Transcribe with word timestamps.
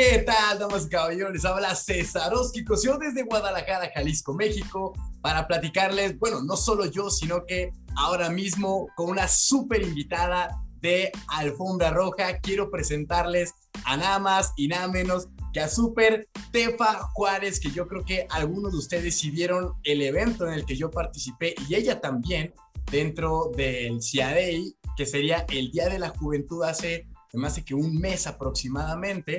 ¿Qué 0.00 0.18
tal, 0.18 0.60
damas 0.60 0.86
y 0.86 0.90
caballeros? 0.90 1.44
Habla 1.44 1.74
César 1.74 2.32
Oski 2.32 2.64
desde 3.00 3.24
Guadalajara, 3.24 3.90
Jalisco, 3.92 4.32
México, 4.32 4.92
para 5.22 5.48
platicarles, 5.48 6.16
bueno, 6.20 6.40
no 6.40 6.56
solo 6.56 6.86
yo, 6.86 7.10
sino 7.10 7.44
que 7.44 7.72
ahora 7.96 8.30
mismo 8.30 8.86
con 8.94 9.10
una 9.10 9.26
súper 9.26 9.82
invitada 9.82 10.50
de 10.80 11.10
Alfombra 11.26 11.90
Roja, 11.90 12.38
quiero 12.38 12.70
presentarles 12.70 13.52
a 13.86 13.96
nada 13.96 14.20
más 14.20 14.52
y 14.56 14.68
nada 14.68 14.86
menos 14.86 15.26
que 15.52 15.58
a 15.58 15.68
Super 15.68 16.28
Tefa 16.52 17.00
Juárez, 17.14 17.58
que 17.58 17.72
yo 17.72 17.88
creo 17.88 18.04
que 18.04 18.24
algunos 18.30 18.70
de 18.70 18.78
ustedes 18.78 19.16
sí 19.16 19.32
vieron 19.32 19.72
el 19.82 20.00
evento 20.02 20.46
en 20.46 20.54
el 20.54 20.64
que 20.64 20.76
yo 20.76 20.92
participé 20.92 21.56
y 21.68 21.74
ella 21.74 22.00
también 22.00 22.54
dentro 22.88 23.50
del 23.56 24.00
CIADEI, 24.00 24.76
que 24.96 25.06
sería 25.06 25.44
el 25.50 25.72
Día 25.72 25.88
de 25.88 25.98
la 25.98 26.10
Juventud 26.10 26.62
hace 26.62 27.08
más 27.34 27.56
de 27.56 27.64
que 27.64 27.74
un 27.74 27.98
mes 27.98 28.26
aproximadamente, 28.26 29.38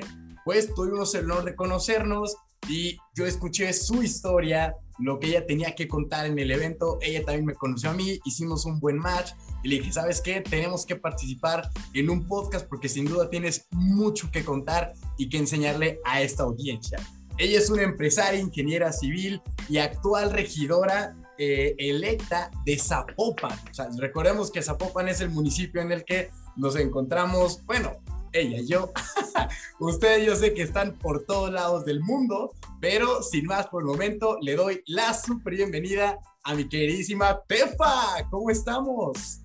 pues 0.50 0.74
tuvimos 0.74 1.14
el 1.14 1.30
honor 1.30 1.44
de 1.44 1.54
conocernos 1.54 2.36
y 2.68 2.98
yo 3.14 3.24
escuché 3.24 3.72
su 3.72 4.02
historia, 4.02 4.74
lo 4.98 5.20
que 5.20 5.28
ella 5.28 5.46
tenía 5.46 5.76
que 5.76 5.86
contar 5.86 6.26
en 6.26 6.36
el 6.40 6.50
evento, 6.50 6.98
ella 7.02 7.24
también 7.24 7.46
me 7.46 7.54
conoció 7.54 7.90
a 7.90 7.92
mí, 7.92 8.18
hicimos 8.24 8.64
un 8.64 8.80
buen 8.80 8.98
match 8.98 9.30
y 9.62 9.68
le 9.68 9.76
dije, 9.76 9.92
¿sabes 9.92 10.20
qué? 10.20 10.40
Tenemos 10.40 10.84
que 10.84 10.96
participar 10.96 11.70
en 11.94 12.10
un 12.10 12.26
podcast 12.26 12.66
porque 12.68 12.88
sin 12.88 13.04
duda 13.04 13.30
tienes 13.30 13.68
mucho 13.70 14.28
que 14.32 14.44
contar 14.44 14.92
y 15.18 15.28
que 15.28 15.38
enseñarle 15.38 16.00
a 16.04 16.20
esta 16.20 16.42
audiencia. 16.42 16.98
Ella 17.38 17.56
es 17.56 17.70
una 17.70 17.84
empresaria, 17.84 18.40
ingeniera 18.40 18.92
civil 18.92 19.40
y 19.68 19.78
actual 19.78 20.32
regidora 20.32 21.14
eh, 21.38 21.76
electa 21.78 22.50
de 22.66 22.76
Zapopan. 22.76 23.56
O 23.70 23.72
sea, 23.74 23.88
recordemos 23.98 24.50
que 24.50 24.62
Zapopan 24.62 25.08
es 25.08 25.20
el 25.20 25.30
municipio 25.30 25.80
en 25.80 25.92
el 25.92 26.04
que 26.04 26.30
nos 26.56 26.74
encontramos, 26.74 27.64
bueno, 27.66 27.92
ella 28.32 28.58
yo. 28.66 28.92
Ustedes 29.78 30.26
yo 30.26 30.36
sé 30.36 30.54
que 30.54 30.62
están 30.62 30.94
por 30.98 31.24
todos 31.24 31.50
lados 31.50 31.84
del 31.84 32.00
mundo, 32.00 32.52
pero 32.80 33.22
sin 33.22 33.46
más 33.46 33.66
por 33.66 33.82
el 33.82 33.88
momento 33.88 34.38
le 34.40 34.56
doy 34.56 34.82
la 34.86 35.14
super 35.14 35.54
bienvenida 35.54 36.18
a 36.44 36.54
mi 36.54 36.68
queridísima 36.68 37.42
Pefa. 37.44 38.28
¿Cómo 38.30 38.50
estamos? 38.50 39.40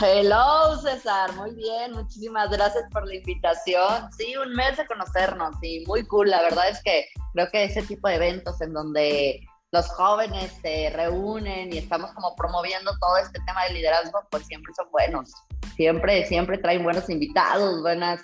Hello 0.00 0.80
César, 0.80 1.34
muy 1.34 1.54
bien, 1.54 1.92
muchísimas 1.92 2.50
gracias 2.50 2.84
por 2.90 3.06
la 3.06 3.14
invitación. 3.14 4.10
Sí, 4.16 4.34
un 4.36 4.54
mes 4.54 4.78
de 4.78 4.86
conocernos 4.86 5.54
y 5.60 5.84
muy 5.86 6.06
cool. 6.06 6.30
La 6.30 6.40
verdad 6.40 6.70
es 6.70 6.82
que 6.82 7.06
creo 7.34 7.48
que 7.52 7.64
ese 7.64 7.82
tipo 7.82 8.08
de 8.08 8.14
eventos 8.14 8.60
en 8.62 8.72
donde 8.72 9.46
los 9.72 9.88
jóvenes 9.88 10.52
se 10.60 10.90
reúnen 10.90 11.72
y 11.72 11.78
estamos 11.78 12.12
como 12.12 12.36
promoviendo 12.36 12.92
todo 13.00 13.16
este 13.16 13.40
tema 13.46 13.64
de 13.64 13.72
liderazgo, 13.72 14.20
pues 14.30 14.46
siempre 14.46 14.70
son 14.76 14.90
buenos. 14.92 15.32
Siempre, 15.76 16.26
siempre 16.26 16.58
traen 16.58 16.84
buenos 16.84 17.08
invitados, 17.08 17.80
buenas, 17.80 18.20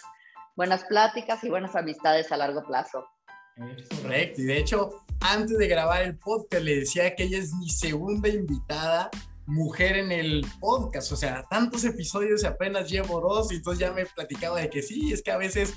buenas 0.57 0.85
pláticas 0.85 1.43
y 1.45 1.49
buenas 1.49 1.75
amistades 1.75 2.31
a 2.33 2.37
largo 2.37 2.63
plazo. 2.65 3.03
Correcto. 4.03 4.43
Y 4.43 4.45
de 4.45 4.59
hecho, 4.59 4.91
antes 5.21 5.57
de 5.57 5.67
grabar 5.67 6.03
el 6.03 6.19
podcast, 6.19 6.63
le 6.63 6.81
decía 6.81 7.15
que 7.17 7.25
ella 7.25 7.39
es 7.39 7.55
mi 7.55 7.71
segunda 7.71 8.29
invitada 8.29 9.11
mujer 9.47 9.97
en 9.97 10.13
el 10.13 10.47
podcast. 10.61 11.11
O 11.13 11.17
sea, 11.17 11.45
tantos 11.49 11.83
episodios 11.85 12.43
y 12.43 12.47
apenas 12.47 12.91
llevo 12.91 13.23
dos, 13.23 13.51
y 13.51 13.57
entonces 13.57 13.81
ya 13.81 13.93
me 13.93 14.05
platicaba 14.05 14.61
de 14.61 14.69
que 14.69 14.83
sí, 14.83 15.15
es 15.15 15.23
que 15.23 15.31
a 15.31 15.39
veces 15.39 15.73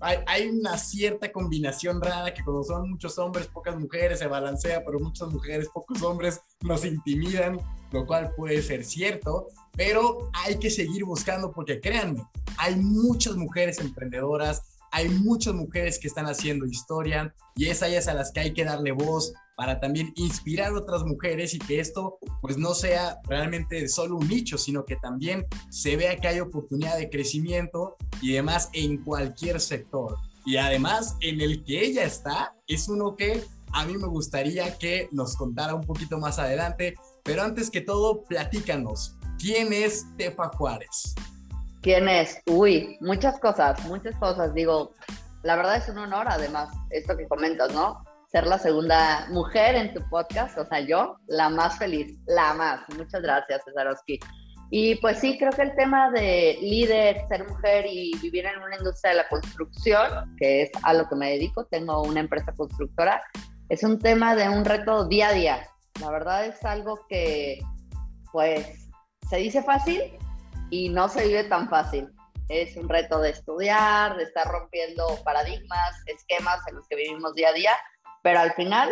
hay, 0.00 0.48
una 0.48 0.76
cierta 0.78 1.32
combinación 1.32 2.00
rara 2.00 2.32
que 2.32 2.44
cuando 2.44 2.64
son 2.64 2.90
muchos 2.90 3.18
hombres, 3.18 3.46
pocas 3.46 3.78
mujeres, 3.78 4.18
se 4.18 4.26
balancea, 4.26 4.84
pero 4.84 4.98
muchas 5.00 5.28
mujeres, 5.28 5.68
pocos 5.72 6.02
hombres 6.02 6.40
nos 6.60 6.84
intimidan, 6.84 7.58
lo 7.92 8.06
cual 8.06 8.32
puede 8.36 8.62
ser 8.62 8.84
cierto, 8.84 9.48
pero 9.72 10.30
hay 10.34 10.58
que 10.58 10.70
seguir 10.70 11.04
buscando 11.04 11.52
porque 11.52 11.80
créanme, 11.80 12.22
hay 12.58 12.76
muchas 12.76 13.36
mujeres 13.36 13.78
emprendedoras, 13.78 14.62
hay 14.92 15.08
muchas 15.08 15.54
mujeres 15.54 15.98
que 15.98 16.08
están 16.08 16.26
haciendo 16.26 16.66
historia 16.66 17.34
y 17.54 17.68
es 17.68 17.82
a 17.82 17.88
ellas 17.88 18.08
a 18.08 18.14
las 18.14 18.32
que 18.32 18.40
hay 18.40 18.54
que 18.54 18.64
darle 18.64 18.92
voz 18.92 19.32
para 19.56 19.80
también 19.80 20.12
inspirar 20.16 20.72
a 20.72 20.78
otras 20.78 21.02
mujeres 21.02 21.54
y 21.54 21.58
que 21.58 21.80
esto 21.80 22.18
pues 22.42 22.58
no 22.58 22.74
sea 22.74 23.18
realmente 23.24 23.88
solo 23.88 24.16
un 24.16 24.28
nicho, 24.28 24.58
sino 24.58 24.84
que 24.84 24.96
también 24.96 25.46
se 25.70 25.96
vea 25.96 26.16
que 26.16 26.28
hay 26.28 26.40
oportunidad 26.40 26.98
de 26.98 27.10
crecimiento 27.10 27.96
y 28.20 28.32
demás 28.32 28.68
en 28.74 28.98
cualquier 29.02 29.60
sector. 29.60 30.16
Y 30.44 30.58
además 30.58 31.16
en 31.22 31.40
el 31.40 31.64
que 31.64 31.84
ella 31.84 32.04
está 32.04 32.54
es 32.68 32.88
uno 32.88 33.16
que 33.16 33.42
a 33.72 33.84
mí 33.84 33.96
me 33.96 34.06
gustaría 34.06 34.76
que 34.78 35.08
nos 35.10 35.36
contara 35.36 35.74
un 35.74 35.82
poquito 35.82 36.18
más 36.18 36.38
adelante, 36.38 36.94
pero 37.24 37.42
antes 37.42 37.70
que 37.70 37.80
todo, 37.80 38.24
platícanos, 38.24 39.16
¿quién 39.38 39.72
es 39.72 40.06
Tefa 40.16 40.48
Juárez? 40.48 41.14
¿Quién 41.80 42.08
es? 42.08 42.38
Uy, 42.46 42.96
muchas 43.00 43.38
cosas, 43.40 43.84
muchas 43.86 44.14
cosas. 44.16 44.54
Digo, 44.54 44.92
la 45.42 45.56
verdad 45.56 45.76
es 45.76 45.88
un 45.88 45.98
honor, 45.98 46.26
además, 46.28 46.74
esto 46.90 47.16
que 47.16 47.26
comentas, 47.26 47.72
¿no? 47.72 48.04
Ser 48.30 48.46
la 48.46 48.58
segunda 48.58 49.26
mujer 49.30 49.76
en 49.76 49.94
tu 49.94 50.06
podcast, 50.08 50.58
o 50.58 50.66
sea, 50.66 50.80
yo, 50.80 51.16
la 51.28 51.48
más 51.48 51.78
feliz, 51.78 52.18
la 52.26 52.54
más. 52.54 52.80
Muchas 52.96 53.22
gracias, 53.22 53.62
Cesarowski. 53.64 54.18
Y 54.70 54.96
pues 54.96 55.20
sí, 55.20 55.38
creo 55.38 55.52
que 55.52 55.62
el 55.62 55.76
tema 55.76 56.10
de 56.10 56.58
líder, 56.60 57.22
ser 57.28 57.48
mujer 57.48 57.86
y 57.88 58.12
vivir 58.20 58.46
en 58.46 58.60
una 58.60 58.76
industria 58.76 59.12
de 59.12 59.18
la 59.18 59.28
construcción, 59.28 60.36
que 60.38 60.62
es 60.62 60.70
a 60.82 60.92
lo 60.92 61.08
que 61.08 61.14
me 61.14 61.30
dedico, 61.30 61.64
tengo 61.66 62.02
una 62.02 62.20
empresa 62.20 62.52
constructora, 62.56 63.22
es 63.68 63.84
un 63.84 63.98
tema 63.98 64.34
de 64.34 64.48
un 64.48 64.64
reto 64.64 65.06
día 65.06 65.28
a 65.28 65.32
día. 65.32 65.68
La 66.00 66.10
verdad 66.10 66.46
es 66.46 66.64
algo 66.64 67.06
que, 67.08 67.60
pues, 68.32 68.90
se 69.30 69.36
dice 69.36 69.62
fácil, 69.62 70.02
y 70.70 70.88
no 70.88 71.08
se 71.08 71.26
vive 71.26 71.44
tan 71.44 71.68
fácil. 71.68 72.08
Es 72.48 72.76
un 72.76 72.88
reto 72.88 73.20
de 73.20 73.30
estudiar, 73.30 74.16
de 74.16 74.24
estar 74.24 74.46
rompiendo 74.46 75.06
paradigmas, 75.24 75.96
esquemas 76.06 76.58
en 76.68 76.76
los 76.76 76.86
que 76.88 76.96
vivimos 76.96 77.34
día 77.34 77.48
a 77.48 77.52
día, 77.52 77.72
pero 78.26 78.40
al 78.40 78.54
final 78.54 78.90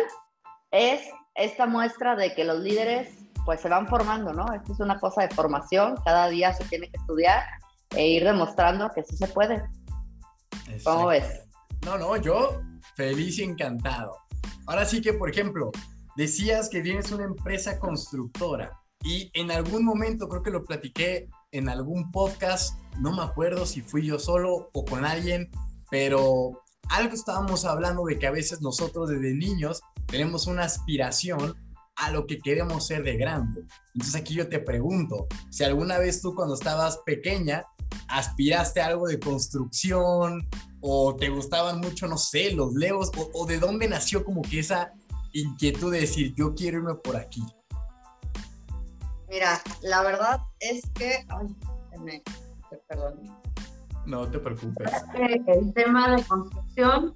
es 0.71 1.01
esta 1.35 1.65
muestra 1.65 2.15
de 2.15 2.33
que 2.33 2.45
los 2.45 2.61
líderes 2.61 3.09
pues 3.43 3.59
se 3.59 3.67
van 3.67 3.85
formando, 3.85 4.31
¿no? 4.31 4.45
Esto 4.53 4.71
es 4.71 4.79
una 4.79 4.97
cosa 4.97 5.23
de 5.23 5.35
formación, 5.35 5.97
cada 6.05 6.29
día 6.29 6.53
se 6.53 6.63
tiene 6.63 6.89
que 6.89 6.95
estudiar 6.95 7.43
e 7.97 8.07
ir 8.07 8.23
demostrando 8.23 8.89
que 8.95 9.03
sí 9.03 9.17
se 9.17 9.27
puede. 9.27 9.61
¿Cómo 10.85 11.07
ves? 11.07 11.43
No, 11.83 11.97
no, 11.97 12.15
yo 12.15 12.61
feliz 12.95 13.37
y 13.39 13.43
encantado. 13.43 14.15
Ahora 14.67 14.85
sí 14.85 15.01
que, 15.01 15.11
por 15.11 15.29
ejemplo, 15.29 15.69
decías 16.15 16.69
que 16.69 16.79
tienes 16.79 17.11
una 17.11 17.25
empresa 17.25 17.77
constructora 17.77 18.71
y 19.03 19.29
en 19.33 19.51
algún 19.51 19.83
momento 19.83 20.29
creo 20.29 20.43
que 20.43 20.51
lo 20.51 20.63
platiqué 20.63 21.27
en 21.51 21.67
algún 21.67 22.09
podcast, 22.09 22.79
no 23.01 23.13
me 23.13 23.23
acuerdo 23.23 23.65
si 23.65 23.81
fui 23.81 24.05
yo 24.05 24.17
solo 24.17 24.69
o 24.71 24.85
con 24.85 25.03
alguien, 25.03 25.51
pero 25.91 26.63
algo 26.89 27.13
estábamos 27.13 27.65
hablando 27.65 28.05
de 28.05 28.19
que 28.19 28.27
a 28.27 28.31
veces 28.31 28.61
nosotros 28.61 29.09
desde 29.09 29.33
niños 29.33 29.81
tenemos 30.07 30.47
una 30.47 30.63
aspiración 30.63 31.55
a 31.97 32.11
lo 32.11 32.27
que 32.27 32.39
queremos 32.39 32.87
ser 32.87 33.03
de 33.03 33.17
grande. 33.17 33.65
Entonces 33.93 34.15
aquí 34.15 34.33
yo 34.33 34.49
te 34.49 34.59
pregunto, 34.59 35.27
si 35.49 35.63
alguna 35.63 35.97
vez 35.97 36.21
tú 36.21 36.35
cuando 36.35 36.55
estabas 36.55 36.99
pequeña 37.05 37.65
aspiraste 38.09 38.81
a 38.81 38.87
algo 38.87 39.07
de 39.07 39.19
construcción 39.19 40.47
o 40.81 41.15
te 41.15 41.29
gustaban 41.29 41.79
mucho, 41.79 42.07
no 42.07 42.17
sé, 42.17 42.51
los 42.51 42.73
legos 42.73 43.11
o, 43.17 43.29
o 43.33 43.45
de 43.45 43.59
dónde 43.59 43.87
nació 43.87 44.25
como 44.25 44.41
que 44.41 44.59
esa 44.59 44.93
inquietud 45.33 45.91
de 45.91 46.01
decir 46.01 46.33
yo 46.35 46.53
quiero 46.53 46.79
irme 46.79 46.95
por 46.95 47.15
aquí. 47.15 47.43
Mira, 49.27 49.61
la 49.81 50.01
verdad 50.03 50.39
es 50.59 50.81
que. 50.93 51.25
Ay, 51.27 52.21
perdón. 52.87 53.21
No 54.05 54.27
te 54.27 54.39
preocupes. 54.39 54.91
el 55.47 55.73
tema 55.73 56.15
de 56.15 56.23
construcción 56.23 57.15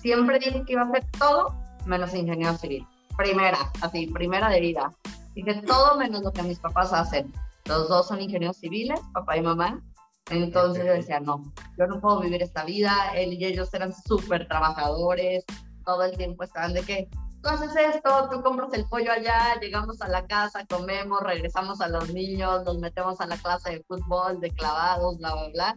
siempre 0.00 0.38
dije 0.38 0.64
que 0.66 0.72
iba 0.72 0.82
a 0.82 0.86
hacer 0.86 1.04
todo 1.18 1.54
menos 1.86 2.14
ingeniero 2.14 2.56
civil. 2.56 2.86
Primera, 3.16 3.58
así, 3.82 4.06
primera 4.06 4.48
de 4.48 4.60
vida. 4.60 4.92
Dije 5.34 5.62
todo 5.66 5.98
menos 5.98 6.22
lo 6.22 6.32
que 6.32 6.42
mis 6.42 6.58
papás 6.58 6.92
hacen. 6.92 7.32
Los 7.66 7.88
dos 7.88 8.08
son 8.08 8.20
ingenieros 8.20 8.56
civiles, 8.56 9.00
papá 9.12 9.36
y 9.36 9.42
mamá. 9.42 9.82
Entonces 10.30 10.84
yo 10.84 10.92
decía, 10.92 11.20
no, 11.20 11.42
yo 11.76 11.86
no 11.86 12.00
puedo 12.00 12.20
vivir 12.20 12.42
esta 12.42 12.64
vida. 12.64 12.94
Él 13.14 13.34
y 13.34 13.44
ellos 13.44 13.72
eran 13.74 13.92
súper 13.92 14.48
trabajadores. 14.48 15.44
Todo 15.84 16.04
el 16.04 16.16
tiempo 16.16 16.44
estaban 16.44 16.72
de 16.72 16.82
que 16.82 17.08
tú 17.42 17.48
haces 17.48 17.74
esto, 17.76 18.28
tú 18.30 18.42
compras 18.42 18.72
el 18.74 18.84
pollo 18.86 19.12
allá, 19.12 19.58
llegamos 19.60 20.00
a 20.02 20.08
la 20.08 20.26
casa, 20.26 20.64
comemos, 20.66 21.20
regresamos 21.22 21.80
a 21.80 21.88
los 21.88 22.12
niños, 22.12 22.64
nos 22.64 22.78
metemos 22.78 23.20
a 23.20 23.26
la 23.26 23.36
clase 23.36 23.70
de 23.70 23.84
fútbol, 23.84 24.40
de 24.40 24.50
clavados, 24.50 25.18
bla, 25.18 25.32
bla, 25.32 25.48
bla. 25.52 25.76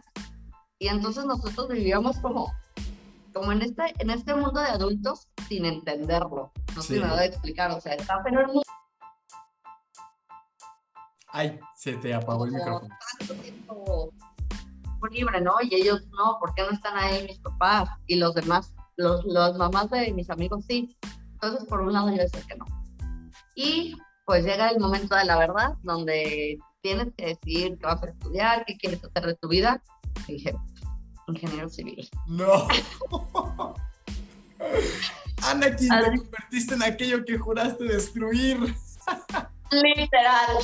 Y 0.84 0.88
entonces 0.88 1.24
nosotros 1.24 1.68
vivíamos 1.68 2.18
como, 2.18 2.52
como 3.32 3.52
en, 3.52 3.62
este, 3.62 3.94
en 4.00 4.10
este 4.10 4.34
mundo 4.34 4.60
de 4.60 4.66
adultos 4.66 5.28
sin 5.48 5.64
entenderlo. 5.64 6.52
No 6.76 6.82
sé 6.82 6.96
si 6.96 7.00
me 7.00 7.08
voy 7.08 7.20
a 7.20 7.24
explicar, 7.24 7.70
o 7.70 7.80
sea, 7.80 7.94
está 7.94 8.22
pero 8.22 8.40
el 8.42 8.48
mundo... 8.48 8.62
Ay, 11.28 11.58
se 11.74 11.94
te 11.94 12.12
apagó 12.12 12.44
el 12.44 12.52
micrófono. 12.52 12.94
Tanto 13.18 13.34
tiempo 13.36 14.12
libre, 15.10 15.40
¿no? 15.40 15.54
Y 15.62 15.74
ellos 15.74 16.06
no, 16.18 16.36
¿por 16.38 16.54
qué 16.54 16.64
no 16.64 16.72
están 16.72 16.98
ahí 16.98 17.26
mis 17.28 17.38
papás? 17.38 17.88
Y 18.06 18.16
los 18.16 18.34
demás, 18.34 18.74
los, 18.96 19.24
los 19.24 19.56
mamás 19.56 19.88
de 19.88 20.12
mis 20.12 20.28
amigos 20.28 20.66
sí. 20.68 20.94
Entonces, 21.32 21.66
por 21.66 21.80
un 21.80 21.94
lado, 21.94 22.10
yo 22.10 22.18
decía 22.18 22.42
que 22.46 22.56
no. 22.56 22.66
Y 23.56 23.96
pues 24.26 24.44
llega 24.44 24.68
el 24.68 24.80
momento 24.80 25.16
de 25.16 25.24
la 25.24 25.38
verdad, 25.38 25.78
donde 25.82 26.58
tienes 26.82 27.08
que 27.16 27.28
decidir 27.28 27.78
qué 27.78 27.86
vas 27.86 28.02
a 28.02 28.10
estudiar, 28.10 28.66
qué 28.66 28.76
quieres 28.76 29.02
hacer 29.02 29.24
de 29.24 29.34
tu 29.36 29.48
vida. 29.48 29.82
Y 30.28 30.34
dije, 30.34 30.54
ingeniero 31.28 31.68
civil. 31.68 32.08
No. 32.26 32.66
Anakin, 35.42 35.88
te 35.88 36.18
convertiste 36.18 36.74
en 36.74 36.82
aquello 36.82 37.24
que 37.24 37.38
juraste 37.38 37.84
destruir. 37.84 38.74
Literal. 39.70 40.56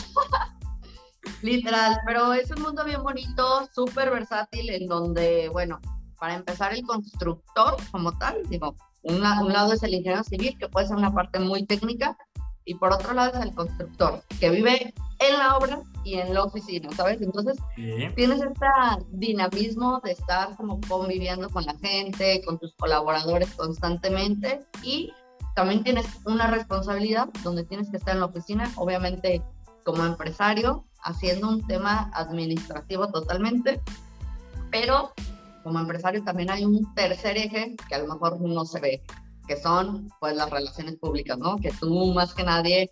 Literal, 1.43 1.99
pero 2.07 2.33
es 2.33 2.51
un 2.51 2.63
mundo 2.63 2.85
bien 2.85 3.03
bonito, 3.03 3.69
súper 3.75 4.11
versátil, 4.11 4.71
en 4.71 4.87
donde, 4.87 5.49
bueno, 5.51 5.81
para 6.19 6.35
empezar, 6.35 6.73
el 6.73 6.83
constructor 6.83 7.77
como 7.91 8.17
tal, 8.19 8.43
digo, 8.49 8.77
un 9.03 9.21
lado 9.21 9.73
es 9.73 9.83
el 9.83 9.95
ingeniero 9.95 10.23
civil, 10.25 10.57
que 10.59 10.69
puede 10.69 10.87
ser 10.87 10.97
una 10.97 11.13
parte 11.13 11.39
muy 11.39 11.67
técnica, 11.67 12.17
y 12.65 12.75
por 12.75 12.93
otro 12.93 13.15
lado 13.15 13.39
es 13.39 13.45
el 13.45 13.55
constructor, 13.55 14.23
que 14.39 14.51
vive 14.51 14.95
en 15.21 15.39
la 15.39 15.57
obra 15.57 15.83
y 16.03 16.15
en 16.15 16.33
la 16.33 16.45
oficina, 16.45 16.89
¿sabes? 16.97 17.21
Entonces, 17.21 17.59
tienes 18.17 18.41
este 18.41 18.67
dinamismo 19.11 20.01
de 20.03 20.13
estar 20.13 20.57
como 20.57 20.81
conviviendo 20.89 21.49
con 21.51 21.65
la 21.65 21.77
gente, 21.79 22.43
con 22.45 22.59
tus 22.59 22.75
colaboradores 22.75 23.51
constantemente 23.55 24.61
y 24.83 25.13
también 25.55 25.85
tienes 25.85 26.07
una 26.25 26.47
responsabilidad 26.47 27.29
donde 27.45 27.65
tienes 27.65 27.91
que 27.91 27.99
estar 27.99 28.15
en 28.15 28.21
la 28.21 28.27
oficina, 28.27 28.71
obviamente 28.77 29.43
como 29.85 30.05
empresario, 30.05 30.85
haciendo 31.03 31.49
un 31.49 31.67
tema 31.67 32.11
administrativo 32.15 33.09
totalmente, 33.11 33.81
pero 34.71 35.13
como 35.63 35.81
empresario 35.81 36.25
también 36.25 36.51
hay 36.51 36.65
un 36.65 36.95
tercer 36.95 37.37
eje 37.37 37.77
que 37.89 37.95
a 37.95 37.99
lo 37.99 38.15
mejor 38.15 38.41
no 38.41 38.65
se 38.65 38.81
ve, 38.81 39.03
que 39.47 39.57
son 39.57 40.09
pues 40.19 40.35
las 40.35 40.49
relaciones 40.49 40.97
públicas, 40.97 41.37
¿no? 41.37 41.57
Que 41.57 41.73
tú 41.73 42.13
más 42.15 42.35
que 42.35 42.45
nadie 42.45 42.89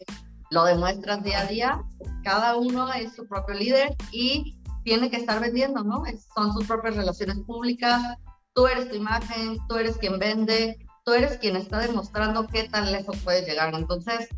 lo 0.51 0.65
demuestras 0.65 1.23
día 1.23 1.41
a 1.41 1.47
día, 1.47 1.83
cada 2.25 2.57
uno 2.57 2.93
es 2.93 3.15
su 3.15 3.27
propio 3.27 3.55
líder 3.55 3.97
y 4.13 4.59
tiene 4.85 5.11
que 5.11 5.17
estar 5.17 5.41
vendiendo, 5.41 5.85
¿no? 5.85 6.03
son 6.35 6.53
sus 6.53 6.67
propias 6.67 6.97
relaciones 6.97 7.39
públicas, 7.41 8.03
tú 8.55 8.67
eres 8.67 8.89
tu 8.89 8.97
imagen, 8.97 9.59
tú 9.69 9.77
eres 9.77 9.99
quien 9.99 10.19
vende, 10.19 10.79
tú 11.05 11.13
eres 11.13 11.39
quien 11.39 11.57
está 11.57 11.79
demostrando 11.79 12.47
qué 12.47 12.69
tan 12.69 12.91
lejos 12.91 13.17
puedes 13.25 13.47
llegar. 13.47 13.75
Entonces, 13.75 14.29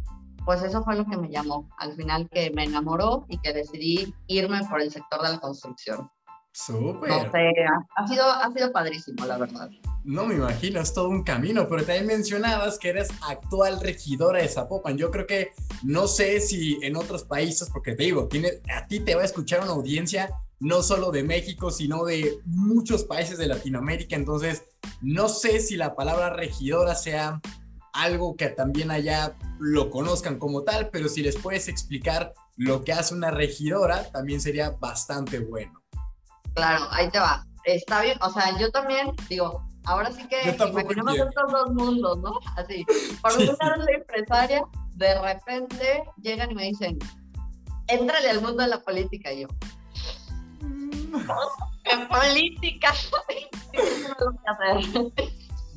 pues 0.45 0.63
eso 0.63 0.83
fue 0.83 0.97
lo 0.97 1.05
que 1.05 1.17
me 1.17 1.31
llamó 1.31 1.69
al 1.79 1.95
final, 1.95 2.29
que 2.31 2.51
me 2.51 2.65
enamoró 2.65 3.27
y 3.29 3.39
que 3.39 3.53
decidí 3.53 4.15
irme 4.27 4.61
por 4.69 4.81
el 4.81 4.91
sector 4.91 5.23
de 5.23 5.33
la 5.33 5.39
construcción. 5.39 6.11
Súper. 6.53 7.09
No 7.09 7.31
sé, 7.31 7.53
ha, 7.97 8.07
sido, 8.09 8.25
ha 8.25 8.53
sido 8.53 8.73
padrísimo, 8.73 9.25
la 9.25 9.39
verdad. 9.39 9.71
No 10.05 10.27
me 10.27 10.35
imagino, 10.35 10.81
es 10.81 10.93
todo 10.93 11.09
un 11.09 11.23
camino, 11.23 11.69
pero 11.69 11.85
también 11.85 12.07
mencionabas 12.07 12.79
que 12.79 12.89
eres 12.89 13.09
actual 13.29 13.81
regidora 13.81 14.41
de 14.41 14.49
Zapopan. 14.49 14.97
Yo 14.97 15.11
creo 15.11 15.27
que 15.27 15.53
no 15.83 16.09
sé 16.09 16.41
si 16.41 16.79
en 16.83 16.97
otros 16.97 17.25
países, 17.25 17.71
porque 17.71 17.95
te 17.95 18.05
digo, 18.05 18.27
tiene, 18.27 18.61
a 18.75 18.87
ti 18.87 19.01
te 19.01 19.15
va 19.15 19.23
a 19.23 19.27
escuchar 19.27 19.61
una 19.61 19.73
audiencia 19.73 20.31
no 20.59 20.83
solo 20.83 21.11
de 21.11 21.23
México, 21.23 21.71
sino 21.71 22.05
de 22.05 22.39
muchos 22.45 23.05
países 23.05 23.39
de 23.39 23.47
Latinoamérica. 23.47 24.17
Entonces, 24.17 24.65
no 25.01 25.29
sé 25.29 25.61
si 25.61 25.77
la 25.77 25.95
palabra 25.95 26.31
regidora 26.31 26.95
sea 26.95 27.41
algo 27.93 28.37
que 28.37 28.49
también 28.49 28.91
allá 28.91 29.35
lo 29.59 29.91
conozcan 29.91 30.39
como 30.39 30.63
tal, 30.63 30.91
pero 30.91 31.09
si 31.09 31.23
les 31.23 31.37
puedes 31.37 31.69
explicar 31.69 32.35
lo 32.57 32.85
que 32.85 32.93
hace 32.93 33.15
una 33.15 33.31
regidora, 33.31 34.11
también 34.11 34.41
sería 34.41 34.71
bastante 34.71 35.39
bueno. 35.41 35.80
Claro, 36.55 36.87
ahí 36.91 37.09
te 37.11 37.19
va. 37.19 37.45
Está 37.65 38.01
bien, 38.01 38.19
o 38.23 38.31
sea, 38.31 38.59
yo 38.59 38.71
también 38.71 39.15
digo, 39.29 39.63
ahora 39.85 40.11
sí 40.11 40.27
que 40.29 40.51
imaginemos 40.51 41.17
estos 41.17 41.53
dos 41.53 41.73
mundos, 41.73 42.19
¿no? 42.19 42.39
Así, 42.57 42.85
por 43.21 43.33
un 43.39 43.47
lado 43.47 43.85
la 43.85 43.93
empresaria, 43.93 44.65
de 44.95 45.21
repente 45.21 46.03
llegan 46.23 46.51
y 46.51 46.55
me 46.55 46.65
dicen, 46.65 46.99
éntrale 47.89 48.31
al 48.31 48.41
mundo 48.41 48.63
de 48.63 48.69
la 48.69 48.81
política, 48.81 49.33
y 49.33 49.43
yo. 49.43 49.49
¿Qué 51.85 51.97
política? 52.09 52.93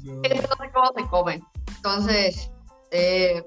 no 0.05 0.31
sé 0.31 0.71
cómo 0.73 0.91
se 0.95 1.07
come. 1.09 1.43
Entonces, 1.75 2.51
eh, 2.91 3.43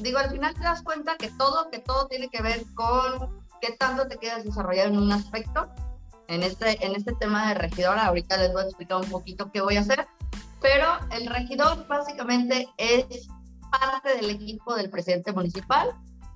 digo, 0.00 0.18
al 0.18 0.30
final 0.30 0.54
te 0.54 0.62
das 0.62 0.82
cuenta 0.82 1.16
que 1.16 1.30
todo, 1.30 1.70
que 1.70 1.78
todo 1.78 2.06
tiene 2.06 2.28
que 2.28 2.42
ver 2.42 2.64
con 2.74 3.42
qué 3.60 3.72
tanto 3.72 4.06
te 4.08 4.18
quedas 4.18 4.44
desarrollado 4.44 4.88
en 4.90 4.98
un 4.98 5.12
aspecto 5.12 5.68
en 6.28 6.42
este, 6.42 6.84
en 6.84 6.94
este 6.94 7.12
tema 7.14 7.48
de 7.48 7.54
regidor. 7.54 7.98
Ahorita 7.98 8.36
les 8.36 8.52
voy 8.52 8.62
a 8.62 8.66
explicar 8.66 8.98
un 8.98 9.10
poquito 9.10 9.50
qué 9.52 9.60
voy 9.60 9.76
a 9.76 9.80
hacer, 9.80 10.06
pero 10.60 10.86
el 11.10 11.26
regidor 11.26 11.86
básicamente 11.86 12.68
es 12.78 13.28
parte 13.70 14.16
del 14.16 14.30
equipo 14.30 14.74
del 14.74 14.90
presidente 14.90 15.32
municipal. 15.32 15.90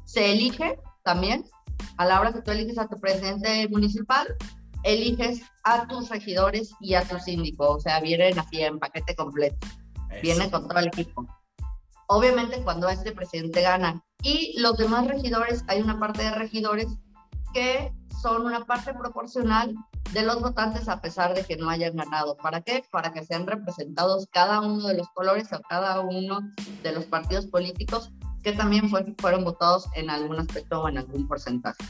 Se 0.04 0.32
elige 0.32 0.78
también, 1.04 1.44
a 1.96 2.04
la 2.04 2.20
hora 2.20 2.32
que 2.32 2.42
tú 2.42 2.50
eliges 2.50 2.78
a 2.78 2.88
tu 2.88 2.98
presidente 3.00 3.68
municipal, 3.68 4.26
eliges 4.82 5.42
a 5.64 5.86
tus 5.86 6.08
regidores 6.08 6.72
y 6.80 6.94
a 6.94 7.06
tu 7.06 7.18
síndico, 7.18 7.70
o 7.70 7.80
sea, 7.80 8.00
vienen 8.00 8.38
así 8.38 8.60
en 8.60 8.78
paquete 8.78 9.14
completo, 9.14 9.66
vienen 10.22 10.50
con 10.50 10.68
todo 10.68 10.78
el 10.78 10.88
equipo. 10.88 11.26
Obviamente 12.06 12.62
cuando 12.62 12.88
este 12.88 13.12
presidente 13.12 13.60
gana 13.60 14.02
y 14.22 14.58
los 14.60 14.78
demás 14.78 15.06
regidores, 15.06 15.64
hay 15.68 15.80
una 15.80 15.98
parte 15.98 16.22
de 16.22 16.30
regidores 16.30 16.86
que 17.58 17.92
son 18.22 18.46
una 18.46 18.64
parte 18.64 18.94
proporcional 18.94 19.74
de 20.12 20.22
los 20.22 20.40
votantes 20.40 20.88
a 20.88 21.00
pesar 21.00 21.34
de 21.34 21.42
que 21.42 21.56
no 21.56 21.68
hayan 21.68 21.96
ganado. 21.96 22.36
¿Para 22.36 22.60
qué? 22.60 22.84
Para 22.92 23.12
que 23.12 23.24
sean 23.24 23.48
representados 23.48 24.28
cada 24.30 24.60
uno 24.60 24.86
de 24.86 24.96
los 24.96 25.08
colores 25.08 25.52
o 25.52 25.60
cada 25.68 26.00
uno 26.00 26.38
de 26.84 26.92
los 26.92 27.06
partidos 27.06 27.46
políticos 27.46 28.12
que 28.44 28.52
también 28.52 28.88
fueron 29.18 29.42
votados 29.42 29.88
en 29.96 30.08
algún 30.08 30.38
aspecto 30.38 30.82
o 30.82 30.88
en 30.88 30.98
algún 30.98 31.26
porcentaje. 31.26 31.84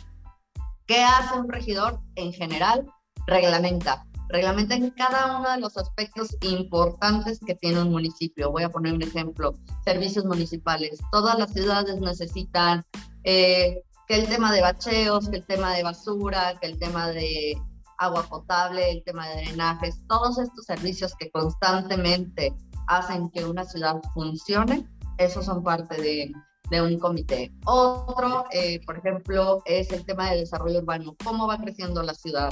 ¿Qué 0.87 1.05
hace 1.05 1.39
un 1.39 1.51
regidor? 1.51 2.01
En 2.15 2.33
general, 2.33 2.87
reglamenta. 3.27 4.07
Reglamenta 4.31 4.75
en 4.75 4.89
cada 4.93 5.39
uno 5.39 5.51
de 5.51 5.61
los 5.61 5.77
aspectos 5.77 6.35
importantes 6.41 7.41
que 7.47 7.57
tiene 7.57 7.83
un 7.83 7.91
municipio. 7.91 8.51
Voy 8.51 8.63
a 8.63 8.71
poner 8.71 8.95
un 8.95 9.03
ejemplo. 9.03 9.53
Servicios 9.85 10.25
municipales. 10.25 10.99
Todas 11.13 11.39
las 11.39 11.53
ciudades 11.53 12.01
necesitan 12.01 12.83
eh, 13.25 13.83
que 14.09 14.17
el 14.17 14.27
tema 14.27 14.51
de 14.53 14.63
bacheos, 14.63 15.29
que 15.29 15.37
el 15.37 15.47
tema 15.47 15.75
de 15.75 15.83
basura, 15.83 16.55
que 16.61 16.67
el 16.67 16.79
tema 16.79 17.09
de 17.09 17.61
agua 17.99 18.23
potable, 18.23 18.91
el 18.91 19.05
tema 19.05 19.29
de 19.29 19.43
drenajes, 19.43 20.01
todos 20.09 20.39
estos 20.39 20.65
servicios 20.65 21.15
que 21.19 21.31
constantemente 21.31 22.55
hacen 22.87 23.29
que 23.31 23.45
una 23.45 23.65
ciudad 23.65 24.01
funcione, 24.15 24.89
esos 25.19 25.45
son 25.45 25.63
parte 25.63 26.01
de, 26.01 26.33
de 26.71 26.83
un 26.83 26.99
comité. 26.99 27.53
Otro, 27.67 28.47
eh, 28.51 28.81
por 28.87 28.97
ejemplo, 28.97 29.63
es 29.67 29.93
el 29.93 30.07
tema 30.07 30.31
de 30.31 30.39
desarrollo 30.39 30.79
urbano, 30.79 31.15
cómo 31.23 31.47
va 31.47 31.59
creciendo 31.59 32.03
la 32.03 32.15
ciudad. 32.15 32.51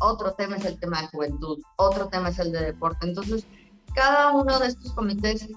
Otro 0.00 0.32
tema 0.34 0.56
es 0.56 0.64
el 0.64 0.78
tema 0.80 1.02
de 1.02 1.08
juventud, 1.08 1.58
otro 1.76 2.08
tema 2.08 2.30
es 2.30 2.38
el 2.38 2.50
de 2.52 2.60
deporte. 2.60 3.06
Entonces, 3.06 3.46
cada 3.94 4.30
uno 4.30 4.58
de 4.58 4.68
estos 4.68 4.92
comités 4.92 5.48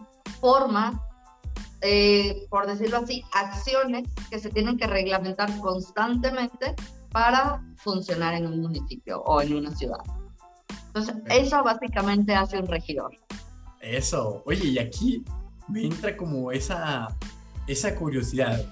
forma 0.41 1.07
eh, 1.81 2.45
por 2.49 2.67
decirlo 2.67 2.97
así, 2.97 3.23
acciones 3.33 4.07
que 4.29 4.39
se 4.39 4.49
tienen 4.49 4.77
que 4.77 4.87
reglamentar 4.87 5.49
constantemente 5.59 6.75
para 7.11 7.61
funcionar 7.77 8.35
en 8.35 8.47
un 8.47 8.61
municipio 8.61 9.21
o 9.21 9.41
en 9.41 9.55
una 9.55 9.75
ciudad. 9.75 9.99
Entonces, 10.87 11.15
eso 11.29 11.63
básicamente 11.63 12.35
hace 12.35 12.59
un 12.59 12.67
regidor. 12.67 13.11
Eso, 13.81 14.43
oye, 14.45 14.67
y 14.67 14.79
aquí 14.79 15.23
me 15.67 15.85
entra 15.85 16.15
como 16.15 16.51
esa, 16.51 17.07
esa 17.67 17.95
curiosidad. 17.95 18.63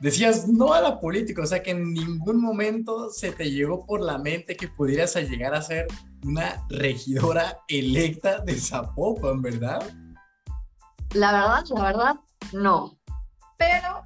Decías 0.00 0.48
no 0.48 0.74
a 0.74 0.80
la 0.80 1.00
política, 1.00 1.42
o 1.42 1.46
sea 1.46 1.62
que 1.62 1.70
en 1.70 1.92
ningún 1.92 2.40
momento 2.40 3.10
se 3.10 3.32
te 3.32 3.50
llegó 3.50 3.86
por 3.86 4.00
la 4.00 4.18
mente 4.18 4.56
que 4.56 4.68
pudieras 4.68 5.14
llegar 5.16 5.54
a 5.54 5.62
ser 5.62 5.86
una 6.24 6.66
regidora 6.68 7.60
electa 7.68 8.40
de 8.40 8.54
Zapopan, 8.56 9.40
¿verdad? 9.40 9.82
La 11.14 11.32
verdad, 11.32 11.64
la 11.74 11.82
verdad, 11.82 12.16
no. 12.52 12.98
Pero 13.58 14.02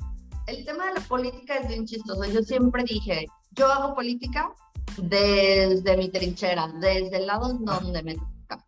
el 0.46 0.64
tema 0.64 0.86
de 0.86 0.94
la 0.94 1.00
política 1.00 1.56
es 1.56 1.68
bien 1.68 1.86
chistoso. 1.86 2.24
Yo 2.24 2.42
siempre 2.42 2.84
dije, 2.84 3.26
yo 3.52 3.70
hago 3.70 3.94
política 3.94 4.52
desde 4.96 5.96
mi 5.96 6.08
trinchera, 6.08 6.68
desde 6.80 7.16
el 7.16 7.26
lado 7.26 7.54
donde 7.54 8.02
me 8.02 8.14
toca. 8.14 8.64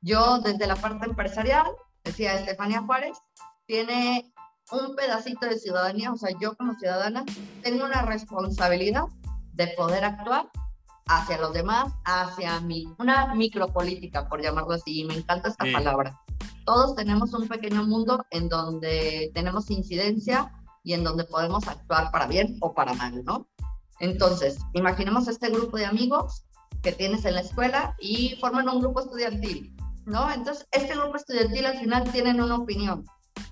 Yo 0.00 0.38
desde 0.38 0.66
la 0.66 0.76
parte 0.76 1.06
empresarial, 1.06 1.66
decía 2.04 2.34
Estefania 2.34 2.82
Juárez, 2.82 3.18
tiene 3.66 4.32
un 4.70 4.94
pedacito 4.96 5.46
de 5.46 5.58
ciudadanía, 5.58 6.12
o 6.12 6.16
sea, 6.16 6.30
yo 6.40 6.56
como 6.56 6.74
ciudadana 6.74 7.24
tengo 7.62 7.84
una 7.84 8.02
responsabilidad 8.02 9.04
de 9.52 9.68
poder 9.68 10.04
actuar 10.04 10.50
hacia 11.06 11.38
los 11.38 11.52
demás, 11.52 11.92
hacia 12.04 12.60
mí, 12.60 12.92
una 12.98 13.34
micropolítica, 13.34 14.28
por 14.28 14.42
llamarlo 14.42 14.72
así, 14.72 15.00
y 15.00 15.04
me 15.04 15.14
encanta 15.14 15.48
esta 15.48 15.64
palabra 15.72 16.20
todos 16.64 16.96
tenemos 16.96 17.32
un 17.32 17.48
pequeño 17.48 17.84
mundo 17.84 18.24
en 18.30 18.48
donde 18.48 19.30
tenemos 19.34 19.70
incidencia 19.70 20.52
y 20.82 20.92
en 20.92 21.04
donde 21.04 21.24
podemos 21.24 21.66
actuar 21.68 22.10
para 22.10 22.26
bien 22.26 22.56
o 22.60 22.74
para 22.74 22.94
mal, 22.94 23.24
¿no? 23.24 23.48
Entonces, 24.00 24.58
imaginemos 24.74 25.28
este 25.28 25.48
grupo 25.48 25.76
de 25.76 25.86
amigos 25.86 26.44
que 26.82 26.92
tienes 26.92 27.24
en 27.24 27.34
la 27.34 27.40
escuela 27.40 27.96
y 27.98 28.36
forman 28.40 28.68
un 28.68 28.80
grupo 28.80 29.00
estudiantil, 29.00 29.74
¿no? 30.04 30.30
Entonces, 30.30 30.66
este 30.72 30.94
grupo 30.94 31.16
estudiantil 31.16 31.66
al 31.66 31.78
final 31.78 32.10
tienen 32.12 32.40
una 32.40 32.56
opinión. 32.56 33.04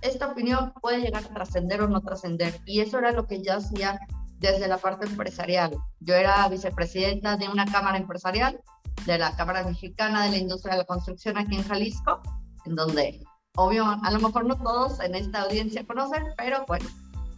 Esta 0.03 0.29
opinión 0.29 0.73
puede 0.81 1.01
llegar 1.01 1.25
a 1.25 1.35
trascender 1.35 1.83
o 1.83 1.89
no 1.89 2.03
trascender. 2.03 2.61
Y 2.67 2.81
eso 2.81 2.99
era 2.99 3.13
lo 3.13 3.27
que 3.27 3.43
yo 3.43 3.55
hacía 3.55 3.99
desde 4.39 4.69
la 4.69 4.79
parte 4.79 5.07
empresarial. 5.07 5.77
Yo 6.01 6.15
era 6.15 6.47
vicepresidenta 6.49 7.37
de 7.37 7.49
una 7.49 7.65
cámara 7.65 7.97
empresarial 7.97 8.61
de 9.07 9.19
la 9.19 9.35
Cámara 9.37 9.65
Mexicana 9.65 10.25
de 10.25 10.31
la 10.31 10.37
Industria 10.37 10.75
de 10.75 10.79
la 10.79 10.85
Construcción 10.85 11.37
aquí 11.39 11.57
en 11.57 11.65
Jalisco, 11.65 12.23
en 12.67 12.75
donde, 12.75 13.21
obvio, 13.57 13.85
a 13.87 14.11
lo 14.11 14.21
mejor 14.21 14.47
no 14.47 14.57
todos 14.57 15.01
en 15.01 15.15
esta 15.15 15.43
audiencia 15.43 15.87
conocen, 15.87 16.25
pero 16.37 16.65
bueno, 16.67 16.89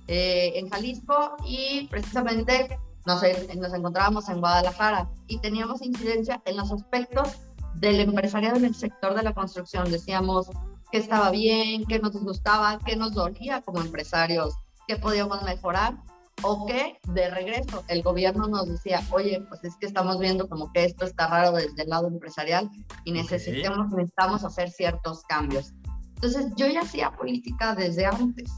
eh, 0.08 0.52
en 0.54 0.70
Jalisco 0.70 1.36
y 1.44 1.88
precisamente 1.88 2.78
nos, 3.06 3.22
nos 3.56 3.74
encontrábamos 3.74 4.28
en 4.28 4.40
Guadalajara 4.40 5.08
y 5.26 5.38
teníamos 5.38 5.82
incidencia 5.82 6.42
en 6.44 6.56
los 6.56 6.72
aspectos 6.72 7.28
del 7.74 8.00
empresariado 8.00 8.56
en 8.56 8.64
el 8.64 8.74
sector 8.74 9.14
de 9.14 9.22
la 9.22 9.34
construcción. 9.34 9.90
Decíamos 9.90 10.48
qué 10.90 10.98
estaba 10.98 11.30
bien, 11.30 11.84
qué 11.86 11.98
nos 11.98 12.12
gustaba, 12.12 12.78
qué 12.84 12.96
nos 12.96 13.12
dolía 13.12 13.62
como 13.62 13.80
empresarios, 13.80 14.54
qué 14.86 14.96
podíamos 14.96 15.42
mejorar 15.42 15.96
o 16.42 16.66
que 16.66 16.98
de 17.08 17.30
regreso 17.30 17.84
el 17.88 18.02
gobierno 18.02 18.46
nos 18.46 18.68
decía, 18.68 19.02
oye, 19.10 19.40
pues 19.48 19.64
es 19.64 19.76
que 19.76 19.86
estamos 19.86 20.18
viendo 20.18 20.48
como 20.48 20.72
que 20.72 20.84
esto 20.84 21.04
está 21.06 21.28
raro 21.28 21.52
desde 21.52 21.82
el 21.82 21.88
lado 21.88 22.08
empresarial 22.08 22.70
y 23.04 23.12
necesitamos, 23.12 23.88
necesitamos 23.90 24.44
hacer 24.44 24.70
ciertos 24.70 25.22
cambios. 25.24 25.72
Entonces 26.16 26.46
yo 26.56 26.66
ya 26.66 26.80
hacía 26.80 27.10
política 27.12 27.74
desde 27.74 28.06
antes. 28.06 28.50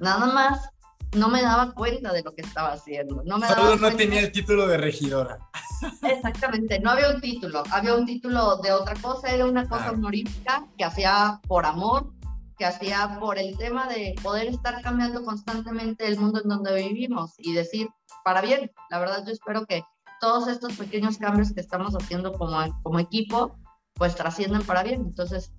Nada 0.00 0.26
más 0.26 0.70
no 1.14 1.28
me 1.28 1.42
daba 1.42 1.72
cuenta 1.72 2.12
de 2.12 2.22
lo 2.22 2.34
que 2.34 2.42
estaba 2.42 2.72
haciendo. 2.72 3.22
No 3.24 3.38
me 3.38 3.48
Solo 3.48 3.76
no 3.76 3.96
tenía 3.96 4.20
el 4.20 4.32
título 4.32 4.66
de 4.66 4.76
regidora. 4.76 5.38
Exactamente, 6.02 6.78
no 6.80 6.90
había 6.90 7.10
un 7.10 7.20
título, 7.20 7.62
había 7.70 7.94
un 7.94 8.06
título 8.06 8.56
de 8.58 8.72
otra 8.72 8.94
cosa, 8.94 9.28
era 9.28 9.46
una 9.46 9.68
cosa 9.68 9.90
honorífica 9.92 10.66
que 10.76 10.84
hacía 10.84 11.40
por 11.46 11.66
amor, 11.66 12.12
que 12.58 12.64
hacía 12.64 13.18
por 13.20 13.38
el 13.38 13.56
tema 13.56 13.86
de 13.88 14.14
poder 14.22 14.46
estar 14.48 14.80
cambiando 14.82 15.24
constantemente 15.24 16.06
el 16.06 16.18
mundo 16.18 16.40
en 16.42 16.48
donde 16.48 16.74
vivimos 16.74 17.34
y 17.38 17.52
decir, 17.52 17.88
para 18.24 18.40
bien, 18.40 18.70
la 18.90 18.98
verdad 18.98 19.24
yo 19.26 19.32
espero 19.32 19.66
que 19.66 19.82
todos 20.20 20.48
estos 20.48 20.74
pequeños 20.74 21.18
cambios 21.18 21.52
que 21.52 21.60
estamos 21.60 21.94
haciendo 21.94 22.32
como, 22.32 22.56
como 22.82 22.98
equipo, 22.98 23.56
pues 23.94 24.14
trascienden 24.14 24.62
para 24.64 24.82
bien. 24.82 25.02
Entonces, 25.02 25.52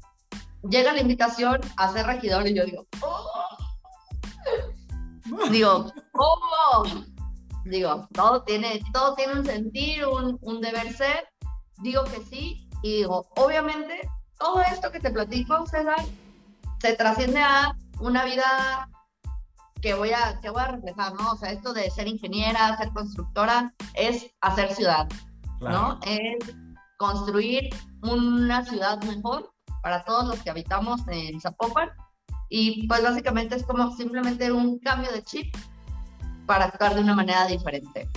llega 0.68 0.94
la 0.94 1.02
invitación 1.02 1.60
a 1.78 1.92
ser 1.92 2.08
regidor 2.08 2.48
y 2.48 2.56
yo 2.56 2.66
digo, 2.66 2.88
¡oh! 3.02 3.48
Digo, 5.52 5.92
¿cómo? 6.14 7.06
Digo, 7.66 8.08
todo 8.14 8.44
tiene, 8.44 8.82
todo 8.94 9.14
tiene 9.16 9.34
un 9.34 9.46
sentir, 9.46 10.06
un, 10.06 10.38
un 10.42 10.62
deber 10.62 10.94
ser. 10.94 11.28
Digo 11.82 12.04
que 12.06 12.22
sí 12.24 12.68
y 12.82 12.98
digo, 12.98 13.28
obviamente, 13.36 14.10
todo 14.40 14.62
esto 14.62 14.92
que 14.92 15.00
te 15.00 15.12
platico, 15.12 15.66
César, 15.66 15.98
se 16.80 16.94
trasciende 16.94 17.42
a 17.42 17.76
una 18.00 18.26
vida 18.26 18.90
que 19.82 19.94
voy 19.94 20.12
a, 20.12 20.40
que 20.42 20.50
voy 20.50 20.62
a 20.62 20.68
reflejar, 20.68 21.14
¿no? 21.14 21.32
O 21.32 21.38
sea, 21.38 21.52
esto 21.52 21.74
de 21.74 21.90
ser 21.92 22.08
ingeniera, 22.08 22.76
ser 22.78 22.90
constructora, 22.90 23.74
es 23.94 24.28
hacer 24.42 24.74
ciudad, 24.74 25.08
¿no? 25.62 26.00
Es 26.06 26.38
construir 26.98 27.70
una 28.02 28.66
ciudad 28.66 29.02
mejor 29.04 29.52
para 29.84 30.04
todos 30.04 30.26
los 30.28 30.42
que 30.42 30.50
habitamos 30.50 31.02
en 31.08 31.40
Zapopan 31.40 31.90
y 32.50 32.88
pues 32.88 33.04
básicamente 33.04 33.56
es 33.56 33.64
como 33.64 33.96
simplemente 33.96 34.52
un 34.52 34.80
cambio 34.80 35.12
de 35.12 35.24
chip 35.24 35.56
para 36.46 36.66
actuar 36.66 36.96
de 36.96 37.02
una 37.02 37.16
manera 37.16 37.46
diferente. 37.46 38.10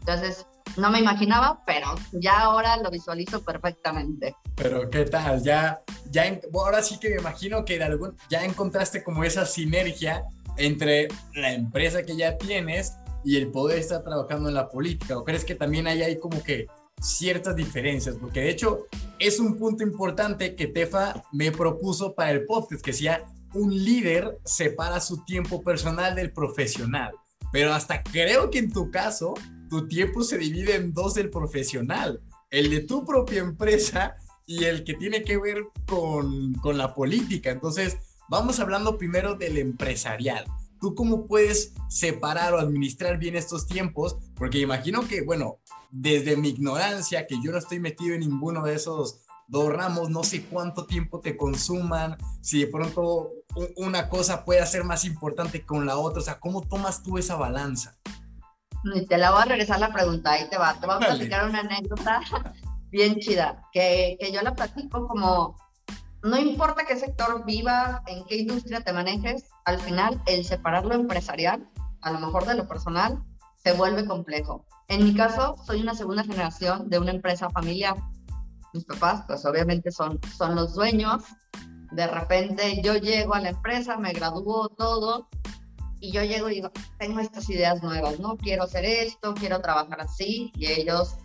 Entonces, 0.00 0.46
no 0.76 0.90
me 0.90 1.00
imaginaba, 1.00 1.62
pero 1.66 1.94
ya 2.12 2.40
ahora 2.40 2.76
lo 2.76 2.90
visualizo 2.90 3.42
perfectamente. 3.42 4.34
Pero 4.56 4.88
qué 4.90 5.04
tal, 5.04 5.42
ya, 5.42 5.80
ya 6.10 6.40
ahora 6.54 6.82
sí 6.82 6.98
que 6.98 7.10
me 7.10 7.16
imagino 7.16 7.64
que 7.64 7.82
algún, 7.82 8.16
ya 8.30 8.44
encontraste 8.44 9.02
como 9.02 9.24
esa 9.24 9.46
sinergia 9.46 10.24
entre 10.56 11.08
la 11.34 11.52
empresa 11.52 12.02
que 12.02 12.16
ya 12.16 12.36
tienes 12.36 12.94
y 13.24 13.36
el 13.36 13.50
poder 13.50 13.78
estar 13.78 14.02
trabajando 14.02 14.48
en 14.48 14.54
la 14.54 14.68
política. 14.68 15.18
¿O 15.18 15.24
crees 15.24 15.44
que 15.44 15.54
también 15.54 15.86
hay 15.86 16.02
ahí 16.02 16.18
como 16.18 16.42
que 16.42 16.66
ciertas 17.00 17.56
diferencias? 17.56 18.16
Porque 18.20 18.40
de 18.40 18.50
hecho 18.50 18.86
es 19.18 19.40
un 19.40 19.56
punto 19.56 19.82
importante 19.82 20.54
que 20.54 20.66
Tefa 20.66 21.22
me 21.32 21.52
propuso 21.52 22.14
para 22.14 22.30
el 22.30 22.44
podcast, 22.46 22.82
que 22.82 22.92
decía, 22.92 23.24
un 23.54 23.70
líder 23.70 24.38
separa 24.44 25.00
su 25.00 25.24
tiempo 25.24 25.62
personal 25.62 26.14
del 26.14 26.32
profesional. 26.32 27.12
Pero 27.52 27.72
hasta 27.72 28.02
creo 28.02 28.50
que 28.50 28.58
en 28.58 28.70
tu 28.70 28.90
caso, 28.90 29.34
tu 29.68 29.86
tiempo 29.86 30.22
se 30.22 30.38
divide 30.38 30.76
en 30.76 30.92
dos 30.92 31.14
del 31.14 31.30
profesional. 31.30 32.20
El 32.50 32.70
de 32.70 32.80
tu 32.80 33.04
propia 33.04 33.40
empresa 33.40 34.16
y 34.46 34.64
el 34.64 34.84
que 34.84 34.94
tiene 34.94 35.22
que 35.22 35.36
ver 35.36 35.64
con, 35.86 36.54
con 36.54 36.78
la 36.78 36.94
política. 36.94 37.50
Entonces, 37.50 37.98
vamos 38.28 38.60
hablando 38.60 38.96
primero 38.96 39.34
del 39.34 39.58
empresarial. 39.58 40.44
¿Tú 40.80 40.94
cómo 40.94 41.26
puedes 41.26 41.74
separar 41.88 42.54
o 42.54 42.58
administrar 42.58 43.18
bien 43.18 43.36
estos 43.36 43.66
tiempos? 43.66 44.16
Porque 44.36 44.58
imagino 44.58 45.06
que, 45.06 45.22
bueno, 45.22 45.58
desde 45.90 46.36
mi 46.36 46.50
ignorancia, 46.50 47.26
que 47.26 47.36
yo 47.42 47.52
no 47.52 47.58
estoy 47.58 47.80
metido 47.80 48.14
en 48.14 48.20
ninguno 48.20 48.64
de 48.64 48.74
esos 48.74 49.20
dos 49.48 49.72
ramos, 49.72 50.10
no 50.10 50.22
sé 50.22 50.44
cuánto 50.44 50.86
tiempo 50.86 51.20
te 51.20 51.36
consuman, 51.36 52.16
si 52.40 52.60
de 52.60 52.66
pronto 52.68 53.32
una 53.76 54.08
cosa 54.08 54.44
puede 54.44 54.64
ser 54.66 54.84
más 54.84 55.04
importante 55.04 55.64
con 55.64 55.86
la 55.86 55.96
otra, 55.96 56.20
o 56.20 56.24
sea, 56.24 56.38
¿cómo 56.38 56.62
tomas 56.62 57.02
tú 57.02 57.18
esa 57.18 57.34
balanza? 57.36 57.98
Y 58.84 59.06
te 59.06 59.18
la 59.18 59.30
voy 59.30 59.42
a 59.42 59.46
regresar 59.46 59.80
la 59.80 59.92
pregunta, 59.92 60.32
ahí 60.32 60.48
te 60.48 60.58
va, 60.58 60.74
te 60.74 60.86
voy 60.86 60.96
a 60.96 60.98
platicar 60.98 61.48
una 61.48 61.60
anécdota 61.60 62.20
bien 62.90 63.16
chida, 63.16 63.62
que, 63.72 64.16
que 64.20 64.32
yo 64.32 64.40
la 64.42 64.54
platico 64.54 65.06
como, 65.06 65.56
no 66.22 66.38
importa 66.38 66.84
qué 66.86 66.96
sector 66.96 67.44
vivas, 67.44 68.00
en 68.06 68.24
qué 68.26 68.36
industria 68.36 68.80
te 68.80 68.92
manejes, 68.92 69.44
al 69.64 69.78
final 69.80 70.22
el 70.26 70.44
separar 70.44 70.84
lo 70.84 70.94
empresarial, 70.94 71.68
a 72.02 72.12
lo 72.12 72.20
mejor 72.20 72.46
de 72.46 72.54
lo 72.54 72.68
personal, 72.68 73.22
se 73.62 73.72
vuelve 73.72 74.06
complejo. 74.06 74.64
En 74.88 75.04
mi 75.04 75.14
caso, 75.14 75.56
soy 75.66 75.82
una 75.82 75.94
segunda 75.94 76.22
generación 76.22 76.88
de 76.88 76.98
una 76.98 77.10
empresa 77.10 77.50
familiar 77.50 77.96
mis 78.72 78.84
papás, 78.84 79.24
pues 79.26 79.44
obviamente 79.44 79.90
son, 79.90 80.20
son 80.36 80.54
los 80.54 80.74
dueños. 80.74 81.24
De 81.92 82.06
repente 82.06 82.80
yo 82.82 82.96
llego 82.96 83.34
a 83.34 83.40
la 83.40 83.50
empresa, 83.50 83.96
me 83.96 84.12
gradúo 84.12 84.68
todo 84.68 85.28
y 86.00 86.12
yo 86.12 86.22
llego 86.22 86.48
y 86.48 86.56
digo, 86.56 86.70
tengo 86.98 87.20
estas 87.20 87.48
ideas 87.50 87.82
nuevas, 87.82 88.20
¿no? 88.20 88.36
Quiero 88.36 88.64
hacer 88.64 88.84
esto, 88.84 89.34
quiero 89.34 89.60
trabajar 89.60 90.00
así 90.00 90.52
y 90.54 90.66
ellos, 90.66 91.16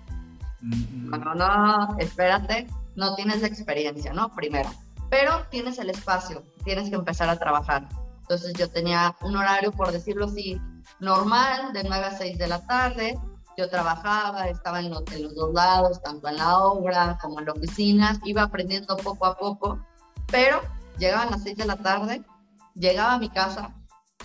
no, 0.61 1.17
no, 1.17 1.35
no, 1.35 1.97
espérate, 1.99 2.67
no 2.95 3.15
tienes 3.15 3.41
la 3.41 3.47
experiencia, 3.47 4.13
¿no? 4.13 4.33
Primero, 4.33 4.69
pero 5.09 5.45
tienes 5.49 5.79
el 5.79 5.89
espacio, 5.89 6.43
tienes 6.63 6.89
que 6.89 6.95
empezar 6.95 7.29
a 7.29 7.37
trabajar. 7.37 7.87
Entonces 8.21 8.53
yo 8.53 8.69
tenía 8.69 9.15
un 9.21 9.35
horario, 9.35 9.71
por 9.71 9.91
decirlo 9.91 10.25
así, 10.25 10.59
normal, 10.99 11.73
de 11.73 11.83
9 11.83 12.05
a 12.05 12.17
6 12.17 12.37
de 12.37 12.47
la 12.47 12.65
tarde, 12.65 13.19
yo 13.57 13.69
trabajaba, 13.69 14.47
estaba 14.47 14.79
en 14.79 14.89
los, 14.89 15.03
en 15.11 15.23
los 15.23 15.35
dos 15.35 15.53
lados, 15.53 16.01
tanto 16.01 16.27
en 16.27 16.37
la 16.37 16.57
obra 16.59 17.17
como 17.21 17.39
en 17.39 17.45
la 17.45 17.51
oficina, 17.51 18.19
iba 18.23 18.43
aprendiendo 18.43 18.97
poco 18.97 19.25
a 19.25 19.37
poco, 19.37 19.79
pero 20.27 20.61
llegaban 20.97 21.29
las 21.31 21.43
seis 21.43 21.57
de 21.57 21.65
la 21.65 21.75
tarde, 21.75 22.23
llegaba 22.73 23.13
a 23.13 23.19
mi 23.19 23.29
casa 23.29 23.73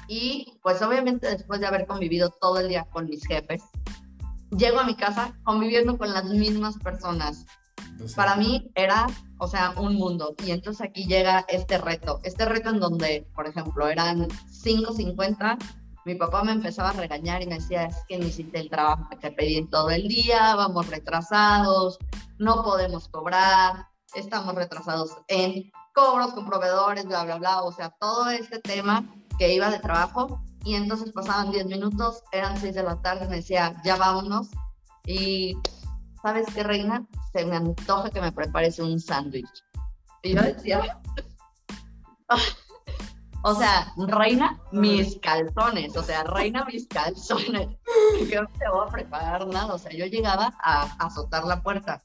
y 0.07 0.59
pues 0.63 0.81
obviamente 0.83 1.29
después 1.29 1.61
de 1.61 1.67
haber 1.67 1.87
convivido 1.87 2.31
todo 2.31 2.61
el 2.61 2.69
día 2.69 2.87
con 2.91 3.07
mis 3.07 3.27
jefes, 3.27 3.63
llego 4.57 4.81
a 4.81 4.87
mi 4.87 4.95
casa 4.95 5.39
conviviendo 5.45 5.99
con 5.99 6.13
las 6.13 6.25
mismas 6.25 6.77
personas. 6.79 7.45
Para 8.15 8.37
mí 8.37 8.71
era, 8.75 9.07
o 9.39 9.49
sea, 9.49 9.73
un 9.77 9.97
mundo. 9.97 10.35
Y 10.45 10.53
entonces 10.53 10.87
aquí 10.89 11.07
llega 11.07 11.45
este 11.49 11.79
reto, 11.79 12.21
este 12.23 12.45
reto 12.45 12.71
en 12.71 12.81
donde, 12.81 13.27
por 13.35 13.47
ejemplo, 13.47 13.89
eran 13.89 14.29
5.50 14.29 15.59
mi 16.09 16.15
papá 16.15 16.43
me 16.43 16.53
empezaba 16.53 16.89
a 16.89 16.95
regañar 16.95 17.43
y 17.43 17.47
me 17.47 17.57
decía, 17.57 17.85
es 17.85 17.97
que 18.09 18.17
no 18.17 18.25
hiciste 18.25 18.59
el 18.59 18.71
trabajo 18.71 19.07
que 19.11 19.17
te 19.19 19.31
pedí 19.31 19.67
todo 19.67 19.91
el 19.91 20.09
día, 20.09 20.55
vamos 20.55 20.89
retrasados, 20.89 21.99
no 22.39 22.63
podemos 22.63 23.09
cobrar, 23.09 23.89
estamos 24.15 24.55
retrasados 24.55 25.19
en 25.29 25.71
cobros 25.95 26.33
con 26.33 26.47
proveedores, 26.47 27.05
bla, 27.05 27.25
bla, 27.25 27.37
bla, 27.37 27.63
o 27.63 27.73
sea, 27.73 27.91
todo 28.01 28.31
este 28.31 28.59
tema 28.59 29.05
que 29.39 29.55
iba 29.55 29.71
de 29.71 29.79
trabajo 29.79 30.43
y 30.65 30.75
entonces 30.75 31.13
pasaban 31.13 31.51
10 31.51 31.67
minutos, 31.67 32.23
eran 32.33 32.59
6 32.59 32.75
de 32.75 32.83
la 32.83 33.01
tarde, 33.01 33.29
me 33.29 33.37
decía, 33.37 33.75
ya 33.85 33.97
vámonos 33.97 34.49
y 35.07 35.57
¿sabes 36.23 36.47
qué, 36.55 36.63
reina? 36.63 37.07
Se 37.33 37.45
me 37.45 37.57
antoja 37.57 38.11
que 38.11 38.21
me 38.21 38.33
prepares 38.33 38.79
un 38.79 39.01
sándwich. 39.01 39.65
Y 40.23 40.35
yo 40.35 40.43
decía, 40.43 41.01
o 43.43 43.55
sea, 43.55 43.93
reina 43.97 44.61
mis 44.73 45.19
calzones, 45.21 45.97
o 45.97 46.03
sea, 46.03 46.25
reina 46.25 46.65
mis 46.65 46.87
calzones. 46.89 47.69
Yo 48.31 48.43
no 48.43 48.49
te 48.59 48.69
voy 48.69 48.87
a 48.87 48.91
preparar 48.91 49.47
nada, 49.47 49.75
o 49.75 49.79
sea, 49.79 49.93
yo 49.93 50.07
llegaba 50.07 50.53
a, 50.63 50.83
azotar 51.05 51.45
la 51.45 51.63
puerta. 51.63 52.03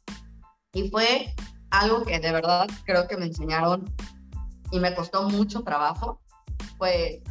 Y 0.74 0.90
fue 0.90 1.34
algo 1.72 2.04
que 2.04 2.20
de 2.20 2.32
verdad 2.32 2.68
creo 2.86 3.08
que 3.08 3.18
me 3.18 3.25
enseñaron 3.25 3.84
y 4.72 4.80
me 4.80 4.94
costó 4.94 5.30
mucho 5.30 5.63
trabajo. 5.63 6.22
Fue 6.84 7.24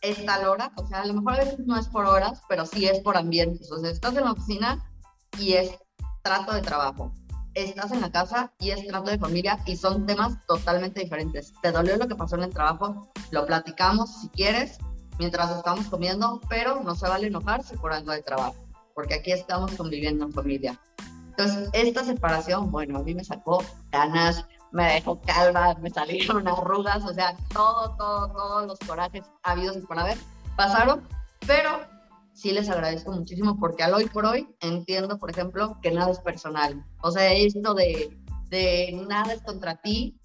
esta 0.00 0.50
hora, 0.50 0.72
o 0.76 0.86
sea, 0.86 1.02
a 1.02 1.06
lo 1.06 1.12
mejor 1.12 1.34
a 1.34 1.44
veces 1.44 1.58
no 1.66 1.78
es 1.78 1.88
por 1.88 2.06
horas, 2.06 2.40
pero 2.48 2.64
sí 2.64 2.86
es 2.86 3.00
por 3.00 3.18
ambientes. 3.18 3.70
O 3.70 3.78
sea, 3.78 3.90
estás 3.90 4.16
en 4.16 4.24
la 4.24 4.32
oficina 4.32 4.82
y 5.38 5.52
es 5.52 5.78
trato 6.22 6.54
de 6.54 6.62
trabajo 6.62 7.12
estás 7.54 7.92
en 7.92 8.00
la 8.00 8.10
casa 8.10 8.52
y 8.58 8.70
es 8.70 8.86
trato 8.86 9.10
de 9.10 9.18
familia 9.18 9.58
y 9.66 9.76
son 9.76 10.06
temas 10.06 10.44
totalmente 10.46 11.00
diferentes. 11.00 11.52
Te 11.62 11.70
dolió 11.70 11.96
lo 11.96 12.08
que 12.08 12.16
pasó 12.16 12.36
en 12.36 12.44
el 12.44 12.50
trabajo, 12.52 13.12
lo 13.30 13.46
platicamos 13.46 14.22
si 14.22 14.28
quieres 14.30 14.78
mientras 15.18 15.50
estamos 15.56 15.86
comiendo, 15.86 16.40
pero 16.48 16.82
no 16.82 16.94
se 16.94 17.08
vale 17.08 17.28
enojarse 17.28 17.76
por 17.76 17.92
algo 17.92 18.10
de 18.10 18.22
trabajo, 18.22 18.56
porque 18.94 19.14
aquí 19.14 19.32
estamos 19.32 19.72
conviviendo 19.72 20.24
en 20.24 20.32
familia. 20.32 20.80
Entonces, 21.30 21.68
esta 21.72 22.04
separación, 22.04 22.70
bueno, 22.70 22.98
a 22.98 23.02
mí 23.02 23.14
me 23.14 23.24
sacó 23.24 23.62
ganas, 23.92 24.44
me 24.74 24.94
dejó 24.94 25.20
calva, 25.20 25.74
me 25.80 25.88
salieron 25.88 26.46
arrugas, 26.48 27.04
o 27.04 27.14
sea, 27.14 27.36
todo, 27.52 27.96
todo, 27.96 28.28
todos 28.32 28.66
los 28.66 28.78
corajes 28.80 29.22
habidos 29.44 29.76
y 29.76 29.80
por 29.80 29.98
haber 29.98 30.18
pasaron, 30.56 31.06
pero 31.46 31.80
sí 32.32 32.50
les 32.50 32.68
agradezco 32.68 33.12
muchísimo 33.12 33.56
porque 33.58 33.84
al 33.84 33.94
hoy 33.94 34.06
por 34.06 34.26
hoy 34.26 34.48
entiendo, 34.60 35.16
por 35.18 35.30
ejemplo, 35.30 35.78
que 35.80 35.92
nada 35.92 36.10
es 36.10 36.18
personal. 36.18 36.84
O 37.02 37.12
sea, 37.12 37.32
esto 37.32 37.72
de, 37.74 38.18
de 38.50 39.04
nada 39.08 39.34
es 39.34 39.42
contra 39.42 39.76
ti, 39.76 40.18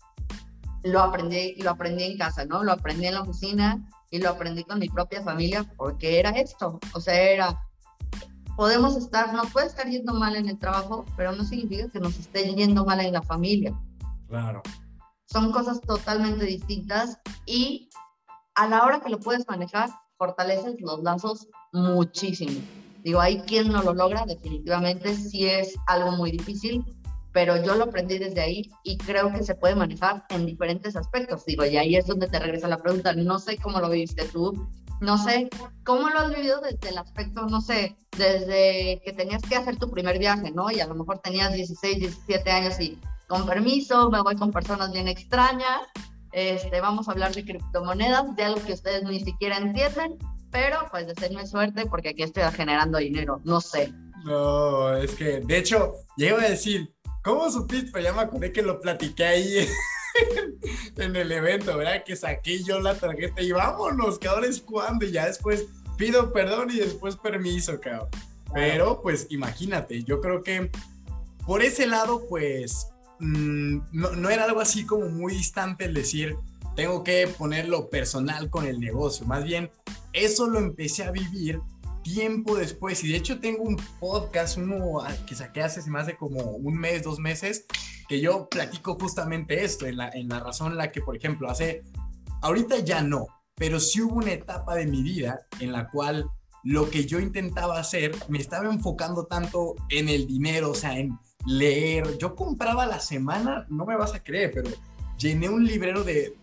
lo 0.83 1.01
aprendí, 1.01 1.55
lo 1.61 1.69
aprendí 1.69 2.03
en 2.05 2.17
casa, 2.17 2.43
¿no? 2.45 2.63
Lo 2.63 2.71
aprendí 2.71 3.05
en 3.05 3.13
la 3.13 3.21
oficina 3.21 3.87
y 4.09 4.17
lo 4.17 4.29
aprendí 4.29 4.63
con 4.63 4.79
mi 4.79 4.89
propia 4.89 5.21
familia 5.21 5.63
porque 5.77 6.19
era 6.19 6.31
esto, 6.31 6.79
o 6.93 6.99
sea, 6.99 7.21
era 7.21 7.59
podemos 8.55 8.97
estar, 8.97 9.31
nos 9.31 9.51
puede 9.51 9.67
estar 9.67 9.87
yendo 9.87 10.13
mal 10.15 10.35
en 10.35 10.49
el 10.49 10.57
trabajo, 10.57 11.05
pero 11.15 11.31
no 11.33 11.43
significa 11.43 11.87
que 11.87 11.99
nos 11.99 12.17
esté 12.17 12.43
yendo 12.55 12.83
mal 12.83 12.99
en 12.99 13.13
la 13.13 13.21
familia. 13.21 13.73
Claro. 14.29 14.61
Son 15.25 15.51
cosas 15.51 15.81
totalmente 15.81 16.45
distintas 16.45 17.19
y 17.45 17.89
a 18.55 18.67
la 18.67 18.83
hora 18.83 18.99
que 18.99 19.09
lo 19.09 19.19
puedes 19.19 19.47
manejar, 19.47 19.89
fortaleces 20.17 20.75
los 20.79 21.03
lazos 21.03 21.47
muchísimo. 21.71 22.59
Digo, 23.03 23.21
hay 23.21 23.41
quien 23.41 23.71
no 23.71 23.81
lo 23.81 23.93
logra, 23.93 24.25
definitivamente 24.25 25.15
sí 25.15 25.45
es 25.45 25.75
algo 25.87 26.11
muy 26.11 26.31
difícil, 26.31 26.83
pero 27.31 27.63
yo 27.63 27.75
lo 27.75 27.85
aprendí 27.85 28.17
desde 28.17 28.41
ahí 28.41 28.69
y 28.83 28.97
creo 28.97 29.31
que 29.31 29.43
se 29.43 29.55
puede 29.55 29.75
manejar 29.75 30.25
en 30.29 30.45
diferentes 30.45 30.95
aspectos. 30.95 31.45
Digo, 31.45 31.65
y 31.65 31.77
ahí 31.77 31.95
es 31.95 32.07
donde 32.07 32.27
te 32.27 32.39
regresa 32.39 32.67
la 32.67 32.77
pregunta, 32.77 33.13
no 33.13 33.39
sé 33.39 33.57
cómo 33.57 33.79
lo 33.79 33.89
viste 33.89 34.25
tú, 34.25 34.67
no 34.99 35.17
sé, 35.17 35.49
¿cómo 35.85 36.09
lo 36.09 36.19
has 36.19 36.35
vivido 36.35 36.59
desde 36.59 36.89
el 36.89 36.97
aspecto, 36.97 37.45
no 37.45 37.61
sé, 37.61 37.95
desde 38.17 39.01
que 39.05 39.13
tenías 39.13 39.41
que 39.41 39.55
hacer 39.55 39.77
tu 39.77 39.89
primer 39.89 40.19
viaje, 40.19 40.51
¿no? 40.51 40.69
Y 40.69 40.81
a 40.81 40.87
lo 40.87 40.95
mejor 40.95 41.19
tenías 41.19 41.53
16, 41.53 41.99
17 41.99 42.51
años 42.51 42.79
y 42.81 42.99
con 43.29 43.45
permiso, 43.45 44.09
me 44.09 44.21
voy 44.21 44.35
con 44.35 44.51
personas 44.51 44.91
bien 44.91 45.07
extrañas, 45.07 45.81
este, 46.31 46.81
vamos 46.81 47.07
a 47.07 47.11
hablar 47.11 47.33
de 47.33 47.45
criptomonedas, 47.45 48.35
de 48.35 48.43
algo 48.43 48.61
que 48.65 48.73
ustedes 48.73 49.03
ni 49.03 49.19
siquiera 49.19 49.57
entienden, 49.57 50.17
pero 50.51 50.79
pues 50.89 51.07
deseenme 51.07 51.45
suerte 51.45 51.85
porque 51.85 52.09
aquí 52.09 52.23
estoy 52.23 52.43
generando 52.51 52.97
dinero, 52.97 53.39
no 53.43 53.61
sé. 53.61 53.93
No, 54.25 54.95
es 54.97 55.11
que, 55.11 55.41
de 55.41 55.57
hecho, 55.57 55.93
llego 56.17 56.39
a 56.39 56.49
decir, 56.49 56.91
¿cómo 57.23 57.49
supiste? 57.51 58.01
Ya 58.01 58.13
me 58.13 58.21
acordé 58.21 58.51
que 58.51 58.63
lo 58.63 58.81
platiqué 58.81 59.25
ahí 59.25 59.67
en 60.97 61.15
el 61.15 61.31
evento, 61.31 61.77
¿verdad? 61.77 62.03
Que 62.03 62.15
saqué 62.15 62.63
yo 62.63 62.79
la 62.79 62.95
tarjeta 62.95 63.41
y 63.41 63.51
vámonos, 63.51 64.17
que 64.17 64.27
ahora 64.27 64.47
es 64.47 64.59
cuando, 64.59 65.05
y 65.05 65.11
ya 65.11 65.27
después 65.27 65.67
pido 65.97 66.33
perdón 66.33 66.71
y 66.71 66.79
después 66.79 67.15
permiso, 67.15 67.79
cabrón. 67.79 68.09
Pero, 68.53 69.01
pues, 69.03 69.27
imagínate, 69.29 70.03
yo 70.03 70.19
creo 70.19 70.41
que 70.41 70.71
por 71.45 71.61
ese 71.61 71.85
lado, 71.85 72.23
pues, 72.27 72.87
mm, 73.19 73.79
no, 73.91 74.29
era 74.29 74.45
algo 74.45 74.61
así 74.61 74.85
como 74.85 75.09
muy 75.09 75.33
distante 75.33 75.85
el 75.85 75.93
decir, 75.93 76.35
tengo 76.75 77.03
que 77.03 77.27
ponerlo 77.27 77.89
personal 77.89 78.49
con 78.49 78.65
el 78.65 78.79
negocio. 78.79 79.25
Más 79.25 79.43
bien, 79.43 79.69
eso 80.13 80.47
lo 80.47 80.59
empecé 80.59 81.03
a 81.03 81.11
vivir 81.11 81.61
tiempo 82.03 82.55
después. 82.55 83.03
Y 83.03 83.09
de 83.09 83.17
hecho 83.17 83.39
tengo 83.39 83.63
un 83.63 83.77
podcast, 83.99 84.57
uno 84.57 85.03
que 85.27 85.35
saqué 85.35 85.61
hace, 85.61 85.87
me 85.89 85.99
hace 85.99 86.15
como 86.15 86.41
un 86.41 86.75
mes, 86.75 87.03
dos 87.03 87.19
meses, 87.19 87.65
que 88.07 88.19
yo 88.21 88.47
platico 88.49 88.97
justamente 88.99 89.63
esto, 89.63 89.85
en 89.85 89.97
la, 89.97 90.09
en 90.09 90.29
la 90.29 90.39
razón 90.39 90.71
en 90.71 90.77
la 90.77 90.91
que, 90.91 91.01
por 91.01 91.15
ejemplo, 91.15 91.49
hace, 91.49 91.83
ahorita 92.41 92.79
ya 92.79 93.01
no, 93.01 93.27
pero 93.55 93.79
sí 93.79 94.01
hubo 94.01 94.15
una 94.15 94.31
etapa 94.31 94.75
de 94.75 94.87
mi 94.87 95.03
vida 95.03 95.41
en 95.59 95.71
la 95.71 95.89
cual 95.89 96.29
lo 96.69 96.87
que 96.91 97.07
yo 97.07 97.19
intentaba 97.19 97.79
hacer 97.79 98.15
me 98.27 98.37
estaba 98.37 98.71
enfocando 98.71 99.25
tanto 99.25 99.75
en 99.89 100.07
el 100.07 100.27
dinero, 100.27 100.69
o 100.69 100.75
sea, 100.75 100.99
en 100.99 101.17
leer. 101.47 102.19
Yo 102.19 102.35
compraba 102.35 102.85
la 102.85 102.99
semana, 102.99 103.65
no 103.69 103.87
me 103.87 103.97
vas 103.97 104.13
a 104.13 104.23
creer, 104.23 104.51
pero 104.53 104.69
llené 105.17 105.49
un 105.49 105.65
librero 105.65 106.03
de 106.03 106.37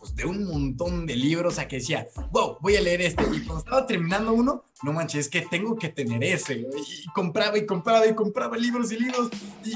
pues, 0.00 0.16
de 0.16 0.24
un 0.24 0.48
montón 0.48 1.06
de 1.06 1.14
libros 1.14 1.60
a 1.60 1.68
que 1.68 1.76
decía, 1.76 2.08
wow, 2.32 2.56
voy 2.60 2.74
a 2.74 2.80
leer 2.80 3.02
este. 3.02 3.22
Y 3.22 3.38
cuando 3.44 3.58
estaba 3.58 3.86
terminando 3.86 4.32
uno, 4.32 4.64
no 4.82 4.92
manches, 4.92 5.26
es 5.26 5.28
que 5.28 5.42
tengo 5.42 5.76
que 5.76 5.90
tener 5.90 6.24
ese. 6.24 6.66
Y 7.04 7.08
compraba 7.14 7.56
y 7.56 7.64
compraba 7.64 8.04
y 8.08 8.16
compraba 8.16 8.56
libros 8.56 8.90
y 8.90 8.98
libros 8.98 9.30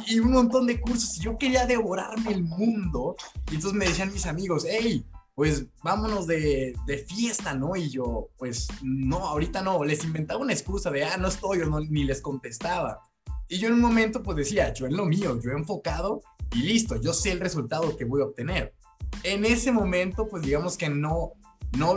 y, 0.08 0.18
un 0.18 0.32
montón 0.32 0.66
de 0.66 0.80
cursos. 0.80 1.18
Y 1.18 1.20
yo 1.20 1.38
quería 1.38 1.64
devorarme 1.64 2.32
el 2.32 2.42
mundo. 2.42 3.14
Y 3.52 3.54
entonces 3.54 3.78
me 3.78 3.86
decían 3.86 4.12
mis 4.12 4.26
amigos, 4.26 4.66
hey, 4.68 5.04
pues 5.36 5.66
vámonos 5.84 6.26
de, 6.26 6.74
de, 6.86 6.98
fiesta, 6.98 7.54
¿no? 7.54 7.76
Y 7.76 7.90
yo, 7.90 8.30
pues 8.36 8.66
no, 8.82 9.18
ahorita 9.18 9.62
no. 9.62 9.84
Les 9.84 10.02
inventaba 10.02 10.40
una 10.40 10.52
excusa 10.52 10.90
de, 10.90 11.04
ah, 11.04 11.16
no 11.16 11.28
estoy, 11.28 11.60
o 11.60 11.80
ni 11.80 12.02
les 12.02 12.20
contestaba. 12.20 13.00
Y 13.46 13.58
yo 13.58 13.68
en 13.68 13.74
un 13.74 13.80
momento, 13.80 14.24
pues 14.24 14.36
decía, 14.36 14.72
yo 14.72 14.86
en 14.86 14.96
lo 14.96 15.04
mío, 15.04 15.38
yo 15.40 15.50
he 15.50 15.54
enfocado 15.54 16.22
y 16.52 16.62
listo, 16.62 17.00
yo 17.00 17.12
sé 17.12 17.30
el 17.30 17.40
resultado 17.40 17.96
que 17.96 18.04
voy 18.04 18.22
a 18.22 18.24
obtener 18.24 18.74
en 19.22 19.44
ese 19.44 19.72
momento, 19.72 20.28
pues 20.28 20.42
digamos 20.42 20.76
que 20.76 20.88
no, 20.88 21.32
no, 21.76 21.94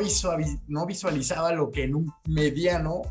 no 0.68 0.86
visualizaba 0.86 1.54
lo 1.54 1.72
que 1.72 1.84
en 1.84 1.96
un 1.96 2.14
mediano, 2.28 3.02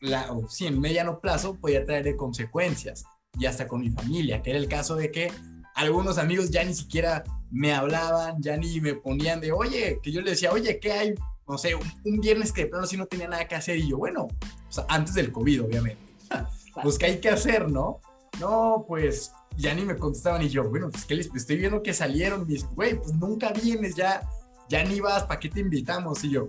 la, 0.00 0.32
o 0.32 0.48
sí, 0.48 0.66
en 0.66 0.80
mediano 0.80 1.20
plazo 1.20 1.56
podía 1.56 1.84
traer 1.84 2.16
consecuencias, 2.16 3.04
y 3.38 3.46
hasta 3.46 3.68
con 3.68 3.80
mi 3.80 3.90
familia, 3.90 4.42
que 4.42 4.50
era 4.50 4.58
el 4.58 4.68
caso 4.68 4.96
de 4.96 5.10
que 5.10 5.30
algunos 5.78 6.18
amigos 6.18 6.50
ya 6.50 6.64
ni 6.64 6.74
siquiera 6.74 7.22
me 7.50 7.72
hablaban, 7.72 8.42
ya 8.42 8.56
ni 8.56 8.80
me 8.80 8.94
ponían 8.94 9.40
de, 9.40 9.52
oye, 9.52 10.00
que 10.02 10.10
yo 10.10 10.20
les 10.20 10.32
decía, 10.32 10.52
oye, 10.52 10.80
¿qué 10.80 10.92
hay? 10.92 11.14
No 11.46 11.56
sé, 11.56 11.74
un, 11.74 12.20
viernes 12.20 12.52
que 12.52 12.62
de 12.62 12.66
plano 12.66 12.86
sí 12.86 12.96
no 12.96 13.06
tenía 13.06 13.28
nada 13.28 13.46
que 13.46 13.54
hacer, 13.54 13.78
y 13.78 13.88
yo, 13.88 13.96
bueno, 13.96 14.24
o 14.24 14.72
sea, 14.72 14.84
antes 14.88 15.14
del 15.14 15.32
COVID, 15.32 15.62
obviamente, 15.62 16.00
pues, 16.82 16.98
¿qué 16.98 17.06
hay 17.06 17.20
que 17.20 17.30
hacer, 17.30 17.70
no? 17.70 18.00
No, 18.40 18.84
pues 18.86 19.32
ya 19.56 19.72
ni 19.72 19.84
me 19.84 19.96
contestaban 19.96 20.42
y 20.42 20.48
yo, 20.48 20.68
bueno, 20.68 20.90
pues 20.90 21.04
que 21.04 21.14
les 21.14 21.32
estoy 21.34 21.56
viendo 21.56 21.82
que 21.82 21.94
salieron, 21.94 22.46
mis, 22.46 22.64
güey, 22.70 22.96
pues 22.96 23.14
nunca 23.14 23.52
vienes, 23.52 23.94
ya, 23.94 24.28
ya 24.68 24.84
ni 24.84 25.00
vas, 25.00 25.24
¿para 25.24 25.38
qué 25.38 25.48
te 25.48 25.60
invitamos? 25.60 26.24
Y 26.24 26.30
yo, 26.30 26.48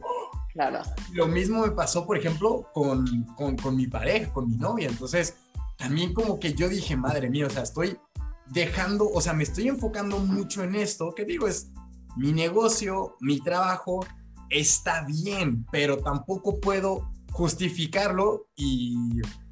claro. 0.54 0.82
Lo 1.14 1.28
mismo 1.28 1.62
me 1.62 1.72
pasó, 1.72 2.06
por 2.06 2.18
ejemplo, 2.18 2.68
con, 2.74 3.26
con, 3.38 3.56
con 3.58 3.76
mi 3.76 3.86
pareja, 3.86 4.34
con 4.34 4.50
mi 4.50 4.58
novia, 4.58 4.90
entonces 4.90 5.36
también 5.78 6.14
como 6.14 6.40
que 6.40 6.54
yo 6.54 6.68
dije, 6.68 6.98
madre 6.98 7.30
mía, 7.30 7.46
o 7.46 7.50
sea, 7.50 7.64
estoy 7.64 7.98
dejando, 8.52 9.10
o 9.10 9.22
sea, 9.22 9.34
me 9.34 9.44
estoy 9.44 9.68
enfocando 9.68 10.20
mucho 10.20 10.64
en 10.64 10.76
esto, 10.76 11.14
que 11.16 11.26
digo, 11.26 11.48
es 11.48 11.72
mi 12.16 12.32
negocio, 12.32 13.16
mi 13.20 13.40
trabajo, 13.40 14.06
está 14.50 15.06
bien, 15.06 15.66
pero 15.72 16.00
tampoco 16.00 16.60
puedo 16.60 17.12
justificarlo 17.32 18.48
y, 18.56 18.98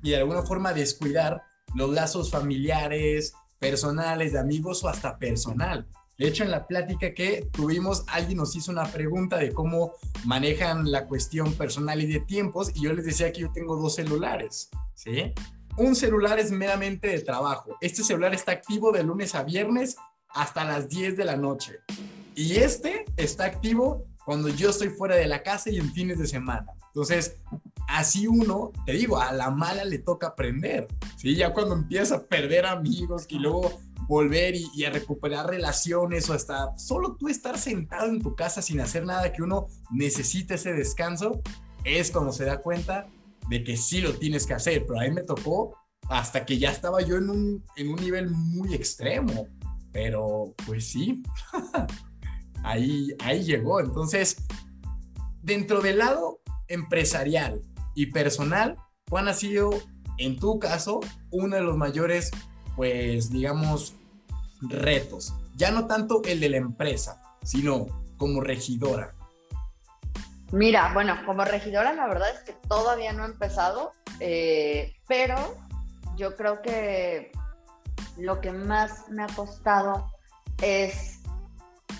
y 0.02 0.10
de 0.10 0.18
alguna 0.18 0.42
forma 0.42 0.74
descuidar 0.74 1.44
los 1.76 1.92
lazos 1.92 2.32
familiares, 2.32 3.34
personales, 3.60 4.34
de 4.34 4.40
amigos 4.40 4.84
o 4.84 4.90
hasta 4.90 5.18
personal. 5.18 5.88
De 6.18 6.28
hecho, 6.28 6.44
en 6.44 6.50
la 6.50 6.66
plática 6.66 7.14
que 7.14 7.48
tuvimos, 7.52 8.04
alguien 8.08 8.40
nos 8.40 8.56
hizo 8.56 8.72
una 8.72 8.86
pregunta 8.86 9.38
de 9.38 9.54
cómo 9.54 9.94
manejan 10.26 10.92
la 10.92 11.06
cuestión 11.06 11.54
personal 11.54 12.02
y 12.02 12.08
de 12.08 12.22
tiempos, 12.22 12.72
y 12.74 12.82
yo 12.82 12.94
les 12.94 13.06
decía 13.06 13.32
que 13.32 13.42
yo 13.42 13.52
tengo 13.52 13.76
dos 13.76 13.96
celulares, 13.96 14.70
¿sí? 14.96 15.34
Un 15.78 15.96
celular 15.96 16.40
es 16.40 16.50
meramente 16.50 17.08
de 17.08 17.20
trabajo. 17.22 17.78
Este 17.82 18.04
celular 18.04 18.34
está 18.34 18.52
activo 18.52 18.92
de 18.92 19.04
lunes 19.04 19.36
a 19.36 19.44
viernes 19.44 19.96
hasta 20.30 20.66
las 20.66 20.90
10 20.90 21.16
de 21.16 21.24
la 21.24 21.38
noche. 21.38 21.82
Y 22.34 22.56
este 22.56 23.06
está 23.16 23.46
activo 23.46 24.04
cuando 24.26 24.50
yo 24.50 24.72
estoy 24.72 24.90
fuera 24.90 25.16
de 25.16 25.28
la 25.28 25.44
casa 25.44 25.70
y 25.70 25.78
en 25.78 25.94
fines 25.94 26.18
de 26.18 26.26
semana. 26.26 26.66
Entonces, 26.88 27.38
así 27.88 28.26
uno, 28.26 28.72
te 28.88 28.94
digo, 28.94 29.20
a 29.20 29.32
la 29.34 29.52
mala 29.52 29.86
le 29.86 30.00
toca 30.00 30.28
aprender, 30.28 30.88
¿sí? 31.16 31.36
Ya 31.36 31.54
cuando 31.54 31.76
empieza 31.76 32.16
a 32.16 32.24
perder 32.24 32.66
amigos 32.66 33.28
y 33.30 33.38
luego 33.38 33.80
volver 34.08 34.56
y, 34.56 34.84
a 34.84 34.90
recuperar 34.90 35.48
relaciones 35.48 36.28
o 36.30 36.34
hasta 36.34 36.76
solo 36.76 37.16
tú 37.18 37.28
estar 37.28 37.60
sentado 37.60 38.08
en 38.08 38.22
tu 38.22 38.36
casa 38.36 38.63
sin 38.63 38.82
hacer 38.82 39.06
nada 39.06 39.32
que 39.32 39.44
uno 39.44 39.68
necesite 39.92 40.56
ese 40.56 40.74
descanso, 40.74 41.40
es 41.84 42.10
cuando 42.10 42.32
se 42.32 42.46
da 42.46 42.62
cuenta 42.62 43.08
de 43.50 43.64
que 43.64 43.78
sí 43.78 44.02
lo 44.02 44.14
tienes 44.14 44.46
que 44.46 44.54
hacer, 44.54 44.86
pero 44.86 45.00
a 45.00 45.04
mí 45.04 45.12
me 45.12 45.24
tocó 45.24 45.76
hasta 46.10 46.46
que 46.46 46.58
ya 46.58 46.72
estaba 46.72 47.02
yo 47.02 47.18
en 47.18 47.30
un, 47.30 47.66
en 47.76 47.90
un 47.90 47.96
nivel 47.96 48.30
muy 48.30 48.74
extremo, 48.74 49.48
pero 49.92 50.54
pues 50.66 50.90
sí, 50.90 51.24
ahí, 52.64 53.10
ahí 53.20 53.44
llegó, 53.44 53.80
entonces, 53.80 54.38
dentro 55.42 55.82
del 55.82 56.00
lado 56.00 56.42
empresarial, 56.68 57.62
y 57.98 58.06
personal, 58.06 58.78
¿cuál 59.10 59.28
ha 59.28 59.34
sido, 59.34 59.72
en 60.20 60.38
tu 60.38 60.60
caso, 60.60 61.00
uno 61.32 61.56
de 61.56 61.64
los 61.64 61.78
mayores, 61.78 62.30
pues, 62.76 63.32
digamos, 63.32 63.96
retos? 64.62 65.34
Ya 65.56 65.72
no 65.72 65.88
tanto 65.88 66.22
el 66.26 66.40
de 66.40 66.50
la 66.50 66.58
empresa, 66.58 67.20
sino 67.44 67.88
como 68.18 68.40
regidora. 68.40 69.16
Mira, 70.52 70.92
bueno, 70.94 71.18
como 71.26 71.44
regidora 71.44 71.94
la 71.94 72.08
verdad 72.08 72.30
es 72.30 72.42
que 72.42 72.54
todavía 72.68 73.12
no 73.14 73.24
he 73.24 73.28
empezado, 73.28 73.92
eh, 74.20 74.94
pero 75.08 75.36
yo 76.16 76.36
creo 76.36 76.62
que 76.62 77.32
lo 78.18 78.40
que 78.40 78.52
más 78.52 79.10
me 79.10 79.24
ha 79.24 79.28
costado 79.28 80.12
es, 80.62 81.22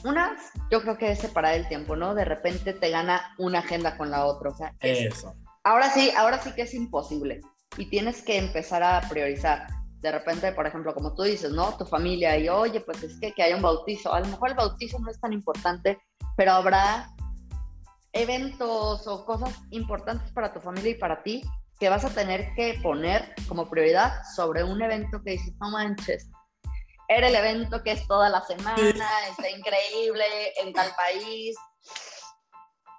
una, 0.04 0.38
yo 0.72 0.82
creo 0.82 0.98
que 0.98 1.12
es 1.12 1.20
separar 1.20 1.56
el 1.56 1.68
tiempo, 1.68 1.96
¿no? 1.96 2.16
De 2.16 2.26
repente 2.26 2.74
te 2.74 2.90
gana 2.90 3.34
una 3.38 3.60
agenda 3.60 3.98
con 3.98 4.10
la 4.12 4.26
otra, 4.26 4.52
o 4.52 4.56
sea, 4.56 4.74
eso 4.80 5.36
ahora 5.68 5.90
sí, 5.90 6.12
ahora 6.16 6.42
sí 6.42 6.54
que 6.54 6.62
es 6.62 6.74
imposible 6.74 7.42
y 7.78 7.90
tienes 7.90 8.22
que 8.22 8.38
empezar 8.38 8.84
a 8.84 9.02
priorizar. 9.10 9.68
de 10.00 10.12
repente, 10.12 10.52
por 10.52 10.68
ejemplo, 10.68 10.94
como 10.94 11.16
tú 11.16 11.24
dices, 11.24 11.52
¿no? 11.52 11.76
Tu 11.76 11.84
familia 11.84 12.38
y, 12.38 12.48
oye, 12.48 12.80
pues 12.82 13.02
es 13.04 13.20
que, 13.20 13.34
que 13.34 13.42
haya 13.42 13.56
un 13.56 13.64
bautizo. 13.64 14.14
A 14.14 14.20
lo 14.20 14.28
mejor 14.28 14.50
el 14.50 14.56
bautizo 14.56 15.00
no 15.00 15.10
es 15.10 15.20
tan 15.20 15.34
importante, 15.34 15.98
pero 16.38 16.52
habrá 16.52 17.10
eventos 18.18 19.08
o 19.08 19.26
cosas 19.26 19.56
importantes 19.72 20.32
para 20.32 20.54
tu 20.54 20.60
familia 20.60 20.92
y 20.92 20.96
para 20.96 21.24
ti 21.24 21.44
que 21.80 21.90
vas 21.90 22.06
a 22.06 22.10
tener 22.10 22.54
que 22.56 22.80
poner 22.82 23.34
como 23.48 23.70
prioridad 23.70 24.24
sobre 24.36 24.64
un 24.64 24.82
evento 24.82 25.22
que 25.24 25.32
dices, 25.32 25.54
no 25.60 25.70
manches, 25.70 26.30
era 27.08 27.28
el 27.28 27.36
evento 27.36 27.84
que 27.84 27.92
es 27.92 28.08
toda 28.08 28.30
la 28.30 28.42
semana, 28.42 29.08
está 29.30 29.50
increíble 29.50 30.24
en 30.62 30.74
tal 30.74 30.90
país. 30.96 31.56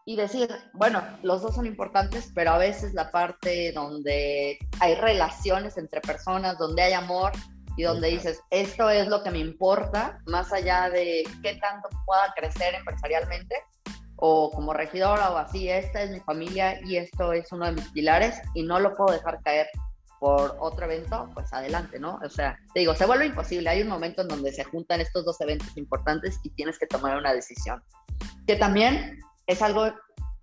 Y 0.06 0.16
decir, 0.16 0.48
bueno, 0.72 1.02
los 1.22 1.42
dos 1.42 1.54
son 1.54 1.66
importantes, 1.66 2.30
pero 2.34 2.52
a 2.52 2.58
veces 2.58 2.94
la 2.94 3.10
parte 3.10 3.72
donde 3.72 4.58
hay 4.80 4.94
relaciones 4.94 5.76
entre 5.76 6.00
personas, 6.00 6.56
donde 6.56 6.82
hay 6.82 6.94
amor 6.94 7.32
y 7.76 7.82
donde 7.82 8.08
dices, 8.08 8.40
esto 8.50 8.88
es 8.88 9.06
lo 9.08 9.22
que 9.22 9.30
me 9.30 9.38
importa, 9.38 10.18
más 10.26 10.50
allá 10.52 10.88
de 10.88 11.24
qué 11.42 11.56
tanto 11.56 11.90
pueda 12.06 12.32
crecer 12.34 12.74
empresarialmente, 12.74 13.54
o 14.18 14.50
como 14.50 14.72
regidora 14.72 15.30
o 15.30 15.36
así, 15.36 15.68
esta 15.68 16.02
es 16.02 16.10
mi 16.10 16.20
familia 16.20 16.80
y 16.84 16.96
esto 16.96 17.32
es 17.32 17.50
uno 17.52 17.66
de 17.66 17.72
mis 17.72 17.88
pilares 17.90 18.40
y 18.54 18.62
no 18.64 18.80
lo 18.80 18.94
puedo 18.94 19.12
dejar 19.12 19.40
caer 19.42 19.68
por 20.18 20.56
otro 20.58 20.86
evento, 20.86 21.30
pues 21.34 21.52
adelante, 21.52 22.00
¿no? 22.00 22.18
O 22.24 22.28
sea, 22.28 22.58
te 22.74 22.80
digo, 22.80 22.94
se 22.94 23.06
vuelve 23.06 23.26
imposible. 23.26 23.70
Hay 23.70 23.82
un 23.82 23.88
momento 23.88 24.22
en 24.22 24.28
donde 24.28 24.52
se 24.52 24.64
juntan 24.64 25.00
estos 25.00 25.24
dos 25.24 25.40
eventos 25.40 25.76
importantes 25.76 26.40
y 26.42 26.50
tienes 26.50 26.76
que 26.78 26.86
tomar 26.86 27.16
una 27.16 27.32
decisión. 27.32 27.80
Que 28.44 28.56
también 28.56 29.20
es 29.46 29.62
algo 29.62 29.92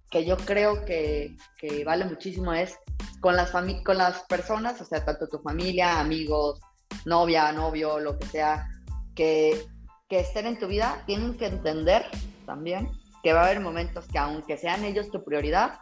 que 0.09 0.25
yo 0.25 0.37
creo 0.37 0.85
que, 0.85 1.35
que 1.57 1.83
vale 1.83 2.05
muchísimo, 2.05 2.53
es 2.53 2.77
con 3.19 3.35
las, 3.35 3.51
con 3.51 3.97
las 3.97 4.23
personas, 4.23 4.79
o 4.79 4.85
sea, 4.85 5.03
tanto 5.03 5.27
tu 5.27 5.39
familia, 5.39 5.99
amigos, 5.99 6.61
novia, 7.03 7.51
novio, 7.51 7.99
lo 7.99 8.17
que 8.17 8.27
sea, 8.27 8.69
que, 9.13 9.65
que 10.07 10.21
estén 10.21 10.45
en 10.45 10.57
tu 10.57 10.67
vida, 10.67 11.03
tienen 11.05 11.37
que 11.37 11.47
entender 11.47 12.05
también 12.45 12.89
que 13.25 13.33
va 13.33 13.41
a 13.41 13.45
haber 13.45 13.59
momentos 13.59 14.05
que 14.05 14.19
aunque 14.19 14.55
sean 14.55 14.85
ellos 14.85 15.09
tu 15.09 15.23
prioridad, 15.23 15.79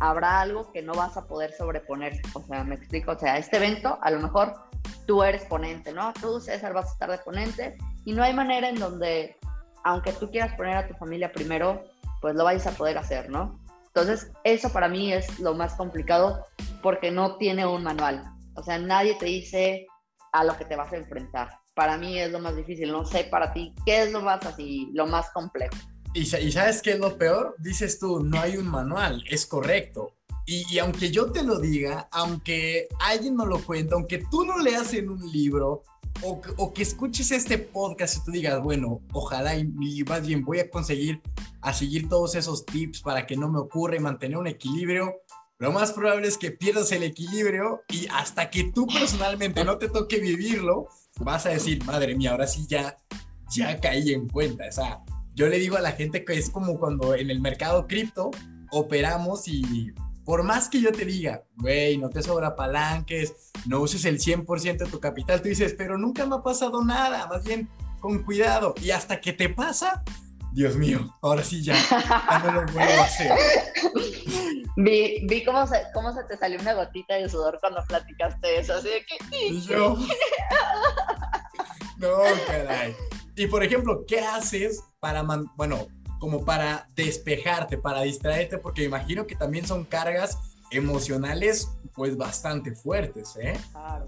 habrá 0.00 0.42
algo 0.42 0.70
que 0.70 0.82
no 0.82 0.92
vas 0.92 1.16
a 1.16 1.26
poder 1.26 1.50
sobreponer. 1.54 2.20
O 2.34 2.42
sea, 2.42 2.62
me 2.62 2.74
explico, 2.74 3.12
o 3.12 3.18
sea, 3.18 3.38
este 3.38 3.56
evento 3.56 3.98
a 4.02 4.10
lo 4.10 4.20
mejor 4.20 4.52
tú 5.06 5.22
eres 5.22 5.46
ponente, 5.46 5.94
¿no? 5.94 6.12
Tú, 6.12 6.42
César, 6.42 6.74
vas 6.74 6.90
a 6.90 6.92
estar 6.92 7.10
de 7.10 7.16
ponente 7.16 7.78
y 8.04 8.12
no 8.12 8.22
hay 8.22 8.34
manera 8.34 8.68
en 8.68 8.74
donde, 8.74 9.34
aunque 9.82 10.12
tú 10.12 10.30
quieras 10.30 10.52
poner 10.58 10.76
a 10.76 10.86
tu 10.86 10.92
familia 10.96 11.32
primero, 11.32 11.84
pues 12.20 12.34
lo 12.34 12.44
vayas 12.44 12.66
a 12.66 12.72
poder 12.72 12.98
hacer, 12.98 13.30
¿no? 13.30 13.58
Entonces, 13.86 14.30
eso 14.44 14.70
para 14.70 14.86
mí 14.86 15.10
es 15.10 15.40
lo 15.40 15.54
más 15.54 15.76
complicado 15.76 16.44
porque 16.82 17.10
no 17.10 17.38
tiene 17.38 17.64
un 17.64 17.82
manual. 17.82 18.24
O 18.56 18.62
sea, 18.62 18.76
nadie 18.76 19.14
te 19.14 19.24
dice 19.24 19.86
a 20.32 20.44
lo 20.44 20.54
que 20.58 20.66
te 20.66 20.76
vas 20.76 20.92
a 20.92 20.96
enfrentar. 20.96 21.48
Para 21.74 21.96
mí 21.96 22.18
es 22.18 22.30
lo 22.30 22.40
más 22.40 22.54
difícil. 22.54 22.92
No 22.92 23.06
sé 23.06 23.24
para 23.24 23.54
ti 23.54 23.74
qué 23.86 24.02
es 24.02 24.12
lo 24.12 24.20
más 24.20 24.44
así, 24.44 24.90
lo 24.92 25.06
más 25.06 25.30
complejo. 25.30 25.74
Y, 26.14 26.26
sabes 26.26 26.80
qué 26.80 26.92
es 26.92 26.98
lo 27.00 27.18
peor? 27.18 27.56
Dices 27.58 27.98
tú, 27.98 28.20
no 28.20 28.40
hay 28.40 28.56
un 28.56 28.68
manual, 28.68 29.24
es 29.28 29.46
correcto. 29.46 30.14
Y, 30.46 30.78
aunque 30.78 31.10
yo 31.10 31.32
te 31.32 31.42
lo 31.42 31.58
diga, 31.58 32.08
aunque 32.12 32.88
alguien 33.00 33.34
no 33.34 33.46
lo 33.46 33.58
cuenta, 33.64 33.96
aunque 33.96 34.24
tú 34.30 34.44
no 34.44 34.58
leas 34.58 34.94
en 34.94 35.10
un 35.10 35.30
libro, 35.32 35.82
o, 36.22 36.72
que 36.72 36.82
escuches 36.82 37.32
este 37.32 37.58
podcast 37.58 38.18
y 38.18 38.24
tú 38.24 38.30
digas, 38.30 38.62
bueno, 38.62 39.00
ojalá 39.12 39.56
y, 39.56 39.66
más 40.04 40.24
bien 40.24 40.44
voy 40.44 40.60
a 40.60 40.70
conseguir 40.70 41.20
a 41.60 41.72
seguir 41.72 42.08
todos 42.08 42.36
esos 42.36 42.64
tips 42.64 43.00
para 43.00 43.26
que 43.26 43.36
no 43.36 43.50
me 43.50 43.58
ocurra 43.58 43.96
y 43.96 44.00
mantener 44.00 44.36
un 44.36 44.46
equilibrio, 44.46 45.14
lo 45.58 45.72
más 45.72 45.92
probable 45.92 46.28
es 46.28 46.36
que 46.36 46.50
pierdas 46.50 46.92
el 46.92 47.02
equilibrio 47.02 47.82
y 47.88 48.06
hasta 48.12 48.50
que 48.50 48.64
tú 48.64 48.86
personalmente 48.86 49.64
no 49.64 49.78
te 49.78 49.88
toque 49.88 50.18
vivirlo, 50.18 50.88
vas 51.20 51.46
a 51.46 51.50
decir, 51.50 51.82
madre 51.84 52.14
mía, 52.14 52.32
ahora 52.32 52.46
sí 52.46 52.66
ya, 52.68 52.96
ya 53.50 53.80
caí 53.80 54.12
en 54.12 54.28
cuenta. 54.28 54.64
O 54.68 54.72
sea, 54.72 55.02
yo 55.34 55.48
le 55.48 55.58
digo 55.58 55.76
a 55.76 55.80
la 55.80 55.92
gente 55.92 56.24
que 56.24 56.34
es 56.34 56.50
como 56.50 56.78
cuando 56.78 57.14
en 57.14 57.30
el 57.30 57.40
mercado 57.40 57.86
cripto 57.86 58.30
operamos 58.70 59.48
y 59.48 59.92
por 60.24 60.42
más 60.42 60.68
que 60.68 60.80
yo 60.80 60.92
te 60.92 61.04
diga, 61.04 61.44
güey, 61.56 61.98
no 61.98 62.08
te 62.08 62.22
sobra 62.22 62.56
palanques, 62.56 63.50
no 63.66 63.80
uses 63.80 64.04
el 64.04 64.18
100% 64.18 64.78
de 64.78 64.86
tu 64.86 65.00
capital, 65.00 65.42
tú 65.42 65.48
dices, 65.48 65.74
pero 65.76 65.98
nunca 65.98 66.24
me 66.24 66.36
ha 66.36 66.42
pasado 66.42 66.82
nada, 66.82 67.26
más 67.26 67.44
bien 67.44 67.68
con 68.00 68.22
cuidado. 68.22 68.74
Y 68.80 68.90
hasta 68.90 69.20
que 69.20 69.32
te 69.32 69.48
pasa, 69.50 70.02
Dios 70.52 70.76
mío, 70.76 71.14
ahora 71.20 71.42
sí 71.42 71.62
ya, 71.62 71.74
ya 71.74 72.38
no 72.44 72.52
lo 72.52 72.72
vuelvo 72.72 73.00
a 73.00 73.04
hacer. 73.04 73.32
Vi, 74.76 75.24
vi 75.26 75.44
cómo, 75.44 75.66
se, 75.66 75.82
cómo 75.92 76.12
se 76.12 76.24
te 76.24 76.36
salió 76.36 76.58
una 76.60 76.74
gotita 76.74 77.14
de 77.14 77.28
sudor 77.28 77.58
cuando 77.60 77.82
platicaste 77.86 78.58
eso, 78.58 78.74
así 78.74 78.88
de 78.88 79.04
que... 79.04 79.60
Yo... 79.60 79.96
No, 81.96 82.18
caray. 82.48 82.94
Y 83.36 83.46
por 83.46 83.62
ejemplo, 83.62 84.04
¿qué 84.06 84.18
haces 84.18 84.82
para, 85.04 85.22
bueno, 85.56 85.86
como 86.18 86.46
para 86.46 86.88
despejarte, 86.94 87.76
para 87.76 88.00
distraerte? 88.00 88.56
Porque 88.56 88.84
imagino 88.84 89.26
que 89.26 89.36
también 89.36 89.66
son 89.66 89.84
cargas 89.84 90.38
emocionales 90.70 91.68
pues 91.94 92.16
bastante 92.16 92.72
fuertes, 92.74 93.36
¿eh? 93.36 93.52
Claro. 93.72 94.06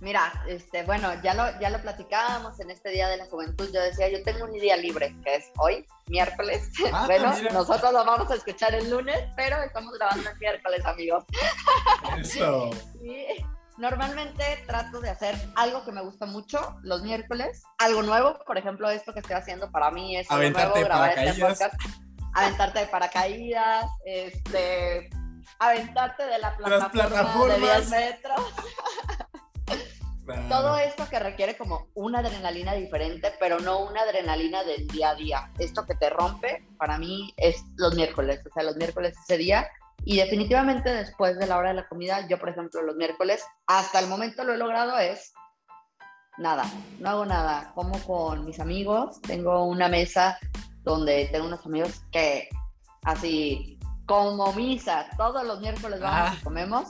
Mira, 0.00 0.44
este, 0.48 0.82
bueno, 0.82 1.08
ya 1.22 1.34
lo, 1.34 1.44
ya 1.60 1.70
lo 1.70 1.80
platicábamos 1.80 2.58
en 2.58 2.72
este 2.72 2.90
Día 2.90 3.08
de 3.08 3.16
la 3.16 3.26
Juventud. 3.26 3.70
Yo 3.72 3.80
decía, 3.80 4.08
yo 4.08 4.24
tengo 4.24 4.46
un 4.46 4.52
día 4.54 4.76
libre, 4.76 5.14
que 5.22 5.36
es 5.36 5.52
hoy, 5.56 5.86
miércoles. 6.08 6.68
Ah, 6.92 7.06
bueno, 7.06 7.32
nosotros 7.52 7.92
lo 7.92 8.04
vamos 8.04 8.28
a 8.32 8.34
escuchar 8.34 8.74
el 8.74 8.90
lunes, 8.90 9.20
pero 9.36 9.62
estamos 9.62 9.94
grabando 9.96 10.28
el 10.28 10.38
miércoles, 10.38 10.84
amigos. 10.84 11.24
Eso. 12.18 12.70
Normalmente 13.78 14.64
trato 14.66 15.00
de 15.00 15.10
hacer 15.10 15.36
algo 15.54 15.84
que 15.84 15.92
me 15.92 16.00
gusta 16.00 16.24
mucho 16.24 16.78
los 16.82 17.02
miércoles, 17.02 17.62
algo 17.78 18.02
nuevo, 18.02 18.38
por 18.46 18.56
ejemplo, 18.56 18.88
esto 18.88 19.12
que 19.12 19.20
estoy 19.20 19.36
haciendo 19.36 19.70
para 19.70 19.90
mí 19.90 20.16
es 20.16 20.30
algo 20.30 20.50
nuevo, 20.50 20.74
grabar 20.74 21.18
este 21.18 21.40
podcast, 21.40 21.74
aventarte 22.32 22.78
de 22.80 22.86
paracaídas, 22.86 23.84
este, 24.06 25.10
aventarte 25.58 26.24
de 26.24 26.38
la 26.38 26.56
plataforma 26.56 27.54
de 27.54 27.60
10 27.60 27.90
metros. 27.90 28.40
Todo 30.48 30.76
esto 30.78 31.06
que 31.08 31.20
requiere 31.20 31.56
como 31.56 31.86
una 31.94 32.18
adrenalina 32.18 32.72
diferente, 32.74 33.32
pero 33.38 33.60
no 33.60 33.78
una 33.78 34.00
adrenalina 34.00 34.64
del 34.64 34.88
día 34.88 35.10
a 35.10 35.14
día. 35.14 35.52
Esto 35.58 35.86
que 35.86 35.94
te 35.94 36.10
rompe, 36.10 36.66
para 36.78 36.98
mí 36.98 37.32
es 37.36 37.62
los 37.76 37.94
miércoles, 37.94 38.40
o 38.44 38.52
sea, 38.52 38.64
los 38.64 38.76
miércoles 38.76 39.14
ese 39.22 39.38
día 39.38 39.68
y 40.06 40.18
definitivamente 40.18 40.88
después 40.88 41.36
de 41.36 41.48
la 41.48 41.58
hora 41.58 41.70
de 41.70 41.74
la 41.74 41.88
comida, 41.88 42.28
yo 42.28 42.38
por 42.38 42.48
ejemplo 42.48 42.80
los 42.80 42.94
miércoles, 42.94 43.44
hasta 43.66 43.98
el 43.98 44.06
momento 44.06 44.44
lo 44.44 44.54
he 44.54 44.56
logrado 44.56 44.96
es 44.98 45.32
nada, 46.38 46.62
no 47.00 47.10
hago 47.10 47.26
nada. 47.26 47.72
Como 47.74 47.98
con 48.04 48.44
mis 48.44 48.60
amigos, 48.60 49.20
tengo 49.22 49.64
una 49.64 49.88
mesa 49.88 50.38
donde 50.84 51.28
tengo 51.32 51.46
unos 51.46 51.66
amigos 51.66 52.02
que 52.12 52.48
así 53.02 53.80
como 54.06 54.52
misa, 54.52 55.08
todos 55.16 55.44
los 55.44 55.60
miércoles 55.60 56.00
vamos 56.00 56.34
y 56.34 56.36
ah. 56.36 56.40
comemos. 56.44 56.88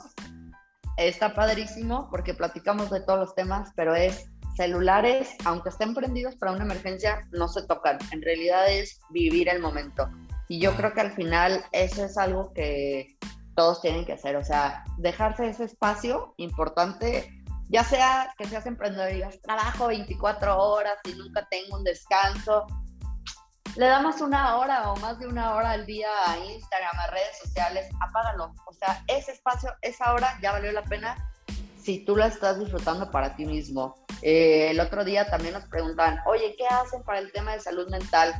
Está 0.97 1.33
padrísimo 1.33 2.09
porque 2.11 2.35
platicamos 2.35 2.91
de 2.91 3.01
todos 3.01 3.19
los 3.19 3.35
temas, 3.35 3.71
pero 3.75 3.95
es 3.95 4.29
celulares, 4.55 5.35
aunque 5.43 5.69
estén 5.69 5.95
prendidos 5.95 6.35
para 6.35 6.51
una 6.51 6.65
emergencia, 6.65 7.27
no 7.31 7.47
se 7.47 7.65
tocan. 7.65 7.97
En 8.11 8.21
realidad 8.21 8.69
es 8.69 8.99
vivir 9.09 9.49
el 9.49 9.59
momento. 9.59 10.07
Y 10.47 10.59
yo 10.59 10.75
creo 10.75 10.93
que 10.93 11.01
al 11.01 11.11
final 11.11 11.63
eso 11.71 12.05
es 12.05 12.17
algo 12.17 12.53
que 12.53 13.17
todos 13.55 13.81
tienen 13.81 14.05
que 14.05 14.13
hacer, 14.13 14.35
o 14.35 14.45
sea, 14.45 14.83
dejarse 14.97 15.49
ese 15.49 15.63
espacio 15.63 16.35
importante, 16.37 17.33
ya 17.69 17.83
sea 17.83 18.33
que 18.37 18.45
seas 18.45 18.67
emprendedor 18.67 19.09
y 19.11 19.15
digas, 19.15 19.41
trabajo 19.41 19.87
24 19.87 20.57
horas 20.57 20.95
y 21.05 21.13
nunca 21.13 21.47
tengo 21.49 21.77
un 21.77 21.83
descanso, 21.83 22.67
le 23.77 23.85
damos 23.85 24.21
una 24.21 24.57
hora 24.57 24.91
o 24.91 24.95
más 24.97 25.19
de 25.19 25.27
una 25.27 25.53
hora 25.53 25.71
al 25.71 25.85
día 25.85 26.09
a 26.25 26.37
Instagram, 26.37 26.99
a 26.99 27.07
redes 27.07 27.37
sociales, 27.43 27.87
apágalo. 28.01 28.53
O 28.65 28.73
sea, 28.73 29.03
ese 29.07 29.33
espacio, 29.33 29.71
esa 29.83 30.13
hora 30.13 30.37
ya 30.41 30.51
valió 30.51 30.71
la 30.71 30.83
pena 30.83 31.15
si 31.79 31.99
tú 31.99 32.15
la 32.15 32.25
estás 32.25 32.59
disfrutando 32.59 33.11
para 33.11 33.35
ti 33.35 33.45
mismo. 33.45 33.95
Eh, 34.23 34.71
el 34.71 34.79
otro 34.79 35.05
día 35.05 35.29
también 35.29 35.53
nos 35.53 35.65
preguntaban, 35.65 36.19
oye, 36.25 36.55
¿qué 36.57 36.65
hacen 36.65 37.03
para 37.03 37.19
el 37.19 37.31
tema 37.31 37.53
de 37.53 37.59
salud 37.59 37.87
mental? 37.89 38.33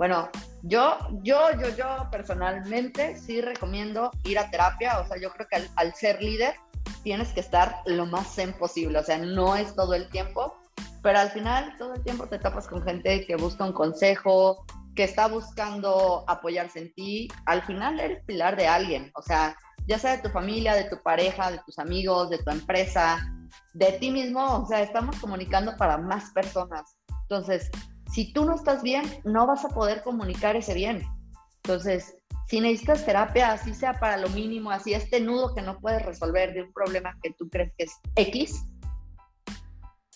Bueno, 0.00 0.30
yo, 0.62 0.96
yo, 1.22 1.50
yo, 1.60 1.76
yo 1.76 2.08
personalmente 2.10 3.18
sí 3.18 3.42
recomiendo 3.42 4.10
ir 4.24 4.38
a 4.38 4.48
terapia, 4.48 4.98
o 4.98 5.06
sea, 5.06 5.18
yo 5.20 5.30
creo 5.30 5.46
que 5.46 5.68
al, 5.76 5.94
ser 5.94 6.22
líder 6.22 6.54
tienes 7.02 7.34
que 7.34 7.40
estar 7.40 7.82
lo 7.84 8.06
más 8.06 8.34
zen 8.34 8.54
posible, 8.54 8.98
o 8.98 9.04
sea, 9.04 9.18
no 9.18 9.56
es 9.56 9.74
todo 9.74 9.92
el 9.92 10.08
tiempo, 10.08 10.56
pero 11.02 11.18
al 11.18 11.28
final 11.28 11.74
todo 11.76 11.92
el 11.92 12.02
tiempo 12.02 12.26
te 12.26 12.38
tapas 12.38 12.66
con 12.66 12.82
gente 12.82 13.26
que 13.26 13.36
busca 13.36 13.62
un 13.62 13.74
consejo, 13.74 14.64
que 14.96 15.04
está 15.04 15.28
buscando 15.28 16.24
apoyarse 16.28 16.78
en 16.78 16.94
ti, 16.94 17.28
al 17.44 17.60
final 17.60 18.00
eres 18.00 18.24
pilar 18.24 18.56
de 18.56 18.68
alguien, 18.68 19.12
o 19.16 19.20
sea, 19.20 19.54
ya 19.86 19.98
sea 19.98 20.16
de 20.16 20.22
tu 20.22 20.30
familia, 20.30 20.76
de 20.76 20.84
tu 20.84 20.96
pareja, 21.02 21.50
de 21.50 21.60
tus 21.66 21.78
amigos, 21.78 22.30
de 22.30 22.38
tu 22.38 22.50
empresa, 22.50 23.18
de 23.74 23.92
ti 23.92 24.10
mismo, 24.10 24.62
o 24.62 24.66
sea, 24.66 24.80
estamos 24.80 25.18
comunicando 25.18 25.76
para 25.76 25.98
más 25.98 26.30
personas. 26.30 26.96
Entonces, 27.28 27.70
si 28.12 28.32
tú 28.32 28.44
no 28.44 28.54
estás 28.54 28.82
bien, 28.82 29.04
no 29.24 29.46
vas 29.46 29.64
a 29.64 29.68
poder 29.68 30.02
comunicar 30.02 30.56
ese 30.56 30.74
bien. 30.74 31.06
Entonces, 31.62 32.16
si 32.48 32.60
necesitas 32.60 33.04
terapia, 33.04 33.52
así 33.52 33.74
sea 33.74 34.00
para 34.00 34.16
lo 34.16 34.28
mínimo, 34.30 34.70
así 34.70 34.92
este 34.92 35.20
nudo 35.20 35.54
que 35.54 35.62
no 35.62 35.78
puedes 35.78 36.04
resolver 36.04 36.52
de 36.52 36.62
un 36.62 36.72
problema 36.72 37.16
que 37.22 37.32
tú 37.32 37.48
crees 37.48 37.72
que 37.78 37.84
es 37.84 37.92
X, 38.16 38.66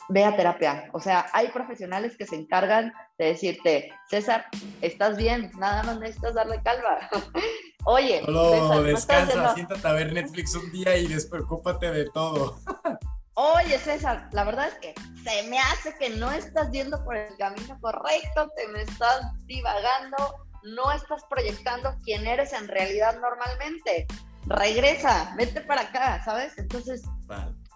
ve 0.09 0.24
a 0.24 0.37
terapia. 0.37 0.90
O 0.92 1.00
sea, 1.00 1.26
hay 1.33 1.48
profesionales 1.48 2.16
que 2.16 2.26
se 2.26 2.35
encargan 2.35 2.92
de 3.18 3.26
decirte, 3.26 3.92
César, 4.09 4.46
estás 4.80 5.16
bien, 5.16 5.52
nada 5.59 5.85
más 5.85 6.00
necesitas 6.00 6.35
darle 6.35 6.61
calma. 6.62 7.09
Oye, 7.85 8.22
Solo 8.24 8.83
descansa, 8.83 9.54
siéntate 9.54 9.87
a 9.87 9.92
ver 9.92 10.12
Netflix 10.12 10.54
un 10.57 10.72
día 10.72 10.96
y 10.96 11.07
despreocúpate 11.07 11.90
de 11.92 12.11
todo. 12.11 12.59
Oye, 13.36 13.78
César, 13.78 14.28
la 14.32 14.44
verdad 14.44 14.68
es 14.68 14.74
que 14.74 14.94
se 15.24 15.48
me 15.48 15.58
hace 15.58 15.94
que 15.98 16.10
no 16.10 16.30
estás 16.30 16.70
yendo 16.70 17.02
por 17.04 17.16
el 17.16 17.36
camino 17.36 17.76
correcto, 17.80 18.48
te 18.56 18.68
me 18.68 18.82
estás 18.82 19.22
divagando, 19.46 20.16
no 20.62 20.92
estás 20.92 21.24
proyectando 21.28 21.96
quién 22.04 22.26
eres 22.26 22.52
en 22.52 22.68
realidad 22.68 23.18
normalmente. 23.20 24.06
Regresa, 24.46 25.34
vete 25.36 25.62
para 25.62 25.82
acá, 25.82 26.22
¿sabes? 26.24 26.56
Entonces, 26.58 27.02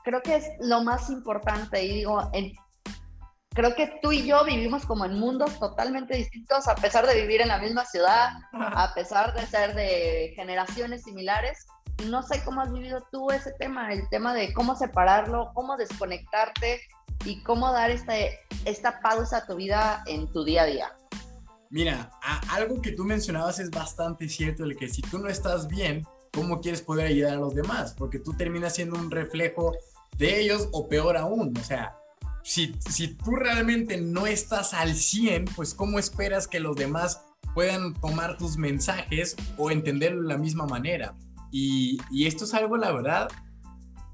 creo 0.05 0.23
que 0.23 0.37
es 0.37 0.47
lo 0.61 0.85
más 0.85 1.11
importante 1.11 1.83
y 1.83 1.95
digo, 1.95 2.31
creo 3.51 3.75
que 3.75 3.99
tú 4.01 4.13
y 4.13 4.25
yo 4.25 4.45
vivimos 4.45 4.87
como 4.87 5.05
en 5.07 5.19
mundos 5.19 5.59
totalmente 5.59 6.15
distintos 6.15 6.69
a 6.69 6.77
pesar 6.77 7.05
de 7.07 7.21
vivir 7.21 7.41
en 7.41 7.49
la 7.49 7.59
misma 7.59 7.85
ciudad, 7.85 8.31
a 8.53 8.95
pesar 8.95 9.35
de 9.35 9.45
ser 9.47 9.75
de 9.75 10.33
generaciones 10.37 11.03
similares. 11.03 11.67
No 12.07 12.23
sé 12.23 12.43
cómo 12.45 12.61
has 12.61 12.73
vivido 12.73 13.05
tú 13.11 13.31
ese 13.31 13.53
tema, 13.59 13.93
el 13.93 14.09
tema 14.09 14.35
de 14.35 14.53
cómo 14.53 14.77
separarlo, 14.77 15.51
cómo 15.55 15.77
desconectarte 15.77 16.81
y 17.25 17.43
cómo 17.43 17.73
dar 17.73 17.91
este, 17.91 18.39
esta 18.65 19.01
pausa 19.01 19.39
a 19.39 19.47
tu 19.47 19.57
vida 19.57 20.03
en 20.07 20.31
tu 20.33 20.45
día 20.45 20.63
a 20.63 20.67
día. 20.67 20.97
Mira, 21.71 22.11
algo 22.51 22.81
que 22.81 22.93
tú 22.93 23.05
mencionabas 23.05 23.59
es 23.59 23.71
bastante 23.71 24.29
cierto, 24.29 24.65
el 24.65 24.77
que 24.77 24.89
si 24.89 25.03
tú 25.03 25.19
no 25.19 25.29
estás 25.29 25.69
bien, 25.69 26.07
¿cómo 26.33 26.61
quieres 26.61 26.81
poder 26.81 27.09
ayudar 27.09 27.35
a 27.35 27.41
los 27.41 27.55
demás? 27.55 27.95
Porque 27.99 28.19
tú 28.19 28.33
terminas 28.33 28.75
siendo 28.75 28.99
un 28.99 29.11
reflejo 29.11 29.73
de 30.17 30.41
ellos 30.41 30.69
o 30.73 30.89
peor 30.89 31.17
aún, 31.17 31.55
o 31.59 31.65
sea, 31.65 31.95
si, 32.43 32.75
si 32.89 33.09
tú 33.09 33.33
realmente 33.33 34.01
no 34.01 34.27
estás 34.27 34.73
al 34.73 34.95
100, 34.95 35.47
pues 35.57 35.75
¿cómo 35.75 35.99
esperas 35.99 36.49
que 36.49 36.61
los 36.61 36.77
demás 36.77 37.21
puedan 37.55 37.93
tomar 37.95 38.39
tus 38.39 38.57
mensajes 38.57 39.37
o 39.59 39.71
entenderlo 39.71 40.23
de 40.23 40.29
la 40.29 40.39
misma 40.39 40.65
manera? 40.65 41.15
Y, 41.51 41.99
esto 42.27 42.45
es 42.45 42.55
algo, 42.55 42.77
la 42.77 42.93
verdad, 42.93 43.29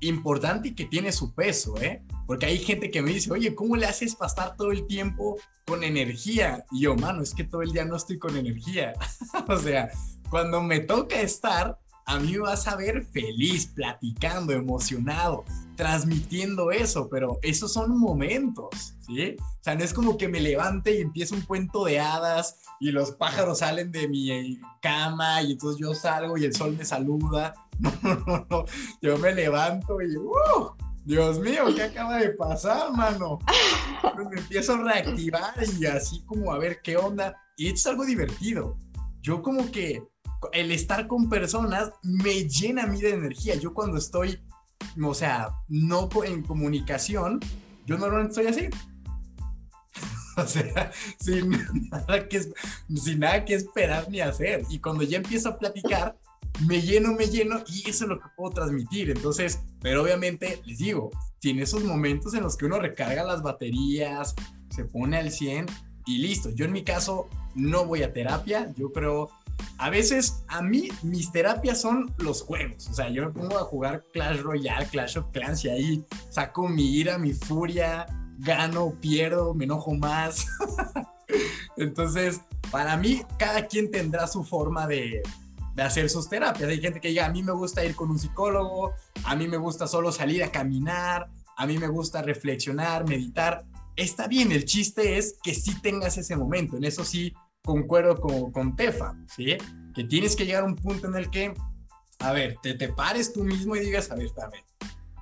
importante 0.00 0.68
y 0.68 0.74
que 0.74 0.84
tiene 0.84 1.12
su 1.12 1.34
peso, 1.34 1.74
¿eh? 1.80 2.02
Porque 2.26 2.46
hay 2.46 2.58
gente 2.58 2.90
que 2.90 3.02
me 3.02 3.12
dice, 3.12 3.32
oye, 3.32 3.54
¿cómo 3.54 3.76
le 3.76 3.86
haces 3.86 4.14
pasar 4.14 4.56
todo 4.56 4.70
el 4.70 4.86
tiempo 4.86 5.38
con 5.66 5.84
energía? 5.84 6.64
Y 6.70 6.82
yo, 6.82 6.94
mano, 6.96 7.22
es 7.22 7.34
que 7.34 7.44
todo 7.44 7.62
el 7.62 7.72
día 7.72 7.84
no 7.84 7.96
estoy 7.96 8.18
con 8.18 8.36
energía. 8.36 8.94
o 9.48 9.58
sea, 9.58 9.90
cuando 10.30 10.62
me 10.62 10.80
toca 10.80 11.20
estar, 11.20 11.78
a 12.06 12.18
mí 12.18 12.32
me 12.32 12.38
vas 12.38 12.68
a 12.68 12.76
ver 12.76 13.04
feliz, 13.06 13.66
platicando, 13.66 14.52
emocionado, 14.52 15.44
transmitiendo 15.76 16.70
eso, 16.70 17.08
pero 17.08 17.38
esos 17.42 17.72
son 17.72 17.98
momentos, 17.98 18.94
¿sí? 19.06 19.36
O 19.38 19.64
sea, 19.64 19.74
no 19.74 19.84
es 19.84 19.94
como 19.94 20.16
que 20.16 20.28
me 20.28 20.40
levante 20.40 20.96
y 20.96 21.00
empiece 21.00 21.34
un 21.34 21.42
cuento 21.42 21.84
de 21.84 22.00
hadas 22.00 22.58
y 22.80 22.90
los 22.90 23.12
pájaros 23.12 23.58
salen 23.58 23.90
de 23.90 24.08
mi 24.08 24.60
cama 24.82 25.42
y 25.42 25.52
entonces 25.52 25.80
yo 25.80 25.94
salgo 25.94 26.36
y 26.36 26.44
el 26.44 26.54
sol 26.54 26.76
me 26.76 26.84
saluda. 26.84 27.54
No, 27.80 27.90
no, 28.02 28.46
no, 28.48 28.64
yo 29.02 29.18
me 29.18 29.34
levanto 29.34 30.00
y 30.00 30.16
¡uh! 30.16 30.76
Dios 31.04 31.40
mío, 31.40 31.64
¿qué 31.74 31.82
acaba 31.82 32.18
de 32.18 32.30
pasar, 32.30 32.92
mano? 32.92 33.40
Pues 34.00 34.28
me 34.28 34.40
empiezo 34.40 34.74
a 34.74 34.82
reactivar 34.84 35.54
y 35.78 35.84
así 35.86 36.22
como 36.24 36.52
a 36.52 36.58
ver 36.58 36.80
qué 36.82 36.96
onda. 36.96 37.36
Y 37.56 37.72
es 37.72 37.84
algo 37.86 38.06
divertido. 38.06 38.78
Yo 39.22 39.42
como 39.42 39.70
que 39.70 40.02
el 40.52 40.72
estar 40.72 41.06
con 41.06 41.28
personas 41.28 41.92
me 42.02 42.48
llena 42.48 42.84
a 42.84 42.86
mí 42.86 43.00
de 43.00 43.10
energía. 43.10 43.54
Yo 43.56 43.74
cuando 43.74 43.98
estoy, 43.98 44.40
o 45.02 45.14
sea, 45.14 45.50
no 45.68 46.08
en 46.24 46.42
comunicación, 46.42 47.40
yo 47.86 47.98
normalmente 47.98 48.40
estoy 48.40 48.46
así. 48.46 48.68
o 50.36 50.46
sea, 50.46 50.92
sin 51.20 51.50
nada, 51.90 52.28
que, 52.28 52.42
sin 52.94 53.20
nada 53.20 53.44
que 53.44 53.54
esperar 53.54 54.08
ni 54.10 54.20
hacer. 54.20 54.62
Y 54.68 54.78
cuando 54.78 55.02
ya 55.04 55.18
empiezo 55.18 55.50
a 55.50 55.58
platicar, 55.58 56.16
me 56.66 56.80
lleno, 56.80 57.12
me 57.12 57.26
lleno 57.26 57.62
y 57.66 57.88
eso 57.88 58.04
es 58.04 58.10
lo 58.10 58.20
que 58.20 58.28
puedo 58.36 58.52
transmitir. 58.52 59.10
Entonces, 59.10 59.60
pero 59.80 60.02
obviamente 60.02 60.60
les 60.64 60.78
digo, 60.78 61.10
tiene 61.40 61.62
esos 61.62 61.84
momentos 61.84 62.34
en 62.34 62.42
los 62.42 62.56
que 62.56 62.66
uno 62.66 62.78
recarga 62.78 63.24
las 63.24 63.42
baterías, 63.42 64.34
se 64.70 64.84
pone 64.84 65.16
al 65.16 65.30
100 65.30 65.66
y 66.06 66.18
listo. 66.18 66.50
Yo 66.50 66.64
en 66.64 66.72
mi 66.72 66.84
caso 66.84 67.28
no 67.54 67.84
voy 67.86 68.02
a 68.02 68.12
terapia, 68.12 68.72
yo 68.76 68.92
creo 68.92 69.30
a 69.84 69.90
veces 69.90 70.42
a 70.48 70.62
mí 70.62 70.88
mis 71.02 71.30
terapias 71.30 71.82
son 71.82 72.14
los 72.16 72.40
juegos. 72.40 72.88
O 72.88 72.94
sea, 72.94 73.10
yo 73.10 73.26
me 73.26 73.32
pongo 73.32 73.58
a 73.58 73.64
jugar 73.64 74.02
Clash 74.14 74.40
Royale, 74.40 74.86
Clash 74.86 75.18
of 75.18 75.26
Clans 75.30 75.62
y 75.66 75.68
ahí 75.68 76.06
saco 76.30 76.66
mi 76.66 76.96
ira, 76.96 77.18
mi 77.18 77.34
furia, 77.34 78.06
gano, 78.38 78.94
pierdo, 78.98 79.52
me 79.52 79.64
enojo 79.64 79.92
más. 79.92 80.46
Entonces, 81.76 82.40
para 82.70 82.96
mí, 82.96 83.20
cada 83.38 83.66
quien 83.66 83.90
tendrá 83.90 84.26
su 84.26 84.42
forma 84.42 84.86
de, 84.86 85.22
de 85.74 85.82
hacer 85.82 86.08
sus 86.08 86.30
terapias. 86.30 86.70
Hay 86.70 86.80
gente 86.80 86.98
que 86.98 87.08
diga, 87.08 87.26
a 87.26 87.30
mí 87.30 87.42
me 87.42 87.52
gusta 87.52 87.84
ir 87.84 87.94
con 87.94 88.10
un 88.10 88.18
psicólogo, 88.18 88.94
a 89.24 89.36
mí 89.36 89.48
me 89.48 89.58
gusta 89.58 89.86
solo 89.86 90.12
salir 90.12 90.42
a 90.44 90.50
caminar, 90.50 91.28
a 91.58 91.66
mí 91.66 91.76
me 91.76 91.88
gusta 91.88 92.22
reflexionar, 92.22 93.06
meditar. 93.06 93.66
Está 93.96 94.28
bien, 94.28 94.50
el 94.50 94.64
chiste 94.64 95.18
es 95.18 95.36
que 95.42 95.54
sí 95.54 95.78
tengas 95.82 96.16
ese 96.16 96.36
momento. 96.36 96.78
En 96.78 96.84
eso 96.84 97.04
sí, 97.04 97.34
concuerdo 97.64 98.20
con, 98.20 98.52
con 98.52 98.76
Tefa, 98.76 99.16
¿sí? 99.34 99.56
Que 99.94 100.04
tienes 100.04 100.36
que 100.36 100.44
llegar 100.44 100.62
a 100.62 100.66
un 100.66 100.76
punto 100.76 101.06
en 101.08 101.16
el 101.16 101.30
que, 101.30 101.54
a 102.18 102.32
ver, 102.32 102.58
te, 102.62 102.74
te 102.74 102.88
pares 102.88 103.32
tú 103.32 103.42
mismo 103.42 103.74
y 103.74 103.80
digas, 103.80 104.10
a 104.10 104.14
ver, 104.14 104.28
a 104.42 104.48
ver, 104.48 104.62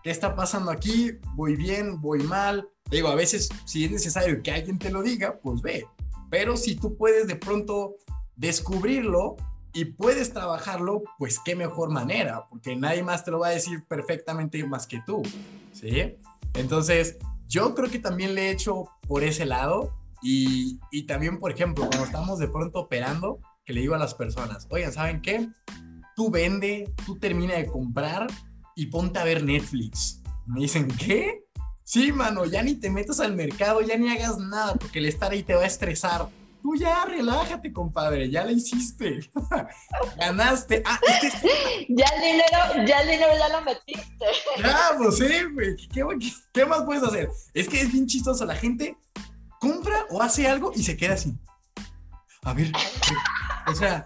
¿qué 0.02 0.11
está 0.11 0.35
pasando 0.35 0.70
aquí? 0.70 1.12
¿Voy 1.35 1.57
bien? 1.57 2.00
¿Voy 2.00 2.20
mal? 2.24 2.68
Te 2.90 2.96
digo, 2.96 3.09
a 3.09 3.14
veces, 3.14 3.48
si 3.64 3.85
es 3.85 3.90
necesario 3.90 4.42
que 4.42 4.50
alguien 4.50 4.78
te 4.78 4.90
lo 4.90 5.02
diga, 5.02 5.38
pues 5.40 5.62
ve. 5.62 5.87
Pero 6.31 6.57
si 6.57 6.74
tú 6.74 6.96
puedes 6.96 7.26
de 7.28 7.37
pronto 7.37 7.94
descubrirlo 8.37 9.37
y 9.72 9.85
puedes 9.85 10.33
trabajarlo, 10.33 11.02
pues 11.18 11.38
qué 11.38 11.55
mejor 11.55 11.90
manera, 11.90 12.46
porque 12.50 12.74
nadie 12.74 13.02
más 13.02 13.24
te 13.24 13.31
lo 13.31 13.38
va 13.38 13.48
a 13.48 13.50
decir 13.50 13.85
perfectamente 13.87 14.62
más 14.66 14.87
que 14.87 15.00
tú, 15.07 15.22
¿sí? 15.72 16.16
Entonces, 16.55 17.18
yo 17.46 17.74
creo 17.74 17.88
que 17.88 17.98
también 17.98 18.35
le 18.35 18.48
he 18.48 18.50
hecho 18.50 18.85
por 19.07 19.22
ese 19.22 19.46
lado 19.46 19.94
y, 20.22 20.78
y 20.90 21.06
también, 21.06 21.38
por 21.38 21.50
ejemplo, 21.50 21.87
cuando 21.87 22.04
estamos 22.06 22.38
de 22.38 22.48
pronto 22.48 22.80
operando, 22.80 23.40
que 23.64 23.72
le 23.72 23.80
digo 23.80 23.94
a 23.94 23.98
las 23.98 24.14
personas, 24.14 24.66
oigan, 24.70 24.92
¿saben 24.92 25.22
qué? 25.22 25.48
Tú 26.16 26.30
vende, 26.30 26.92
tú 27.06 27.18
termina 27.18 27.54
de 27.54 27.66
comprar 27.66 28.26
y 28.74 28.87
ponte 28.87 29.18
a 29.18 29.24
ver 29.24 29.44
Netflix. 29.44 30.22
Me 30.46 30.61
dicen, 30.61 30.88
¿qué? 30.88 31.44
Sí, 31.85 32.12
mano, 32.12 32.44
ya 32.44 32.62
ni 32.62 32.74
te 32.74 32.90
metas 32.90 33.20
al 33.20 33.35
mercado, 33.35 33.80
ya 33.80 33.96
ni 33.96 34.11
hagas 34.11 34.38
nada, 34.38 34.74
porque 34.74 34.98
el 34.98 35.06
estar 35.06 35.32
ahí 35.32 35.42
te 35.42 35.54
va 35.54 35.62
a 35.62 35.66
estresar. 35.66 36.28
Tú 36.62 36.76
ya 36.76 37.04
relájate, 37.04 37.72
compadre, 37.72 38.30
ya 38.30 38.44
la 38.44 38.52
hiciste. 38.52 39.18
Ganaste. 40.16 40.82
Ah, 40.87 41.00
ya 41.88 42.06
el 42.06 42.22
dinero, 42.22 42.87
ya 42.87 43.00
el 43.00 43.08
dinero 43.08 43.32
ya 43.37 43.48
lo 43.48 43.62
metiste. 43.62 44.26
Pues 44.96 45.16
sí, 45.18 45.42
güey. 45.52 45.76
¿Qué, 45.92 46.04
qué, 46.52 46.64
más 46.64 46.82
puedes 46.82 47.02
hacer? 47.02 47.28
Es 47.52 47.68
que 47.68 47.80
es 47.80 47.90
bien 47.90 48.06
chistoso. 48.06 48.44
La 48.44 48.54
gente 48.54 48.96
compra 49.62 50.07
o 50.11 50.20
hace 50.20 50.48
algo 50.48 50.72
y 50.75 50.83
se 50.83 50.96
queda 50.96 51.14
así. 51.14 51.33
A 52.42 52.53
ver, 52.53 52.72
o 53.68 53.75
sea, 53.75 54.05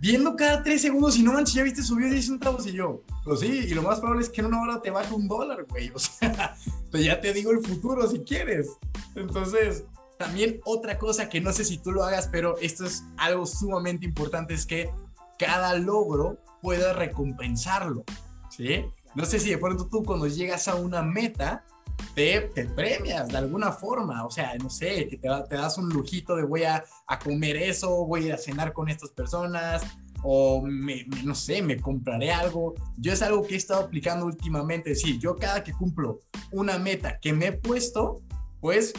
viendo 0.00 0.34
cada 0.34 0.64
tres 0.64 0.82
segundos 0.82 1.16
y 1.16 1.22
no 1.22 1.32
manches, 1.32 1.54
ya 1.54 1.62
viste, 1.62 1.80
subió 1.80 2.10
10 2.10 2.26
centavos 2.26 2.66
y 2.66 2.72
yo, 2.72 3.02
pues 3.24 3.38
sí, 3.38 3.66
y 3.68 3.74
lo 3.74 3.82
más 3.82 4.00
probable 4.00 4.24
es 4.24 4.28
que 4.28 4.40
en 4.40 4.48
una 4.48 4.60
hora 4.60 4.82
te 4.82 4.90
baje 4.90 5.14
un 5.14 5.28
dólar, 5.28 5.64
güey, 5.68 5.92
o 5.94 5.98
sea, 6.00 6.56
pues 6.90 7.04
ya 7.04 7.20
te 7.20 7.32
digo 7.32 7.52
el 7.52 7.64
futuro 7.64 8.10
si 8.10 8.18
quieres. 8.18 8.68
Entonces, 9.14 9.84
también 10.18 10.60
otra 10.64 10.98
cosa 10.98 11.28
que 11.28 11.40
no 11.40 11.52
sé 11.52 11.64
si 11.64 11.78
tú 11.78 11.92
lo 11.92 12.02
hagas, 12.02 12.26
pero 12.26 12.58
esto 12.58 12.84
es 12.84 13.04
algo 13.16 13.46
sumamente 13.46 14.04
importante, 14.04 14.54
es 14.54 14.66
que 14.66 14.90
cada 15.38 15.74
logro 15.74 16.42
pueda 16.62 16.92
recompensarlo, 16.94 18.02
¿sí? 18.50 18.84
No 19.14 19.24
sé 19.24 19.38
si 19.38 19.50
de 19.50 19.58
pronto 19.58 19.86
tú 19.86 20.02
cuando 20.02 20.26
llegas 20.26 20.66
a 20.66 20.74
una 20.74 21.02
meta, 21.02 21.64
te, 22.14 22.40
premias 22.74 23.28
de 23.28 23.36
alguna 23.36 23.72
forma, 23.72 24.24
o 24.24 24.30
sea, 24.30 24.54
no 24.56 24.70
sé, 24.70 25.06
que 25.08 25.18
te, 25.18 25.28
das 25.28 25.78
un 25.78 25.88
lujito 25.90 26.36
de 26.36 26.44
voy 26.44 26.64
a, 26.64 26.84
comer 27.22 27.56
eso, 27.56 28.06
voy 28.06 28.30
a 28.30 28.38
cenar 28.38 28.72
con 28.72 28.88
estas 28.88 29.10
personas, 29.10 29.82
o 30.22 30.64
no 30.66 31.34
sé, 31.34 31.62
me 31.62 31.78
compraré 31.78 32.32
algo. 32.32 32.74
Yo 32.96 33.12
es 33.12 33.22
algo 33.22 33.46
que 33.46 33.54
he 33.54 33.58
estado 33.58 33.82
aplicando 33.82 34.26
últimamente, 34.26 34.92
es 34.92 35.02
decir, 35.02 35.20
yo 35.20 35.36
cada 35.36 35.62
que 35.62 35.72
cumplo 35.72 36.20
una 36.52 36.78
meta 36.78 37.18
que 37.20 37.32
me 37.32 37.48
he 37.48 37.52
puesto, 37.52 38.22
pues, 38.60 38.92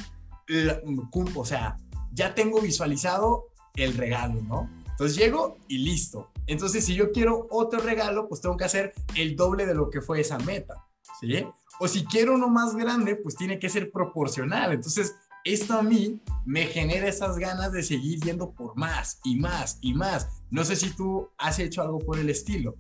o 1.36 1.46
sea, 1.46 1.78
ya 2.12 2.36
tengo 2.36 2.62
visualizado 2.62 3.48
el 3.76 3.96
regalo, 3.96 4.42
¿no? 4.44 4.70
Entonces 4.92 5.18
llego 5.18 5.58
y 5.68 5.80
listo. 5.80 6.32
Entonces, 6.48 6.86
si 6.86 6.96
yo 6.96 7.12
quiero 7.12 7.48
otro 7.52 7.80
regalo, 7.80 8.28
pues 8.28 8.42
tengo 8.42 8.58
que 8.58 8.66
hacer 8.66 8.94
el 9.16 9.36
doble 9.36 9.66
de 9.66 9.76
lo 9.76 9.90
que 9.90 10.02
fue 10.02 10.22
esa 10.22 10.40
meta, 10.40 10.76
¿sí? 11.20 11.46
O 11.80 11.88
si 11.88 12.06
quiero 12.06 12.34
uno 12.34 12.50
más 12.50 12.76
grande, 12.76 13.16
pues 13.16 13.36
tiene 13.36 13.60
que 13.60 13.70
ser 13.70 13.92
proporcional. 13.92 14.74
Entonces, 14.74 15.16
esto 15.44 15.76
a 15.76 15.84
mí 15.84 16.20
me 16.46 16.66
genera 16.66 17.08
esas 17.08 17.38
ganas 17.38 17.72
de 17.72 17.84
seguir 17.84 18.20
yendo 18.20 18.52
por 18.52 18.76
más 18.78 19.20
y 19.24 19.40
más 19.40 19.78
y 19.82 19.94
más. 19.94 20.42
No 20.50 20.64
sé 20.64 20.76
si 20.76 20.90
tú 20.96 21.30
has 21.38 21.60
hecho 21.60 21.82
algo 21.82 22.00
por 22.00 22.18
el 22.20 22.30
estilo. 22.30 22.76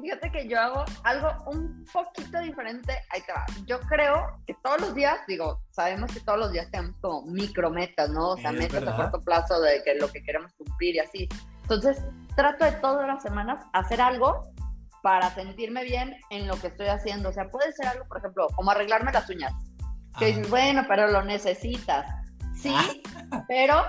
Fíjate 0.00 0.30
que 0.32 0.48
yo 0.48 0.58
hago 0.58 0.84
algo 1.04 1.28
un 1.46 1.84
poquito 1.92 2.40
diferente. 2.40 2.92
Ahí 3.10 3.20
te 3.26 3.32
va. 3.32 3.44
Yo 3.66 3.78
creo 3.80 4.40
que 4.46 4.54
todos 4.62 4.80
los 4.80 4.94
días, 4.94 5.18
digo, 5.28 5.60
sabemos 5.70 6.10
que 6.12 6.20
todos 6.20 6.38
los 6.38 6.52
días 6.52 6.70
tenemos 6.70 6.96
como 7.02 7.26
micrometas, 7.26 8.08
¿no? 8.08 8.30
O 8.30 8.36
sea, 8.38 8.52
metas 8.52 8.82
a 8.86 8.96
corto 8.96 9.20
plazo 9.20 9.60
de 9.60 9.82
que 9.84 9.96
lo 9.96 10.08
que 10.10 10.22
queremos 10.22 10.52
cumplir 10.54 10.94
y 10.94 10.98
así. 11.00 11.28
Entonces, 11.62 12.02
trato 12.34 12.64
de 12.64 12.72
todas 12.72 13.06
las 13.06 13.22
semanas 13.22 13.66
hacer 13.74 14.00
algo 14.00 14.50
para 15.02 15.34
sentirme 15.34 15.84
bien 15.84 16.16
en 16.30 16.46
lo 16.46 16.60
que 16.60 16.68
estoy 16.68 16.88
haciendo. 16.88 17.30
O 17.30 17.32
sea, 17.32 17.48
puede 17.50 17.72
ser 17.72 17.88
algo, 17.88 18.04
por 18.06 18.18
ejemplo, 18.18 18.48
como 18.54 18.70
arreglarme 18.70 19.12
las 19.12 19.28
uñas. 19.28 19.52
Que 20.18 20.26
dices, 20.26 20.50
bueno, 20.50 20.84
pero 20.88 21.08
lo 21.08 21.22
necesitas. 21.22 22.06
Sí, 22.54 22.74
ah. 23.32 23.44
pero 23.48 23.84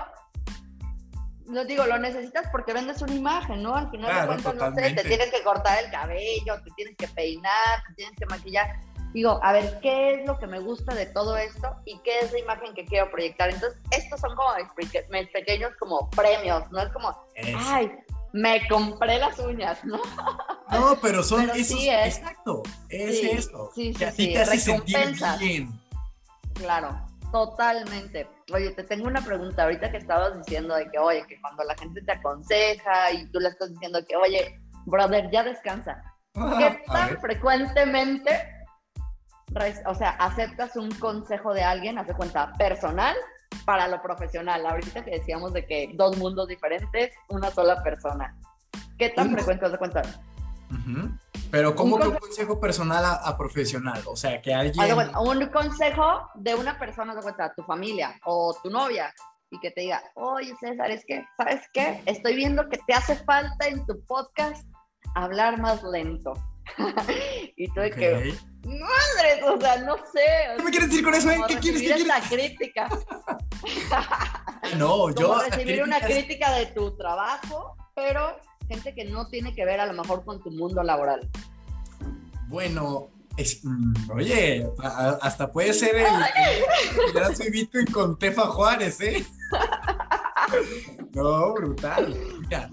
lo 1.46 1.64
digo, 1.64 1.84
lo 1.86 1.98
necesitas 1.98 2.48
porque 2.50 2.72
vendes 2.72 3.02
una 3.02 3.14
imagen, 3.14 3.62
¿no? 3.62 3.74
Al 3.74 3.90
final 3.90 4.20
de 4.20 4.26
cuentas, 4.26 4.54
no 4.54 4.74
sé, 4.74 4.94
te 4.94 5.04
tienes 5.04 5.30
que 5.30 5.42
cortar 5.42 5.84
el 5.84 5.90
cabello, 5.90 6.62
te 6.64 6.70
tienes 6.76 6.96
que 6.96 7.08
peinar, 7.08 7.82
te 7.88 7.94
tienes 7.94 8.18
que 8.18 8.26
maquillar. 8.26 8.80
Digo, 9.12 9.38
a 9.42 9.52
ver, 9.52 9.78
¿qué 9.82 10.14
es 10.14 10.26
lo 10.26 10.38
que 10.38 10.46
me 10.46 10.58
gusta 10.58 10.94
de 10.94 11.04
todo 11.06 11.36
esto 11.36 11.76
y 11.84 11.98
qué 11.98 12.20
es 12.20 12.32
la 12.32 12.38
imagen 12.38 12.72
que 12.72 12.86
quiero 12.86 13.10
proyectar? 13.10 13.50
Entonces, 13.50 13.78
estos 13.90 14.20
son 14.20 14.34
como 14.34 14.48
mis 15.10 15.28
pequeños 15.28 15.72
como 15.78 16.08
premios, 16.10 16.70
no 16.70 16.80
es 16.80 16.88
como, 16.90 17.14
ay, 17.66 17.92
me 18.32 18.66
compré 18.68 19.18
las 19.18 19.38
uñas, 19.38 19.84
¿no? 19.84 20.00
No, 20.70 20.98
pero 21.00 21.22
son 21.22 21.50
esos, 21.50 21.82
exacto, 21.84 22.62
es 22.88 23.22
eso, 23.22 23.70
sí, 23.74 23.92
que 23.92 24.06
a 24.06 24.12
ti 24.12 24.32
te 24.32 24.40
hace 24.40 24.58
sentir 24.58 24.96
bien. 25.38 25.80
Claro, 26.54 27.06
totalmente. 27.30 28.28
Oye, 28.52 28.70
te 28.70 28.84
tengo 28.84 29.06
una 29.06 29.20
pregunta 29.22 29.64
ahorita 29.64 29.90
que 29.90 29.98
estabas 29.98 30.36
diciendo 30.38 30.74
de 30.74 30.90
que, 30.90 30.98
oye, 30.98 31.24
que 31.26 31.40
cuando 31.40 31.64
la 31.64 31.74
gente 31.76 32.00
te 32.02 32.12
aconseja 32.12 33.12
y 33.12 33.26
tú 33.30 33.40
le 33.40 33.48
estás 33.48 33.70
diciendo 33.70 34.00
que, 34.06 34.16
oye, 34.16 34.58
brother, 34.86 35.30
ya 35.30 35.42
descansa. 35.42 36.02
¿Qué 36.34 36.82
tan 36.86 37.20
frecuentemente, 37.20 38.30
o 39.86 39.94
sea, 39.94 40.10
aceptas 40.10 40.76
un 40.76 40.90
consejo 40.92 41.52
de 41.52 41.62
alguien, 41.62 41.98
hace 41.98 42.14
cuenta, 42.14 42.52
personal 42.54 43.14
para 43.64 43.88
lo 43.88 44.00
profesional? 44.02 44.64
Ahorita 44.66 45.04
que 45.04 45.12
decíamos 45.12 45.52
de 45.52 45.66
que 45.66 45.90
dos 45.94 46.16
mundos 46.16 46.48
diferentes, 46.48 47.12
una 47.28 47.50
sola 47.50 47.82
persona. 47.82 48.36
¿Qué 48.98 49.10
tan 49.10 49.32
frecuente 49.32 49.66
hace 49.66 49.78
cuenta? 49.78 50.02
Pero 51.50 51.74
¿cómo 51.74 51.96
un 51.96 52.02
que 52.02 52.08
un 52.08 52.16
consejo 52.16 52.58
personal 52.58 53.04
a, 53.04 53.36
profesional? 53.36 54.00
O 54.06 54.16
sea, 54.16 54.40
que 54.40 54.54
alguien... 54.54 55.10
un 55.18 55.46
consejo 55.48 56.28
de 56.34 56.54
una 56.54 56.78
persona, 56.78 57.14
de 57.14 57.20
cuenta, 57.20 57.52
tu 57.54 57.62
familia 57.64 58.18
o 58.24 58.56
tu 58.62 58.70
novia, 58.70 59.12
y 59.52 59.60
que 59.60 59.70
te 59.70 59.82
diga, 59.82 60.02
oye 60.14 60.54
César, 60.58 60.90
es 60.90 61.04
que, 61.04 61.24
¿sabes 61.36 61.60
qué? 61.74 62.02
Estoy 62.06 62.36
viendo 62.36 62.68
que 62.70 62.78
te 62.86 62.94
hace 62.94 63.16
falta 63.16 63.68
en 63.68 63.84
tu 63.84 64.02
podcast 64.06 64.66
hablar 65.14 65.60
más 65.60 65.82
lento. 65.82 66.32
y 67.56 67.68
tú 67.68 67.80
de 67.80 67.90
que, 67.90 68.34
madre, 68.64 69.42
o 69.44 69.60
sea, 69.60 69.78
no 69.82 69.96
sé. 69.96 70.56
¿Qué 70.56 70.62
me 70.62 70.70
quieres 70.70 70.88
decir 70.90 71.04
con 71.04 71.14
eso? 71.14 71.30
Eh? 71.30 71.40
¿Qué 71.48 71.58
quieres 71.58 71.80
decir? 71.80 72.06
esa 72.06 72.20
crítica. 72.28 72.88
no, 74.78 75.10
yo... 75.14 75.40
recibir 75.50 75.82
una 75.82 76.00
crítica 76.00 76.52
de 76.52 76.66
tu 76.66 76.96
trabajo, 76.96 77.76
pero 77.94 78.36
gente 78.68 78.94
que 78.94 79.04
no 79.04 79.26
tiene 79.28 79.54
que 79.54 79.64
ver 79.64 79.80
a 79.80 79.86
lo 79.86 79.92
mejor 79.92 80.24
con 80.24 80.42
tu 80.42 80.50
mundo 80.50 80.82
laboral? 80.82 81.28
Bueno, 82.48 83.10
es, 83.36 83.60
mm, 83.64 84.10
oye, 84.14 84.68
hasta 85.20 85.50
puede 85.50 85.72
ser 85.72 85.96
el, 85.96 87.12
gran 87.12 87.34
Bitcoin 87.50 87.86
con 87.86 88.18
Tefa 88.18 88.46
Juárez, 88.46 89.00
¿eh? 89.00 89.24
No, 91.14 91.54
brutal. 91.54 92.14
Mira, 92.40 92.70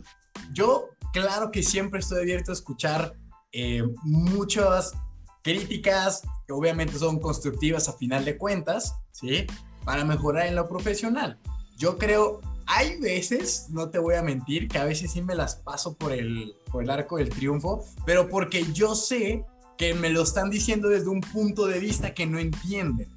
yo 0.52 0.90
claro 1.14 1.52
que 1.52 1.64
siempre 1.64 2.00
estoy 2.00 2.22
abierto 2.22 2.52
a 2.52 2.54
escuchar 2.54 3.14
eh, 3.52 3.84
muchas 4.04 4.94
críticas 5.42 6.22
que 6.46 6.54
obviamente 6.54 6.98
son 6.98 7.20
constructivas 7.20 7.90
a 7.90 7.94
final 7.94 8.26
de 8.26 8.38
cuentas, 8.38 8.96
¿sí? 9.12 9.48
Para 9.86 10.04
mejorar 10.04 10.48
en 10.48 10.56
lo 10.56 10.68
profesional. 10.68 11.40
Yo 11.78 11.98
creo 11.98 12.42
hay 12.72 13.00
veces, 13.00 13.66
no 13.72 13.90
te 13.90 13.98
voy 13.98 14.14
a 14.14 14.22
mentir, 14.22 14.68
que 14.68 14.78
a 14.78 14.86
veces 14.86 15.12
sí 15.12 15.24
me 15.24 15.34
las 15.34 15.56
paso 15.56 15.96
por 15.96 16.12
el, 16.12 16.56
por 16.72 16.84
el 16.84 16.92
arco 16.92 17.18
del 17.18 17.30
triunfo, 17.30 17.84
pero 18.06 18.30
porque 18.30 18.64
yo 18.74 18.94
sé 18.94 19.44
que 19.76 19.96
me 19.96 20.12
lo 20.12 20.22
están 20.22 20.52
diciendo 20.52 20.88
desde 20.88 21.10
un 21.10 21.20
punto 21.20 21.66
de 21.66 21.80
vista 21.80 22.14
que 22.14 22.28
no 22.28 22.38
entienden. 22.38 23.08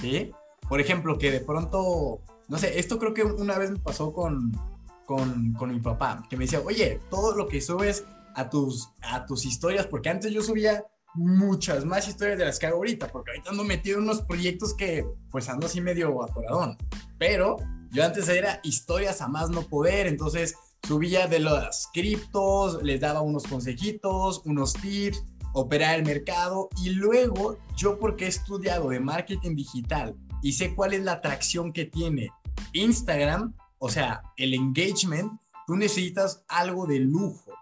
¿Sí? 0.00 0.32
Por 0.68 0.80
ejemplo, 0.80 1.16
que 1.16 1.30
de 1.30 1.38
pronto, 1.38 2.20
no 2.48 2.58
sé, 2.58 2.80
esto 2.80 2.98
creo 2.98 3.14
que 3.14 3.22
una 3.22 3.56
vez 3.56 3.70
me 3.70 3.78
pasó 3.78 4.12
con, 4.12 4.50
con, 5.06 5.52
con 5.52 5.70
mi 5.70 5.78
papá, 5.78 6.26
que 6.28 6.36
me 6.36 6.46
decía, 6.46 6.60
oye, 6.64 6.98
todo 7.08 7.36
lo 7.36 7.46
que 7.46 7.60
subes 7.60 8.04
a 8.34 8.48
tus, 8.48 8.90
a 9.02 9.24
tus 9.26 9.44
historias, 9.44 9.86
porque 9.86 10.08
antes 10.08 10.32
yo 10.32 10.42
subía 10.42 10.84
muchas 11.14 11.84
más 11.84 12.08
historias 12.08 12.38
de 12.38 12.46
las 12.46 12.58
que 12.58 12.66
hago 12.66 12.76
ahorita, 12.76 13.08
porque 13.08 13.32
ahorita 13.32 13.50
ando 13.50 13.64
metido 13.64 13.98
en 13.98 14.04
unos 14.04 14.22
proyectos 14.22 14.74
que 14.74 15.04
pues 15.30 15.48
ando 15.48 15.66
así 15.66 15.80
medio 15.80 16.22
atoradón, 16.22 16.76
pero 17.18 17.56
yo 17.90 18.04
antes 18.04 18.28
era 18.28 18.60
historias 18.62 19.20
a 19.20 19.28
más 19.28 19.50
no 19.50 19.62
poder, 19.62 20.06
entonces 20.06 20.54
subía 20.86 21.28
de 21.28 21.40
las 21.40 21.88
criptos, 21.92 22.82
les 22.82 23.00
daba 23.00 23.20
unos 23.20 23.44
consejitos, 23.44 24.42
unos 24.46 24.72
tips, 24.72 25.22
operar 25.52 25.98
el 25.98 26.06
mercado 26.06 26.68
y 26.82 26.90
luego 26.90 27.58
yo 27.76 27.98
porque 27.98 28.24
he 28.24 28.28
estudiado 28.28 28.88
de 28.88 29.00
marketing 29.00 29.54
digital 29.54 30.16
y 30.42 30.52
sé 30.52 30.74
cuál 30.74 30.94
es 30.94 31.02
la 31.02 31.12
atracción 31.12 31.72
que 31.72 31.84
tiene 31.84 32.30
Instagram, 32.72 33.54
o 33.78 33.88
sea, 33.88 34.22
el 34.36 34.54
engagement, 34.54 35.32
tú 35.66 35.76
necesitas 35.76 36.44
algo 36.48 36.86
de 36.86 37.00
lujo. 37.00 37.52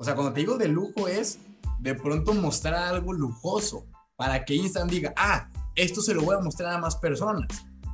O 0.00 0.04
sea, 0.04 0.14
cuando 0.14 0.32
te 0.32 0.40
digo 0.40 0.56
de 0.56 0.66
lujo 0.66 1.08
es 1.08 1.40
de 1.78 1.94
pronto 1.94 2.32
mostrar 2.32 2.74
algo 2.74 3.12
lujoso 3.12 3.84
para 4.16 4.46
que 4.46 4.54
Instagram 4.54 4.88
diga, 4.88 5.12
ah, 5.14 5.50
esto 5.74 6.00
se 6.00 6.14
lo 6.14 6.22
voy 6.22 6.36
a 6.36 6.40
mostrar 6.40 6.72
a 6.72 6.78
más 6.78 6.96
personas. 6.96 7.46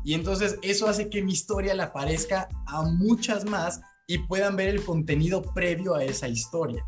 Y 0.04 0.14
entonces 0.14 0.56
eso 0.62 0.88
hace 0.88 1.10
que 1.10 1.20
mi 1.20 1.32
historia 1.32 1.74
le 1.74 1.82
aparezca 1.82 2.48
a 2.66 2.82
muchas 2.82 3.44
más 3.44 3.80
y 4.06 4.18
puedan 4.18 4.54
ver 4.54 4.68
el 4.68 4.84
contenido 4.84 5.42
previo 5.42 5.96
a 5.96 6.04
esa 6.04 6.28
historia. 6.28 6.86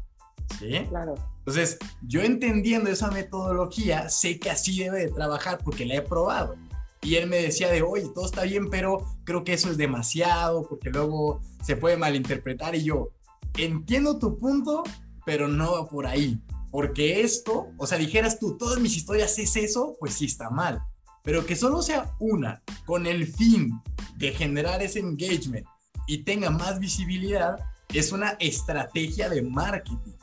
¿Sí? 0.60 0.86
Claro. 0.88 1.16
Entonces, 1.38 1.78
yo 2.02 2.22
entendiendo 2.22 2.88
esa 2.88 3.10
metodología, 3.10 4.08
sé 4.10 4.38
que 4.38 4.50
así 4.50 4.78
debe 4.78 5.06
de 5.06 5.10
trabajar 5.10 5.58
porque 5.64 5.84
la 5.84 5.96
he 5.96 6.02
probado. 6.02 6.54
Y 7.02 7.16
él 7.16 7.28
me 7.28 7.42
decía 7.42 7.72
de, 7.72 7.82
oye, 7.82 8.08
todo 8.14 8.26
está 8.26 8.44
bien, 8.44 8.70
pero 8.70 9.04
creo 9.24 9.42
que 9.42 9.54
eso 9.54 9.68
es 9.68 9.76
demasiado 9.76 10.62
porque 10.68 10.90
luego 10.90 11.40
se 11.64 11.74
puede 11.74 11.96
malinterpretar. 11.96 12.76
Y 12.76 12.84
yo, 12.84 13.08
entiendo 13.56 14.18
tu 14.18 14.38
punto, 14.38 14.84
pero 15.28 15.46
no 15.46 15.72
va 15.72 15.86
por 15.86 16.06
ahí. 16.06 16.40
Porque 16.70 17.20
esto, 17.20 17.68
o 17.76 17.86
sea, 17.86 17.98
dijeras 17.98 18.38
tú, 18.38 18.56
todas 18.56 18.80
mis 18.80 18.96
historias 18.96 19.38
es 19.38 19.56
eso, 19.56 19.94
pues 20.00 20.14
sí 20.14 20.24
está 20.24 20.48
mal 20.48 20.80
pero 21.28 21.44
que 21.44 21.56
solo 21.56 21.82
sea 21.82 22.10
una 22.20 22.62
con 22.86 23.06
el 23.06 23.26
fin 23.26 23.78
de 24.16 24.32
generar 24.32 24.82
ese 24.82 25.00
engagement 25.00 25.66
y 26.06 26.24
tenga 26.24 26.48
más 26.48 26.78
visibilidad, 26.78 27.58
es 27.92 28.12
una 28.12 28.30
estrategia 28.40 29.28
de 29.28 29.42
marketing, 29.42 30.16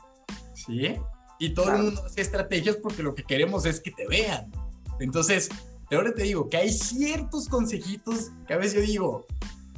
¿sí? 0.52 0.96
Y 1.38 1.50
todo 1.50 1.76
el 1.76 1.82
mundo 1.84 2.04
hace 2.04 2.22
estrategias 2.22 2.78
porque 2.82 3.04
lo 3.04 3.14
que 3.14 3.22
queremos 3.22 3.66
es 3.66 3.80
que 3.80 3.92
te 3.92 4.04
vean. 4.08 4.50
Entonces, 4.98 5.48
ahora 5.92 6.12
te 6.12 6.24
digo 6.24 6.48
que 6.48 6.56
hay 6.56 6.72
ciertos 6.72 7.48
consejitos 7.48 8.32
que 8.48 8.54
a 8.54 8.56
veces 8.56 8.74
yo 8.74 8.80
digo, 8.80 9.26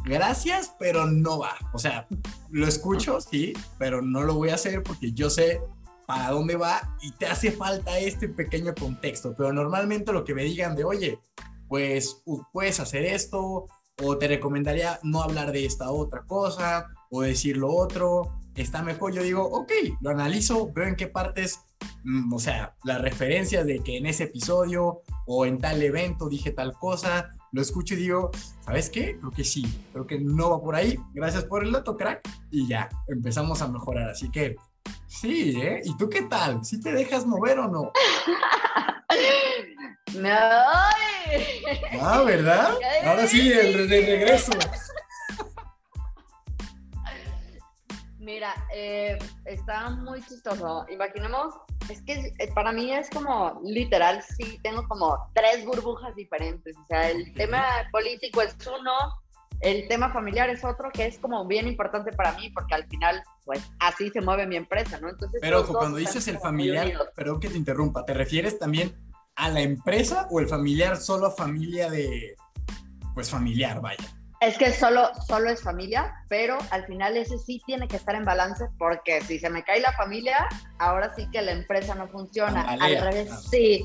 gracias, 0.09 0.75
pero 0.79 1.07
no 1.07 1.39
va. 1.39 1.57
O 1.73 1.79
sea, 1.79 2.07
lo 2.51 2.67
escucho, 2.67 3.21
sí, 3.21 3.53
pero 3.79 4.03
no 4.03 4.23
lo 4.23 4.35
voy 4.35 4.51
a 4.51 4.55
hacer 4.55 4.83
porque 4.83 5.13
yo 5.13 5.31
sé 5.31 5.61
para 6.07 6.31
dónde 6.31 6.57
va 6.57 6.97
y 7.03 7.13
te 7.13 7.27
hace 7.27 7.53
falta 7.53 7.99
este 7.99 8.29
pequeño 8.29 8.75
contexto. 8.75 9.35
Pero 9.37 9.53
normalmente 9.53 10.13
lo 10.13 10.25
que 10.25 10.35
me 10.35 10.45
digan 10.45 10.75
de, 10.75 10.85
oye, 10.85 11.19
pues 11.69 12.23
puedes 12.53 12.81
hacer 12.81 13.05
esto, 13.05 13.67
o 14.03 14.17
te 14.17 14.29
recomendaría 14.29 14.99
no 15.03 15.23
hablar 15.23 15.53
de 15.53 15.65
esta 15.65 15.91
otra 15.91 16.23
cosa, 16.23 16.87
o 17.11 17.23
decir 17.23 17.57
lo 17.57 17.73
otro, 17.75 18.39
está 18.55 18.83
mejor. 18.83 19.13
Yo 19.13 19.23
digo, 19.23 19.45
ok, 19.45 19.71
lo 20.01 20.11
analizo, 20.11 20.71
veo 20.73 20.87
en 20.87 20.97
qué 20.97 21.09
partes, 21.09 21.61
mm, 22.05 22.33
o 22.33 22.39
sea, 22.39 22.75
las 22.85 23.01
referencias 23.01 23.67
de 23.67 23.81
que 23.81 23.97
en 23.97 24.07
ese 24.07 24.25
episodio 24.25 25.03
o 25.27 25.47
en 25.47 25.59
tal 25.59 25.83
evento 25.83 26.29
dije 26.29 26.53
tal 26.53 26.73
cosa, 26.75 27.35
lo 27.53 27.63
escucho 27.63 27.95
y 27.95 27.99
digo, 27.99 28.31
¿sabes 28.61 28.91
qué? 28.91 29.19
Creo 29.19 29.31
que 29.31 29.45
sí, 29.45 29.65
creo 29.93 30.07
que 30.07 30.19
no 30.19 30.51
va 30.51 30.61
por 30.61 30.75
ahí. 30.75 30.99
Gracias 31.15 31.45
por 31.45 31.65
el 31.65 31.73
dato, 31.73 31.97
crack. 31.97 32.29
Y 32.51 32.67
ya, 32.67 32.89
empezamos 33.09 33.63
a 33.63 33.69
mejorar. 33.69 34.11
Así 34.11 34.31
que 34.31 34.57
Sí, 35.07 35.61
¿eh? 35.61 35.83
¿Y 35.85 35.95
tú 35.97 36.09
qué 36.09 36.23
tal? 36.23 36.65
¿Sí 36.65 36.81
te 36.81 36.93
dejas 36.93 37.27
mover 37.27 37.59
o 37.59 37.69
no? 37.69 37.93
no. 40.15 40.31
Ah, 42.01 42.23
¿verdad? 42.25 42.71
Ahora 43.05 43.27
sí, 43.27 43.53
el 43.53 43.89
de 43.89 44.07
regreso. 44.07 44.53
Mira, 48.19 48.55
eh, 48.75 49.19
está 49.47 49.91
muy 49.91 50.23
chistoso. 50.23 50.87
Imaginemos, 50.91 51.55
es 51.91 52.03
que 52.03 52.33
eh, 52.39 52.53
para 52.55 52.73
mí 52.73 52.93
es 52.93 53.09
como 53.11 53.61
literal, 53.65 54.23
sí, 54.23 54.59
tengo 54.63 54.87
como 54.89 55.17
tres 55.35 55.65
burbujas 55.65 56.15
diferentes. 56.15 56.77
O 56.77 56.87
sea, 56.87 57.11
el 57.11 57.33
tema 57.35 57.65
político 57.91 58.43
es 58.43 58.57
uno, 58.67 58.93
el 59.61 59.89
tema 59.89 60.13
familiar 60.13 60.51
es 60.51 60.65
otro 60.65 60.91
que 60.93 61.07
es 61.07 61.19
como 61.19 61.47
bien 61.47 61.67
importante 61.67 62.13
para 62.13 62.33
mí 62.33 62.51
porque 62.51 62.75
al 62.75 62.87
final 62.89 63.23
pues 63.45 63.63
así 63.81 64.11
se 64.11 64.21
mueve 64.21 64.47
mi 64.47 64.57
empresa, 64.57 65.01
¿no? 65.01 65.09
Entonces, 65.09 65.41
pero 65.41 65.67
cuando 65.67 65.97
dices 65.97 66.29
el 66.29 66.39
familiar, 66.39 66.93
perdón 67.15 67.41
que 67.41 67.49
te 67.49 67.57
interrumpa, 67.57 68.05
¿te 68.05 68.15
refieres 68.15 68.59
también 68.59 68.95
a 69.35 69.49
la 69.49 69.61
empresa 69.61 70.27
o 70.31 70.41
el 70.41 70.49
familiar 70.49 70.97
solo 70.97 71.27
a 71.27 71.31
familia 71.31 71.91
de, 71.91 72.37
pues 73.15 73.31
familiar, 73.31 73.81
vaya? 73.81 74.18
Es 74.41 74.57
que 74.57 74.73
solo, 74.73 75.11
solo 75.27 75.51
es 75.51 75.63
familia, 75.63 76.15
pero 76.29 76.59
al 76.71 76.87
final 76.87 77.17
ese 77.17 77.39
sí 77.39 77.61
tiene 77.67 77.89
que 77.89 77.97
estar 77.97 78.15
en 78.15 78.25
balance 78.25 78.67
porque 78.79 79.21
si 79.23 79.41
se 79.41 79.51
me 79.51 79.65
cae 79.65 79.81
la 79.81 79.93
familia, 79.93 80.47
ahora 80.79 81.13
sí 81.17 81.29
que 81.33 81.43
la 81.43 81.53
empresa 81.53 81.97
no 81.97 82.09
funciona. 82.09 82.63
al 82.63 83.01
revés, 83.01 83.31
sí. 83.51 83.85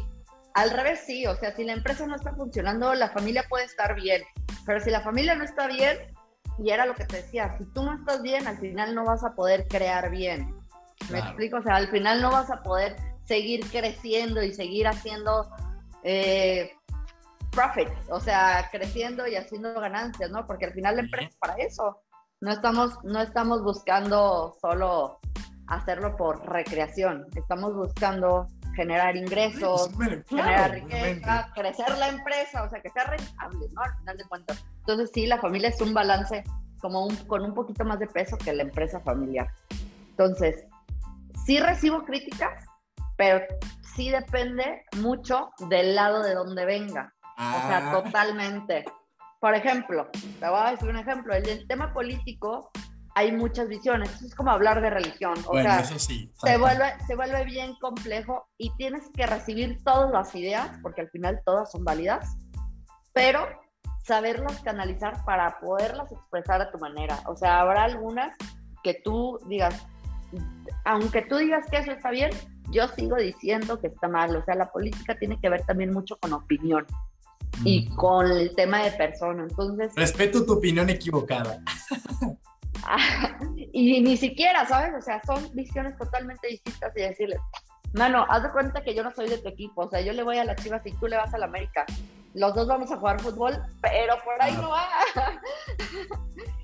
Al 0.53 0.69
revés, 0.69 1.01
sí. 1.07 1.25
O 1.25 1.35
sea, 1.35 1.55
si 1.55 1.63
la 1.63 1.73
empresa 1.73 2.05
no 2.05 2.15
está 2.15 2.35
funcionando, 2.35 2.93
la 2.93 3.09
familia 3.09 3.43
puede 3.49 3.65
estar 3.65 3.95
bien. 3.95 4.21
Pero 4.65 4.79
si 4.79 4.91
la 4.91 5.01
familia 5.01 5.33
no 5.33 5.43
está 5.43 5.67
bien, 5.67 5.97
y 6.59 6.69
era 6.69 6.85
lo 6.85 6.93
que 6.93 7.05
te 7.05 7.17
decía, 7.17 7.55
si 7.57 7.65
tú 7.73 7.83
no 7.83 7.95
estás 7.95 8.21
bien, 8.21 8.47
al 8.47 8.59
final 8.59 8.93
no 8.93 9.05
vas 9.05 9.23
a 9.23 9.33
poder 9.33 9.67
crear 9.67 10.11
bien. 10.11 10.53
¿Me 11.09 11.19
explico? 11.19 11.57
O 11.57 11.63
sea, 11.63 11.75
al 11.75 11.89
final 11.89 12.21
no 12.21 12.31
vas 12.31 12.51
a 12.51 12.61
poder 12.61 12.95
seguir 13.25 13.65
creciendo 13.71 14.43
y 14.43 14.53
seguir 14.53 14.87
haciendo 14.87 15.49
eh, 16.03 16.71
profits, 17.53 17.91
o 18.09 18.19
sea, 18.19 18.69
creciendo 18.71 19.27
y 19.27 19.35
haciendo 19.35 19.73
ganancias, 19.79 20.29
¿no? 20.31 20.45
Porque 20.45 20.65
al 20.65 20.73
final 20.73 20.95
la 20.95 21.01
empresa 21.03 21.29
es 21.29 21.37
para 21.37 21.55
eso. 21.55 22.01
No 22.41 22.51
estamos, 22.51 23.01
no 23.03 23.21
estamos 23.21 23.63
buscando 23.63 24.55
solo 24.59 25.19
hacerlo 25.67 26.15
por 26.17 26.45
recreación, 26.51 27.25
estamos 27.35 27.73
buscando 27.73 28.47
generar 28.75 29.15
ingresos, 29.15 29.89
generar 30.27 30.71
riqueza, 30.71 31.51
crecer 31.55 31.97
la 31.97 32.09
empresa, 32.09 32.63
o 32.63 32.69
sea, 32.69 32.81
que 32.81 32.89
sea 32.89 33.05
rentable, 33.05 33.67
¿no? 33.71 33.81
Al 33.81 33.97
final 33.99 34.17
de 34.17 34.23
cuentas. 34.25 34.65
Entonces 34.79 35.11
sí, 35.13 35.27
la 35.27 35.39
familia 35.39 35.69
es 35.69 35.79
un 35.79 35.93
balance 35.93 36.43
como 36.81 37.05
un, 37.05 37.15
con 37.27 37.43
un 37.43 37.53
poquito 37.53 37.85
más 37.85 37.99
de 37.99 38.07
peso 38.07 38.37
que 38.37 38.51
la 38.51 38.63
empresa 38.63 38.99
familiar. 38.99 39.47
Entonces, 40.09 40.65
sí 41.45 41.59
recibo 41.59 42.03
críticas, 42.03 42.65
pero 43.15 43.45
sí 43.95 44.09
depende 44.09 44.83
mucho 44.97 45.51
del 45.69 45.95
lado 45.95 46.23
de 46.23 46.33
donde 46.33 46.65
venga. 46.65 47.13
O 47.37 47.67
sea, 47.67 47.89
ah. 47.89 47.91
totalmente. 48.03 48.85
Por 49.39 49.55
ejemplo, 49.55 50.09
te 50.39 50.47
voy 50.47 50.59
a 50.59 50.71
decir 50.71 50.89
un 50.89 50.97
ejemplo. 50.97 51.33
En 51.33 51.47
el 51.47 51.67
tema 51.67 51.93
político 51.93 52.71
hay 53.15 53.31
muchas 53.31 53.67
visiones. 53.67 54.21
es 54.21 54.33
como 54.35 54.51
hablar 54.51 54.81
de 54.81 54.89
religión. 54.89 55.33
O 55.47 55.53
sea, 55.53 55.79
eso 55.79 55.99
sí, 55.99 56.31
se, 56.35 56.57
vuelve, 56.57 56.93
se 57.05 57.15
vuelve 57.15 57.43
bien 57.45 57.75
complejo 57.79 58.47
y 58.57 58.71
tienes 58.77 59.03
que 59.15 59.25
recibir 59.25 59.83
todas 59.83 60.11
las 60.11 60.33
ideas, 60.35 60.69
porque 60.81 61.01
al 61.01 61.09
final 61.09 61.41
todas 61.45 61.71
son 61.71 61.83
válidas, 61.83 62.37
pero 63.13 63.47
saberlas 64.03 64.59
canalizar 64.61 65.23
para 65.25 65.59
poderlas 65.59 66.11
expresar 66.11 66.61
a 66.61 66.71
tu 66.71 66.79
manera. 66.79 67.19
O 67.27 67.35
sea, 67.35 67.59
habrá 67.59 67.83
algunas 67.83 68.35
que 68.83 69.01
tú 69.03 69.39
digas, 69.47 69.85
aunque 70.85 71.21
tú 71.21 71.37
digas 71.37 71.65
que 71.69 71.77
eso 71.77 71.91
está 71.91 72.09
bien, 72.09 72.31
yo 72.71 72.87
sigo 72.87 73.15
diciendo 73.17 73.79
que 73.79 73.87
está 73.87 74.07
mal. 74.07 74.35
O 74.35 74.43
sea, 74.43 74.55
la 74.55 74.71
política 74.71 75.15
tiene 75.15 75.39
que 75.39 75.49
ver 75.49 75.63
también 75.65 75.93
mucho 75.93 76.17
con 76.17 76.33
opinión 76.33 76.85
y 77.63 77.87
con 77.95 78.29
el 78.31 78.55
tema 78.55 78.83
de 78.83 78.91
persona. 78.91 79.43
Entonces. 79.43 79.93
Respeto 79.95 80.45
tu 80.45 80.53
opinión 80.53 80.89
equivocada. 80.89 81.61
y 83.71 84.01
ni 84.01 84.17
siquiera, 84.17 84.65
¿sabes? 84.65 84.93
O 84.97 85.01
sea, 85.01 85.21
son 85.25 85.49
visiones 85.53 85.97
totalmente 85.97 86.47
distintas 86.47 86.91
y 86.95 87.01
decirles, 87.01 87.39
mano, 87.93 88.25
haz 88.29 88.43
de 88.43 88.51
cuenta 88.51 88.83
que 88.83 88.93
yo 88.95 89.03
no 89.03 89.11
soy 89.11 89.29
de 89.29 89.37
tu 89.37 89.49
equipo. 89.49 89.83
O 89.83 89.89
sea, 89.89 90.01
yo 90.01 90.13
le 90.13 90.23
voy 90.23 90.37
a 90.37 90.45
la 90.45 90.55
Chivas 90.55 90.85
y 90.85 90.91
tú 90.93 91.07
le 91.07 91.17
vas 91.17 91.33
a 91.33 91.37
la 91.37 91.45
América. 91.45 91.85
Los 92.33 92.55
dos 92.55 92.67
vamos 92.67 92.91
a 92.91 92.97
jugar 92.97 93.21
fútbol, 93.21 93.53
pero 93.81 94.15
por 94.23 94.41
ahí 94.41 94.53
no 94.53 94.69
va. 94.69 94.87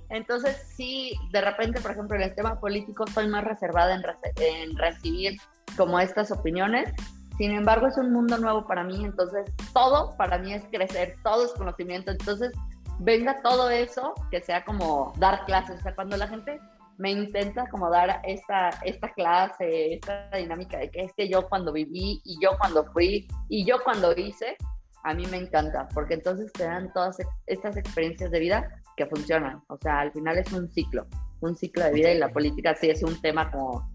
Entonces, 0.09 0.57
sí, 0.75 1.13
de 1.31 1.41
repente, 1.41 1.79
por 1.81 1.91
ejemplo, 1.91 2.15
en 2.15 2.23
el 2.23 2.33
tema 2.33 2.59
político, 2.59 3.05
soy 3.13 3.27
más 3.27 3.43
reservada 3.43 3.93
en, 3.93 4.01
en 4.37 4.75
recibir 4.75 5.39
como 5.77 5.99
estas 5.99 6.31
opiniones 6.31 6.91
sin 7.39 7.51
embargo, 7.51 7.87
es 7.87 7.97
un 7.97 8.11
mundo 8.11 8.37
nuevo 8.37 8.67
para 8.67 8.83
mí, 8.83 9.01
entonces 9.01 9.49
todo 9.73 10.13
para 10.17 10.37
mí 10.39 10.53
es 10.53 10.61
crecer, 10.69 11.15
todo 11.23 11.45
es 11.45 11.53
conocimiento. 11.53 12.11
Entonces, 12.11 12.51
venga 12.99 13.41
todo 13.41 13.69
eso, 13.69 14.13
que 14.29 14.41
sea 14.41 14.65
como 14.65 15.13
dar 15.19 15.45
clases. 15.45 15.79
O 15.79 15.83
sea, 15.83 15.95
cuando 15.95 16.17
la 16.17 16.27
gente 16.27 16.59
me 16.97 17.11
intenta 17.11 17.65
como 17.69 17.89
dar 17.89 18.19
esta, 18.25 18.71
esta 18.83 19.13
clase, 19.13 19.93
esta 19.93 20.29
dinámica 20.31 20.79
de 20.79 20.91
que 20.91 21.03
es 21.03 21.13
que 21.13 21.29
yo 21.29 21.47
cuando 21.47 21.71
viví 21.71 22.21
y 22.25 22.37
yo 22.43 22.57
cuando 22.59 22.83
fui 22.91 23.25
y 23.47 23.65
yo 23.65 23.77
cuando 23.85 24.11
hice, 24.11 24.57
a 25.05 25.13
mí 25.13 25.25
me 25.27 25.37
encanta, 25.37 25.87
porque 25.93 26.15
entonces 26.15 26.51
te 26.51 26.65
dan 26.65 26.91
todas 26.91 27.19
estas 27.45 27.77
experiencias 27.77 28.31
de 28.31 28.39
vida 28.41 28.69
que 28.97 29.05
funcionan. 29.05 29.63
O 29.69 29.77
sea, 29.77 30.01
al 30.01 30.11
final 30.11 30.37
es 30.39 30.51
un 30.51 30.67
ciclo, 30.67 31.07
un 31.39 31.55
ciclo 31.55 31.85
de 31.85 31.93
vida 31.93 32.11
y 32.11 32.17
la 32.17 32.33
política 32.33 32.75
sí 32.75 32.89
es 32.89 33.01
un 33.01 33.21
tema 33.21 33.49
como 33.49 33.89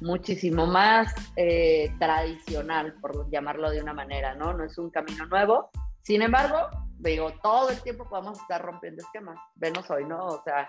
muchísimo 0.00 0.66
más 0.66 1.14
eh, 1.36 1.92
tradicional, 1.98 2.94
por 3.00 3.30
llamarlo 3.30 3.70
de 3.70 3.82
una 3.82 3.94
manera, 3.94 4.34
¿no? 4.34 4.52
No 4.52 4.64
es 4.64 4.76
un 4.78 4.90
camino 4.90 5.26
nuevo. 5.26 5.70
Sin 6.02 6.22
embargo, 6.22 6.68
digo, 6.98 7.32
todo 7.42 7.70
el 7.70 7.80
tiempo 7.82 8.08
podemos 8.08 8.40
estar 8.40 8.62
rompiendo 8.62 9.02
esquemas. 9.02 9.38
Venos 9.56 9.90
hoy, 9.90 10.04
¿no? 10.04 10.24
O 10.26 10.42
sea, 10.42 10.68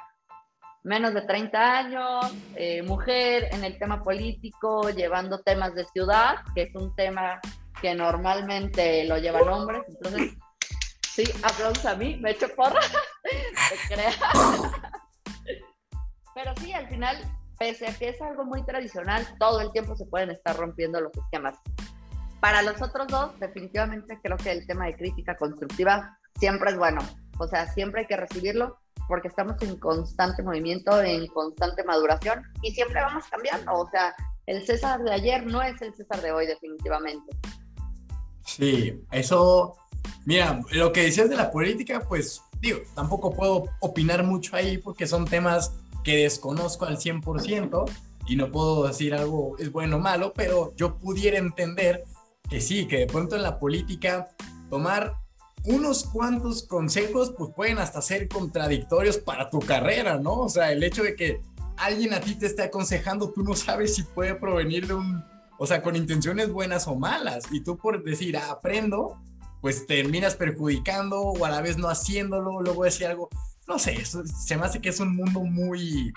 menos 0.83 1.13
de 1.13 1.21
30 1.21 1.77
años, 1.77 2.33
eh, 2.55 2.81
mujer 2.83 3.49
en 3.51 3.63
el 3.63 3.77
tema 3.77 4.01
político, 4.01 4.89
llevando 4.89 5.41
temas 5.41 5.75
de 5.75 5.85
ciudad, 5.85 6.37
que 6.55 6.63
es 6.63 6.75
un 6.75 6.95
tema 6.95 7.39
que 7.81 7.95
normalmente 7.95 9.05
lo 9.05 9.17
llevan 9.17 9.47
hombres. 9.47 9.83
Entonces, 9.87 10.37
sí, 11.01 11.23
aplausos 11.43 11.85
a 11.85 11.95
mí, 11.95 12.17
me 12.17 12.31
echo 12.31 12.47
porra, 12.55 12.79
Pero 16.35 16.53
sí, 16.61 16.71
al 16.71 16.87
final 16.87 17.17
pese 17.59 17.87
a 17.87 17.93
que 17.93 18.09
es 18.09 18.21
algo 18.21 18.45
muy 18.45 18.63
tradicional, 18.63 19.27
todo 19.37 19.61
el 19.61 19.71
tiempo 19.71 19.95
se 19.95 20.05
pueden 20.05 20.31
estar 20.31 20.55
rompiendo 20.55 20.99
los 21.01 21.11
esquemas. 21.15 21.57
Para 22.39 22.61
los 22.61 22.81
otros 22.81 23.07
dos, 23.07 23.37
definitivamente 23.39 24.17
creo 24.23 24.37
que 24.37 24.51
el 24.51 24.65
tema 24.65 24.85
de 24.85 24.95
crítica 24.95 25.35
constructiva 25.35 26.17
siempre 26.39 26.71
es 26.71 26.77
bueno. 26.77 27.01
O 27.37 27.47
sea, 27.47 27.67
siempre 27.67 28.01
hay 28.01 28.07
que 28.07 28.15
recibirlo 28.15 28.77
porque 29.09 29.27
estamos 29.27 29.61
en 29.61 29.77
constante 29.77 30.41
movimiento, 30.41 31.01
en 31.01 31.27
constante 31.27 31.83
maduración 31.83 32.43
y 32.61 32.71
siempre 32.71 33.01
vamos 33.01 33.25
cambiando. 33.29 33.73
O 33.73 33.89
sea, 33.89 34.15
el 34.45 34.65
César 34.65 35.01
de 35.01 35.11
ayer 35.11 35.45
no 35.45 35.61
es 35.61 35.81
el 35.81 35.93
César 35.95 36.21
de 36.21 36.31
hoy, 36.31 36.47
definitivamente. 36.47 37.35
Sí, 38.45 39.03
eso, 39.11 39.75
mira, 40.25 40.61
lo 40.71 40.93
que 40.93 41.03
decías 41.03 41.29
de 41.29 41.35
la 41.35 41.51
política, 41.51 41.99
pues 42.07 42.41
digo, 42.61 42.79
tampoco 42.95 43.35
puedo 43.35 43.65
opinar 43.81 44.23
mucho 44.23 44.55
ahí 44.55 44.77
porque 44.77 45.07
son 45.07 45.25
temas 45.25 45.73
que 46.03 46.17
desconozco 46.17 46.85
al 46.85 46.97
100% 46.97 47.85
y 48.27 48.35
no 48.35 48.51
puedo 48.51 48.87
decir 48.87 49.13
algo 49.13 49.57
es 49.57 49.71
bueno 49.71 49.97
o 49.97 49.99
malo, 49.99 50.33
pero 50.35 50.73
yo 50.75 50.97
pudiera 50.97 51.37
entender 51.37 52.03
que 52.49 52.61
sí, 52.61 52.87
que 52.87 52.99
de 52.99 53.07
pronto 53.07 53.35
en 53.35 53.43
la 53.43 53.59
política 53.59 54.27
tomar 54.69 55.15
unos 55.65 56.05
cuantos 56.05 56.63
consejos 56.63 57.33
pues 57.37 57.51
pueden 57.55 57.79
hasta 57.79 58.01
ser 58.01 58.27
contradictorios 58.27 59.17
para 59.17 59.49
tu 59.49 59.59
carrera, 59.59 60.17
¿no? 60.17 60.41
O 60.41 60.49
sea, 60.49 60.71
el 60.71 60.83
hecho 60.83 61.03
de 61.03 61.15
que 61.15 61.41
alguien 61.77 62.13
a 62.13 62.19
ti 62.19 62.35
te 62.35 62.45
esté 62.45 62.63
aconsejando, 62.63 63.31
tú 63.31 63.43
no 63.43 63.55
sabes 63.55 63.95
si 63.95 64.03
puede 64.03 64.35
provenir 64.35 64.87
de 64.87 64.93
un, 64.93 65.23
o 65.57 65.65
sea, 65.65 65.81
con 65.81 65.95
intenciones 65.95 66.51
buenas 66.51 66.87
o 66.87 66.95
malas, 66.95 67.45
y 67.51 67.61
tú 67.61 67.77
por 67.77 68.03
decir, 68.03 68.37
ah, 68.37 68.51
aprendo, 68.51 69.17
pues 69.61 69.85
terminas 69.87 70.35
perjudicando 70.35 71.19
o 71.19 71.45
a 71.45 71.49
la 71.49 71.61
vez 71.61 71.77
no 71.77 71.89
haciéndolo, 71.89 72.61
luego 72.61 72.83
decir 72.83 73.07
algo, 73.07 73.29
no 73.69 73.77
sé, 73.77 74.03
se 74.03 74.57
me 74.57 74.65
hace 74.65 74.81
que 74.81 74.89
es 74.89 74.99
un 74.99 75.15
mundo 75.15 75.41
muy, 75.41 76.11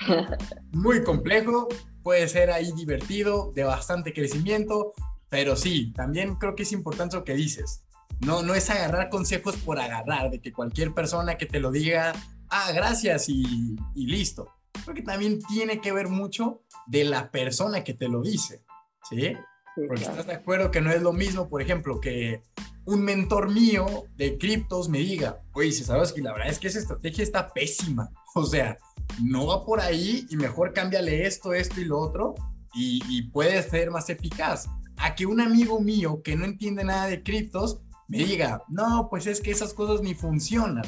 muy 0.72 1.05
complejo, 1.05 1.68
puede 2.03 2.26
ser 2.26 2.50
ahí 2.50 2.72
divertido, 2.72 3.53
de 3.55 3.62
bastante 3.62 4.14
crecimiento, 4.14 4.94
pero 5.28 5.55
sí, 5.55 5.92
también 5.92 6.36
creo 6.36 6.57
que 6.57 6.62
es 6.62 6.72
importante 6.72 7.16
lo 7.16 7.24
que 7.24 7.34
dices. 7.34 7.84
No, 8.20 8.42
no 8.42 8.55
es 8.55 8.70
agarrar 8.70 9.11
consejos 9.11 9.57
por 9.57 9.78
agarrar, 9.78 10.30
de 10.30 10.40
que 10.40 10.53
cualquier 10.53 10.94
persona 10.94 11.36
que 11.36 11.44
te 11.44 11.61
lo 11.61 11.70
diga, 11.70 12.14
ah, 12.48 12.72
gracias 12.72 13.28
y, 13.28 13.76
listo. 13.94 14.48
Creo 14.84 14.94
que 14.94 15.03
también 15.03 15.38
tiene 15.42 15.80
que 15.80 15.92
ver 15.92 16.09
mucho 16.09 16.62
de 16.86 17.05
la 17.05 17.30
persona 17.30 17.84
que 17.84 17.92
te 17.92 18.09
lo 18.09 18.22
dice, 18.22 18.64
¿sí? 19.11 19.36
Porque 19.75 20.03
estás 20.03 20.27
de 20.27 20.35
acuerdo 20.35 20.70
que 20.70 20.81
no 20.81 20.91
es 20.91 21.03
lo 21.03 21.12
mismo, 21.12 21.49
por 21.49 21.62
ejemplo, 21.62 22.01
que 22.01 22.43
un 22.85 23.03
mentor 23.03 23.51
mío 23.51 23.87
de 24.16 24.37
criptos 24.39 24.89
me 24.89 24.99
diga, 24.99 25.41
oye, 25.53 25.73
si 25.73 25.85
sabes 25.85 26.12
que 26.12 26.20
la 26.20 26.33
verdad 26.33 26.49
es 26.49 26.59
que 26.59 26.68
esa 26.68 26.79
estrategia 26.79 27.23
está 27.23 27.53
pésima. 27.53 28.11
O 28.35 28.47
sea, 28.47 28.79
no 29.23 29.49
va 29.49 29.62
por 29.62 29.79
ahí 29.79 30.27
y 30.31 30.37
mejor 30.37 30.73
cámbiale 30.73 31.27
esto, 31.27 31.53
esto 31.53 31.83
y 31.83 31.85
lo 31.85 31.99
otro 31.99 32.35
y, 32.73 33.03
y 33.11 33.29
puede 33.29 33.62
ser 33.62 33.91
más 33.91 34.09
eficaz. 34.09 34.70
A 34.97 35.14
que 35.14 35.27
un 35.27 35.39
amigo 35.39 35.79
mío 35.81 36.23
que 36.25 36.35
no 36.35 36.47
entiende 36.47 36.83
nada 36.83 37.09
de 37.09 37.23
criptos 37.23 37.83
me 38.09 38.18
diga, 38.18 38.62
no, 38.68 39.09
pues 39.11 39.27
es 39.27 39.43
que 39.43 39.51
esas 39.51 39.75
cosas 39.75 40.01
ni 40.01 40.14
funcionan. 40.14 40.85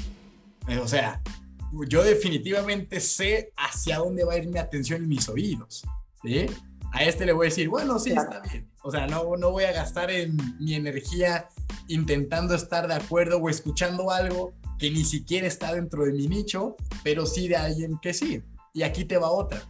Eh, 0.68 0.78
o 0.78 0.88
sea, 0.88 1.22
yo 1.88 2.02
definitivamente 2.02 3.00
sé 3.00 3.52
hacia 3.56 3.98
dónde 3.98 4.24
va 4.24 4.34
a 4.34 4.38
ir 4.38 4.48
mi 4.48 4.58
atención 4.58 5.04
y 5.04 5.06
mis 5.06 5.28
oídos. 5.28 5.82
¿sí? 6.22 6.46
A 6.94 7.02
este 7.02 7.26
le 7.26 7.32
voy 7.32 7.46
a 7.46 7.50
decir, 7.50 7.68
bueno, 7.68 7.98
sí, 7.98 8.10
está 8.10 8.40
bien. 8.40 8.70
O 8.84 8.90
sea, 8.92 9.08
no, 9.08 9.36
no 9.36 9.50
voy 9.50 9.64
a 9.64 9.72
gastar 9.72 10.12
en 10.12 10.36
mi 10.60 10.74
energía 10.74 11.48
intentando 11.88 12.54
estar 12.54 12.86
de 12.86 12.94
acuerdo 12.94 13.38
o 13.38 13.50
escuchando 13.50 14.12
algo 14.12 14.52
que 14.78 14.92
ni 14.92 15.04
siquiera 15.04 15.48
está 15.48 15.74
dentro 15.74 16.04
de 16.04 16.12
mi 16.12 16.28
nicho, 16.28 16.76
pero 17.02 17.26
sí 17.26 17.48
de 17.48 17.56
alguien 17.56 17.98
que 18.00 18.14
sí. 18.14 18.44
Y 18.72 18.84
aquí 18.84 19.04
te 19.04 19.18
va 19.18 19.28
otra. 19.28 19.60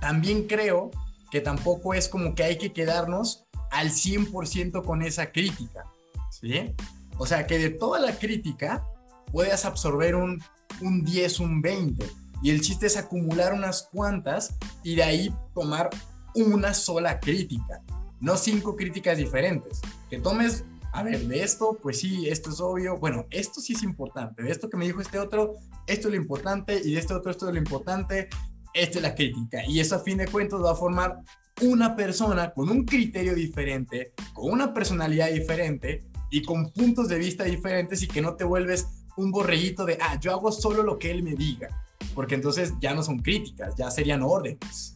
también 0.00 0.46
creo 0.46 0.92
que 1.32 1.40
tampoco 1.40 1.92
es 1.92 2.08
como 2.08 2.36
que 2.36 2.44
hay 2.44 2.56
que 2.56 2.72
quedarnos 2.72 3.44
al 3.72 3.90
100% 3.90 4.84
con 4.84 5.02
esa 5.02 5.32
crítica, 5.32 5.84
¿sí? 6.30 6.72
O 7.18 7.26
sea, 7.26 7.48
que 7.48 7.58
de 7.58 7.70
toda 7.70 7.98
la 7.98 8.16
crítica 8.16 8.86
puedas 9.32 9.64
absorber 9.64 10.14
un, 10.14 10.40
un 10.80 11.04
10, 11.04 11.40
un 11.40 11.60
20. 11.60 12.06
Y 12.44 12.50
el 12.50 12.60
chiste 12.60 12.86
es 12.86 12.96
acumular 12.96 13.52
unas 13.52 13.88
cuantas 13.92 14.54
y 14.84 14.94
de 14.94 15.02
ahí 15.02 15.34
tomar 15.52 15.90
una 16.34 16.74
sola 16.74 17.20
crítica, 17.20 17.82
no 18.20 18.36
cinco 18.36 18.76
críticas 18.76 19.18
diferentes. 19.18 19.80
Que 20.10 20.18
tomes, 20.18 20.64
a 20.92 21.02
ver, 21.02 21.26
de 21.26 21.42
esto, 21.42 21.78
pues 21.82 22.00
sí, 22.00 22.28
esto 22.28 22.50
es 22.50 22.60
obvio. 22.60 22.98
Bueno, 22.98 23.26
esto 23.30 23.60
sí 23.60 23.74
es 23.74 23.82
importante. 23.82 24.42
De 24.42 24.50
esto 24.50 24.68
que 24.68 24.76
me 24.76 24.86
dijo 24.86 25.00
este 25.00 25.18
otro, 25.18 25.54
esto 25.86 26.08
es 26.08 26.14
lo 26.14 26.20
importante. 26.20 26.80
Y 26.84 26.94
de 26.94 27.00
este 27.00 27.14
otro, 27.14 27.30
esto 27.30 27.48
es 27.48 27.52
lo 27.52 27.58
importante. 27.58 28.28
Esta 28.74 28.98
es 28.98 29.02
la 29.02 29.14
crítica. 29.14 29.64
Y 29.66 29.80
eso 29.80 29.96
a 29.96 30.00
fin 30.00 30.18
de 30.18 30.26
cuentas 30.26 30.60
va 30.62 30.72
a 30.72 30.76
formar 30.76 31.18
una 31.62 31.96
persona 31.96 32.52
con 32.52 32.68
un 32.68 32.84
criterio 32.84 33.34
diferente, 33.34 34.12
con 34.32 34.52
una 34.52 34.72
personalidad 34.72 35.30
diferente 35.30 36.08
y 36.30 36.42
con 36.42 36.70
puntos 36.70 37.08
de 37.08 37.18
vista 37.18 37.44
diferentes 37.44 38.02
y 38.02 38.08
que 38.08 38.20
no 38.20 38.36
te 38.36 38.44
vuelves 38.44 38.86
un 39.16 39.30
borreguito 39.30 39.84
de, 39.84 39.98
ah, 40.00 40.18
yo 40.20 40.32
hago 40.32 40.52
solo 40.52 40.82
lo 40.82 40.98
que 40.98 41.10
él 41.10 41.22
me 41.22 41.34
diga, 41.34 41.68
porque 42.14 42.36
entonces 42.36 42.72
ya 42.80 42.94
no 42.94 43.02
son 43.02 43.18
críticas, 43.18 43.74
ya 43.76 43.90
serían 43.90 44.22
órdenes. 44.22 44.94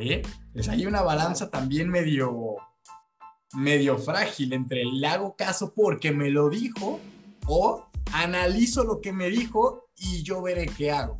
¿Sí? 0.00 0.22
Pues 0.52 0.68
hay 0.68 0.86
una 0.86 1.02
balanza 1.02 1.50
también 1.50 1.88
medio, 1.88 2.56
medio 3.54 3.98
frágil 3.98 4.52
entre 4.52 4.84
le 4.84 5.06
hago 5.06 5.36
caso 5.36 5.72
porque 5.74 6.12
me 6.12 6.30
lo 6.30 6.48
dijo 6.48 7.00
o 7.46 7.86
analizo 8.12 8.84
lo 8.84 9.00
que 9.00 9.12
me 9.12 9.28
dijo 9.30 9.88
y 9.96 10.22
yo 10.22 10.42
veré 10.42 10.66
qué 10.66 10.90
hago. 10.90 11.18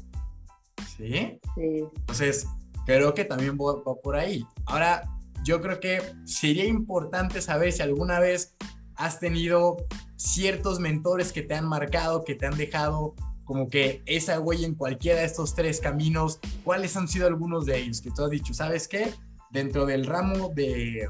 ¿Sí? 0.97 1.41
Sí. 1.55 1.85
Entonces, 1.97 2.47
creo 2.87 3.15
que 3.15 3.25
también 3.25 3.57
va, 3.57 3.83
por 4.03 4.17
ahí. 4.17 4.45
Ahora, 4.67 5.03
yo 5.45 5.61
creo 5.61 5.81
que 5.81 6.03
sería 6.25 6.65
importante 6.65 7.41
saber 7.41 7.73
si 7.73 7.83
alguna 7.83 8.21
vez 8.21 8.57
has 8.97 9.19
tenido 9.19 9.77
ciertos 10.17 10.81
mentores 10.81 11.33
que 11.33 11.43
te 11.43 11.55
han 11.55 11.67
marcado, 11.67 12.25
que 12.25 12.35
te 12.35 12.47
han 12.47 12.57
dejado 12.57 13.15
como 13.51 13.69
que 13.69 14.01
esa 14.07 14.39
huella 14.39 14.65
en 14.65 14.77
cualquiera 14.77 15.19
de 15.19 15.27
estos 15.27 15.57
tres 15.57 15.81
caminos, 15.81 16.39
¿cuáles 16.63 16.97
han 16.97 17.09
sido 17.09 17.27
algunos 17.27 17.67
de 17.67 17.79
ellos 17.79 18.01
que 18.01 18.13
tú 18.13 18.23
has 18.23 18.31
dicho? 18.31 18.55
¿Sabes 18.55 18.87
qué? 18.87 19.13
Dentro 19.51 19.87
del 19.87 20.07
ramo 20.07 20.51
de, 20.55 21.09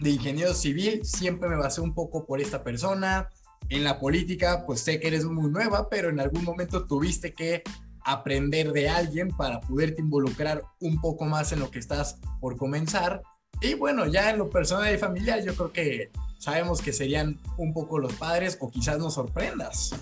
de 0.00 0.10
ingeniero 0.10 0.54
civil 0.54 1.04
siempre 1.04 1.46
me 1.46 1.56
basé 1.56 1.82
un 1.82 1.92
poco 1.92 2.24
por 2.24 2.40
esta 2.40 2.64
persona. 2.64 3.28
En 3.68 3.84
la 3.84 4.00
política, 4.00 4.64
pues 4.64 4.80
sé 4.80 4.98
que 4.98 5.08
eres 5.08 5.26
muy 5.26 5.50
nueva, 5.50 5.90
pero 5.90 6.08
en 6.08 6.20
algún 6.20 6.42
momento 6.42 6.86
tuviste 6.86 7.34
que 7.34 7.62
aprender 8.02 8.72
de 8.72 8.88
alguien 8.88 9.28
para 9.28 9.60
poderte 9.60 10.00
involucrar 10.00 10.62
un 10.80 10.98
poco 11.02 11.26
más 11.26 11.52
en 11.52 11.60
lo 11.60 11.70
que 11.70 11.80
estás 11.80 12.18
por 12.40 12.56
comenzar. 12.56 13.20
Y 13.60 13.74
bueno, 13.74 14.06
ya 14.06 14.30
en 14.30 14.38
lo 14.38 14.48
personal 14.48 14.94
y 14.94 14.96
familiar, 14.96 15.44
yo 15.44 15.54
creo 15.54 15.70
que 15.70 16.10
sabemos 16.38 16.80
que 16.80 16.94
serían 16.94 17.38
un 17.58 17.74
poco 17.74 17.98
los 17.98 18.14
padres 18.14 18.56
o 18.58 18.70
quizás 18.70 18.98
nos 18.98 19.12
sorprendas. 19.12 19.94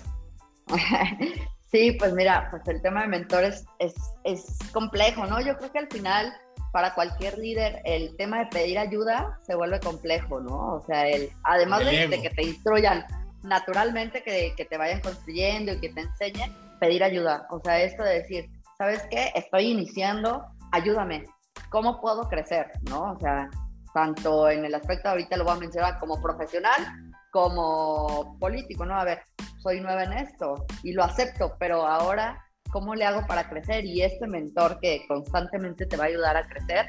Sí, 1.71 1.91
pues 1.99 2.13
mira, 2.13 2.47
pues 2.49 2.65
el 2.67 2.81
tema 2.81 3.01
de 3.01 3.07
mentores 3.07 3.65
es, 3.79 3.93
es 4.23 4.57
complejo, 4.71 5.25
¿no? 5.25 5.41
Yo 5.41 5.57
creo 5.57 5.71
que 5.71 5.79
al 5.79 5.87
final, 5.87 6.33
para 6.71 6.93
cualquier 6.93 7.37
líder, 7.37 7.81
el 7.83 8.15
tema 8.15 8.39
de 8.39 8.45
pedir 8.45 8.79
ayuda 8.79 9.37
se 9.45 9.55
vuelve 9.55 9.79
complejo, 9.81 10.39
¿no? 10.39 10.75
O 10.75 10.81
sea, 10.85 11.07
el, 11.07 11.29
además 11.43 11.85
de, 11.85 12.07
de, 12.07 12.21
que 12.21 12.29
te 12.29 12.43
instruyan 12.43 13.05
naturalmente, 13.43 14.23
que, 14.23 14.53
que 14.55 14.65
te 14.65 14.77
vayan 14.77 15.01
construyendo 15.01 15.73
y 15.73 15.79
que 15.81 15.89
te 15.89 16.01
enseñen, 16.01 16.55
pedir 16.79 17.03
ayuda. 17.03 17.47
O 17.49 17.59
sea, 17.59 17.81
esto 17.81 18.03
de 18.03 18.19
decir, 18.19 18.49
¿sabes 18.77 19.05
qué? 19.11 19.31
Estoy 19.35 19.71
iniciando, 19.71 20.45
ayúdame. 20.71 21.25
¿Cómo 21.69 21.99
puedo 21.99 22.29
crecer? 22.29 22.71
¿No? 22.83 23.11
O 23.11 23.19
sea, 23.19 23.49
tanto 23.93 24.49
en 24.49 24.63
el 24.63 24.73
aspecto, 24.73 25.09
ahorita 25.09 25.35
lo 25.37 25.43
voy 25.43 25.53
a 25.53 25.59
mencionar, 25.59 25.97
como 25.99 26.21
profesional, 26.21 27.06
como 27.37 28.35
político, 28.39 28.83
¿no? 28.83 28.95
A 28.95 29.03
ver, 29.03 29.21
soy 29.59 29.79
nueva 29.79 30.05
en 30.05 30.13
esto 30.13 30.65
y 30.81 30.93
lo 30.93 31.03
acepto, 31.03 31.55
pero 31.59 31.85
ahora, 31.85 32.43
¿cómo 32.71 32.95
le 32.95 33.05
hago 33.05 33.27
para 33.27 33.47
crecer? 33.47 33.85
Y 33.85 34.01
este 34.01 34.25
mentor 34.25 34.79
que 34.79 35.05
constantemente 35.07 35.85
te 35.85 35.97
va 35.97 36.05
a 36.05 36.07
ayudar 36.07 36.35
a 36.35 36.47
crecer, 36.47 36.87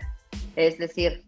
es 0.57 0.79
decir, 0.79 1.23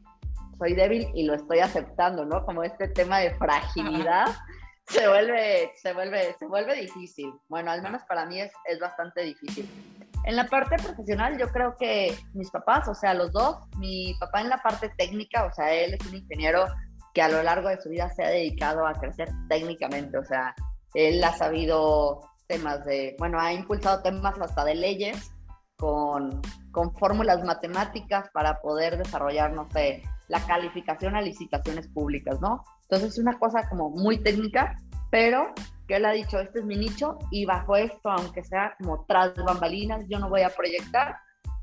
soy 0.59 0.73
débil 0.73 1.07
y 1.13 1.25
lo 1.25 1.35
estoy 1.35 1.59
aceptando, 1.59 2.25
¿no? 2.25 2.47
Como 2.47 2.63
este 2.63 2.89
tema 2.89 3.19
de 3.19 3.35
fragilidad 3.35 4.29
se 4.89 5.07
vuelve, 5.07 5.71
se 5.77 5.93
vuelve, 5.93 6.35
se 6.39 6.47
vuelve 6.47 6.75
difícil. 6.77 7.31
Bueno, 7.51 7.73
al 7.73 7.83
menos 7.83 8.01
para 8.09 8.25
mí 8.25 8.41
es, 8.41 8.51
es 8.65 8.81
bastante 8.81 9.21
difícil. 9.21 9.69
En 10.25 10.35
la 10.35 10.47
parte 10.47 10.77
profesional, 10.77 11.37
yo 11.37 11.49
creo 11.51 11.77
que 11.79 12.17
mis 12.33 12.51
papás, 12.51 12.89
o 12.89 12.95
sea, 12.95 13.13
los 13.13 13.33
dos, 13.33 13.59
mi 13.77 14.15
papá 14.19 14.41
en 14.41 14.49
la 14.49 14.63
parte 14.63 14.91
técnica, 14.97 15.45
o 15.45 15.53
sea, 15.53 15.75
él 15.75 15.93
es 15.93 16.07
un 16.07 16.17
ingeniero 16.17 16.65
que 17.15 17.23
a 17.23 17.29
lo 17.29 17.43
largo 17.43 17.69
de 17.69 17.81
su 17.81 17.89
vida 17.89 18.11
se 18.11 18.25
ha 18.25 18.31
dedicado 18.31 18.87
a 18.87 18.95
crecer 18.95 19.29
técnicamente, 19.49 20.19
o 20.19 20.25
sea, 20.25 20.55
él 20.95 21.23
ha 21.23 21.33
sabido 21.33 22.21
temas 22.47 22.85
de, 22.85 23.17
bueno, 23.19 23.39
ha 23.41 23.53
impulsado 23.53 24.03
temas 24.03 24.39
hasta 24.41 24.65
de 24.65 24.75
leyes 24.75 25.33
con, 25.77 26.43
con 26.73 26.95
fórmulas 26.97 27.45
matemáticas 27.45 28.29
para 28.33 28.61
poder 28.61 28.99
desarrollar, 28.99 29.53
no 29.53 29.69
sé, 29.71 30.03
la 30.29 30.41
calificación 30.47 31.17
a 31.17 31.21
licitaciones 31.21 31.89
públicas, 31.89 32.41
¿no? 32.41 32.63
Entonces 32.83 33.11
es 33.11 33.19
una 33.19 33.39
cosa 33.39 33.69
como 33.69 33.91
muy 33.91 34.19
técnica, 34.19 34.77
pero 35.11 35.53
que 35.87 35.97
él 35.97 36.05
ha 36.05 36.13
dicho, 36.13 36.39
este 36.39 36.61
es 36.61 36.65
mi 36.65 36.77
nicho 36.77 37.19
y 37.31 37.45
bajo 37.45 37.77
esto, 37.77 38.11
aunque 38.11 38.45
sea 38.45 38.75
como 38.79 39.05
tras 39.07 39.35
bambalinas, 39.35 40.05
yo 40.09 40.19
no 40.19 40.29
voy 40.29 40.43
a 40.43 40.51
proyectar, 40.51 41.17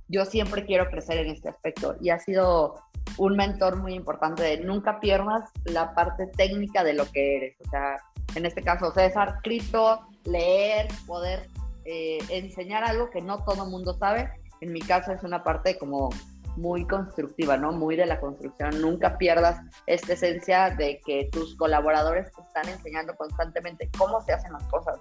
yo 0.08 0.26
siempre 0.26 0.66
quiero 0.66 0.90
crecer 0.90 1.18
en 1.18 1.32
este 1.32 1.50
aspecto 1.50 1.96
y 2.02 2.10
ha 2.10 2.20
sido 2.20 2.76
un 3.18 3.36
mentor 3.36 3.78
muy 3.78 3.94
importante 3.94 4.44
de 4.44 4.58
nunca 4.60 5.00
pierdas 5.00 5.50
la 5.66 5.94
parte 5.94 6.28
técnica 6.28 6.84
de 6.84 6.94
lo 6.94 7.06
que 7.12 7.38
eres, 7.38 7.56
o 7.66 7.70
sea, 7.70 7.98
en 8.36 8.46
este 8.46 8.62
caso 8.62 8.92
César, 8.92 9.40
cripto, 9.44 10.02
leer, 10.26 10.88
poder 11.06 11.48
eh, 11.86 12.20
enseñar 12.30 12.84
algo 12.84 13.10
que 13.10 13.22
no 13.22 13.44
todo 13.44 13.64
el 13.64 13.72
mundo 13.72 13.94
sabe, 13.94 14.30
en 14.62 14.74
mi 14.74 14.82
caso 14.82 15.12
es 15.12 15.24
una 15.24 15.44
parte 15.44 15.78
como 15.78 16.10
muy 16.58 16.86
constructiva, 16.86 17.56
¿no? 17.56 17.72
Muy 17.72 17.96
de 17.96 18.06
la 18.06 18.20
construcción. 18.20 18.82
Nunca 18.82 19.18
pierdas 19.18 19.62
esta 19.86 20.14
esencia 20.14 20.72
de 20.72 21.00
que 21.06 21.30
tus 21.32 21.56
colaboradores 21.56 22.32
te 22.34 22.42
están 22.42 22.68
enseñando 22.68 23.16
constantemente 23.16 23.90
cómo 23.98 24.22
se 24.22 24.34
hacen 24.34 24.54
las 24.54 24.64
cosas. 24.64 25.00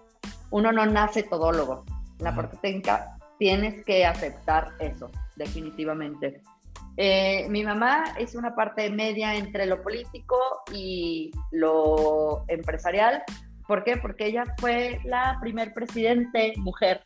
Uno 0.51 0.71
no 0.71 0.87
nace 0.87 1.23
todólogo. 1.23 1.85
La 2.19 2.35
parte 2.35 2.57
técnica 2.59 3.16
tienes 3.39 3.85
que 3.85 4.05
aceptar 4.05 4.75
eso, 4.79 5.11
definitivamente. 5.37 6.43
Eh, 6.97 7.47
mi 7.51 7.63
mamá 7.63 8.15
es 8.19 8.35
una 8.35 8.55
parte 8.55 8.91
media 8.91 9.35
entre 9.35 9.67
lo 9.67 9.83
político 9.83 10.37
y 10.73 11.31
lo 11.51 12.45
empresarial. 12.49 13.23
¿Por 13.67 13.85
qué? 13.85 13.97
Porque 13.97 14.27
ella 14.27 14.45
fue 14.59 15.01
la 15.05 15.39
primer 15.41 15.75
presidente 15.75 16.55
mujer 16.57 17.03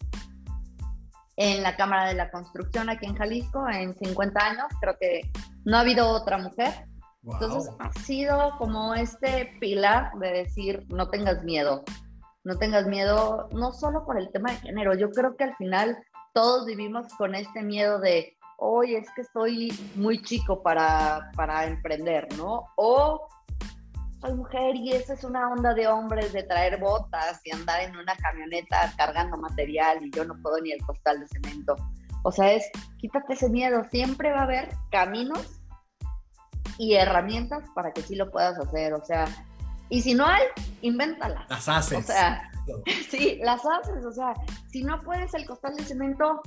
en 1.37 1.63
la 1.63 1.75
Cámara 1.75 2.09
de 2.09 2.15
la 2.15 2.31
Construcción 2.31 2.89
aquí 2.89 3.07
en 3.07 3.17
Jalisco 3.17 3.67
en 3.69 3.95
50 3.95 4.41
años. 4.41 4.67
Creo 4.81 4.97
que 5.01 5.23
no 5.65 5.79
ha 5.79 5.81
habido 5.81 6.09
otra 6.09 6.39
mujer. 6.39 6.87
Entonces 7.25 7.71
ha 7.79 7.93
sido 8.01 8.57
como 8.59 8.95
este 8.95 9.53
pilar 9.61 10.13
de 10.21 10.33
decir, 10.33 10.87
no 10.89 11.09
tengas 11.11 11.43
miedo, 11.45 11.85
no 12.45 12.57
tengas 12.57 12.87
miedo, 12.87 13.49
no 13.53 13.73
solo 13.73 14.07
por 14.07 14.19
el 14.19 14.31
tema 14.33 14.53
de 14.53 14.57
género, 14.59 14.95
yo 14.95 15.11
creo 15.11 15.37
que 15.37 15.45
al 15.45 15.57
final 15.57 15.99
todos 16.33 16.67
vivimos 16.67 17.13
con 17.15 17.35
este 17.35 17.63
miedo 17.63 17.99
de, 17.99 18.37
hoy 18.61 18.95
es 18.95 19.11
que 19.15 19.23
estoy 19.23 19.73
muy 19.95 20.23
chico 20.23 20.63
para, 20.63 21.31
para 21.35 21.67
emprender, 21.67 22.29
¿no? 22.37 22.67
O 22.77 23.29
soy 24.21 24.35
mujer 24.35 24.77
y 24.77 24.93
esa 24.93 25.15
es 25.15 25.25
una 25.25 25.51
onda 25.51 25.73
de 25.73 25.89
hombres 25.89 26.33
de 26.33 26.43
traer 26.43 26.79
botas 26.79 27.41
y 27.45 27.53
andar 27.53 27.81
en 27.81 27.97
una 27.97 28.15
camioneta 28.17 28.93
cargando 28.97 29.39
material 29.39 30.05
y 30.05 30.11
yo 30.11 30.25
no 30.27 30.35
puedo 30.43 30.61
ni 30.61 30.73
el 30.73 30.85
costal 30.85 31.21
de 31.21 31.29
cemento. 31.29 31.75
O 32.23 32.31
sea, 32.31 32.53
es 32.53 32.71
quítate 32.99 33.33
ese 33.33 33.49
miedo, 33.49 33.83
siempre 33.91 34.31
va 34.31 34.41
a 34.41 34.45
haber 34.45 34.69
caminos 34.91 35.63
y 36.77 36.95
herramientas 36.95 37.65
para 37.75 37.93
que 37.93 38.03
sí 38.03 38.15
lo 38.15 38.31
puedas 38.31 38.59
hacer, 38.59 38.93
o 38.93 39.03
sea, 39.03 39.25
y 39.91 40.01
si 40.01 40.15
no 40.15 40.25
hay, 40.27 40.43
invéntalas. 40.81 41.49
Las 41.51 41.69
haces. 41.69 41.99
O 41.99 42.03
sea, 42.03 42.51
sí, 43.11 43.39
las 43.43 43.61
haces, 43.67 44.05
o 44.05 44.13
sea, 44.13 44.33
si 44.71 44.83
no 44.83 44.99
puedes 45.01 45.35
el 45.35 45.47
costal 45.47 45.77
de 45.77 45.85
cemento, 45.85 46.41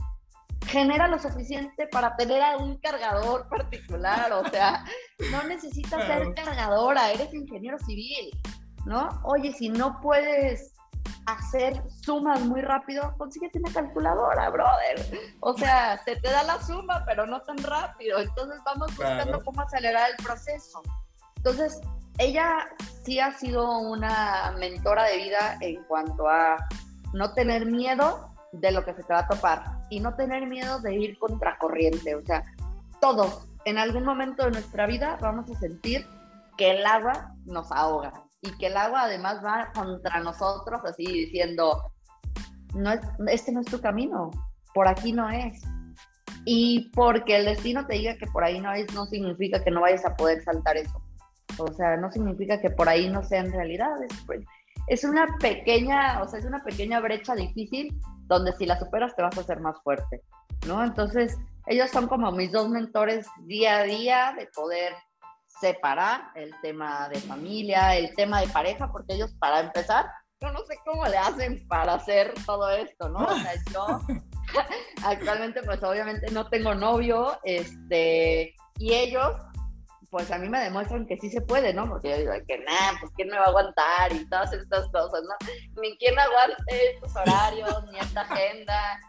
genera 0.65 1.07
lo 1.07 1.19
suficiente 1.19 1.87
para 1.87 2.15
tener 2.15 2.41
a 2.41 2.57
un 2.57 2.77
cargador 2.77 3.47
particular, 3.49 4.31
o 4.31 4.49
sea, 4.49 4.85
no 5.29 5.43
necesitas 5.43 6.07
ser 6.07 6.33
cargadora, 6.33 7.11
eres 7.11 7.33
ingeniero 7.33 7.77
civil, 7.79 8.31
¿no? 8.85 9.09
Oye, 9.23 9.51
si 9.53 9.69
no 9.69 9.99
puedes 10.01 10.73
hacer 11.25 11.81
sumas 12.01 12.41
muy 12.41 12.61
rápido, 12.61 13.13
consíguete 13.17 13.59
una 13.59 13.71
calculadora, 13.71 14.49
brother. 14.49 15.19
O 15.41 15.53
sea, 15.57 16.01
se 16.03 16.15
te 16.17 16.29
da 16.29 16.43
la 16.43 16.61
suma, 16.61 17.03
pero 17.05 17.25
no 17.25 17.41
tan 17.41 17.57
rápido. 17.57 18.19
Entonces 18.19 18.59
vamos 18.65 18.95
buscando 18.95 19.43
cómo 19.43 19.61
acelerar 19.61 20.11
el 20.11 20.17
proceso. 20.23 20.81
Entonces, 21.37 21.79
ella 22.17 22.67
sí 23.03 23.19
ha 23.19 23.31
sido 23.33 23.79
una 23.79 24.53
mentora 24.59 25.05
de 25.05 25.17
vida 25.17 25.57
en 25.61 25.83
cuanto 25.85 26.27
a 26.27 26.57
no 27.13 27.33
tener 27.33 27.65
miedo 27.65 28.29
de 28.51 28.71
lo 28.71 28.85
que 28.85 28.93
se 28.93 29.03
te 29.03 29.13
va 29.13 29.19
a 29.19 29.27
topar 29.27 29.63
y 29.89 29.99
no 29.99 30.15
tener 30.15 30.47
miedo 30.47 30.79
de 30.79 30.95
ir 30.95 31.17
contracorriente. 31.19 32.15
O 32.15 32.23
sea, 32.23 32.43
todos, 33.01 33.47
en 33.65 33.77
algún 33.77 34.05
momento 34.05 34.45
de 34.45 34.51
nuestra 34.51 34.85
vida 34.85 35.17
vamos 35.21 35.49
a 35.49 35.59
sentir 35.59 36.07
que 36.57 36.71
el 36.71 36.85
agua 36.85 37.33
nos 37.45 37.71
ahoga 37.71 38.13
y 38.41 38.55
que 38.57 38.67
el 38.67 38.77
agua 38.77 39.03
además 39.03 39.43
va 39.43 39.71
contra 39.73 40.19
nosotros 40.19 40.81
así 40.85 41.05
diciendo, 41.05 41.91
no 42.75 42.91
es, 42.91 43.01
este 43.27 43.51
no 43.51 43.61
es 43.61 43.67
tu 43.67 43.79
camino, 43.79 44.31
por 44.73 44.87
aquí 44.87 45.11
no 45.13 45.29
es. 45.29 45.61
Y 46.45 46.91
porque 46.93 47.37
el 47.37 47.45
destino 47.45 47.87
te 47.87 47.93
diga 47.93 48.17
que 48.17 48.27
por 48.27 48.43
ahí 48.43 48.59
no 48.59 48.73
es, 48.73 48.93
no 48.93 49.05
significa 49.05 49.63
que 49.63 49.71
no 49.71 49.81
vayas 49.81 50.05
a 50.05 50.15
poder 50.15 50.43
saltar 50.43 50.75
eso. 50.75 51.01
O 51.57 51.73
sea, 51.73 51.97
no 51.97 52.11
significa 52.11 52.59
que 52.59 52.69
por 52.69 52.89
ahí 52.89 53.09
no 53.09 53.23
sea 53.23 53.41
en 53.41 53.51
realidad. 53.51 53.91
Es, 54.87 55.03
una 55.03 55.37
pequeña, 55.39 56.21
o 56.21 56.27
sea, 56.27 56.39
es 56.39 56.45
una 56.45 56.63
pequeña 56.63 56.99
brecha 56.99 57.35
difícil 57.35 57.97
donde 58.27 58.53
si 58.53 58.65
la 58.65 58.79
superas 58.79 59.15
te 59.15 59.21
vas 59.21 59.37
a 59.37 59.41
hacer 59.41 59.59
más 59.59 59.81
fuerte, 59.83 60.21
¿no? 60.67 60.83
Entonces, 60.83 61.37
ellos 61.67 61.89
son 61.91 62.07
como 62.07 62.31
mis 62.31 62.51
dos 62.51 62.69
mentores 62.69 63.27
día 63.45 63.79
a 63.79 63.83
día 63.83 64.35
de 64.37 64.47
poder 64.47 64.93
separar 65.59 66.31
el 66.35 66.53
tema 66.61 67.07
de 67.09 67.19
familia, 67.19 67.95
el 67.95 68.13
tema 68.15 68.41
de 68.41 68.47
pareja, 68.47 68.91
porque 68.91 69.13
ellos 69.13 69.33
para 69.39 69.61
empezar, 69.61 70.05
yo 70.41 70.51
no 70.51 70.59
sé 70.65 70.77
cómo 70.85 71.05
le 71.05 71.17
hacen 71.17 71.65
para 71.67 71.93
hacer 71.93 72.33
todo 72.45 72.69
esto, 72.69 73.07
¿no? 73.09 73.27
Yo 73.71 73.99
actualmente 75.05 75.61
pues 75.63 75.81
obviamente 75.83 76.31
no 76.31 76.49
tengo 76.49 76.75
novio, 76.75 77.39
este, 77.43 78.53
y 78.77 78.93
ellos 78.93 79.35
pues 80.13 80.29
a 80.29 80.37
mí 80.37 80.47
me 80.47 80.59
demuestran 80.59 81.07
que 81.07 81.17
sí 81.17 81.27
se 81.31 81.41
puede, 81.41 81.73
¿no? 81.73 81.89
Porque 81.89 82.11
yo 82.11 82.17
digo 82.17 82.33
que 82.47 82.59
nada, 82.59 82.91
pues 82.99 83.11
quién 83.15 83.29
me 83.29 83.39
va 83.39 83.45
a 83.45 83.47
aguantar 83.47 84.13
y 84.13 84.23
todas 84.29 84.53
estas 84.53 84.87
cosas, 84.89 85.23
¿no? 85.23 85.81
Ni 85.81 85.97
quién 85.97 86.13
aguante 86.19 86.91
estos 86.93 87.15
horarios, 87.15 87.83
ni 87.91 87.97
esta 87.97 88.21
agenda, 88.21 88.99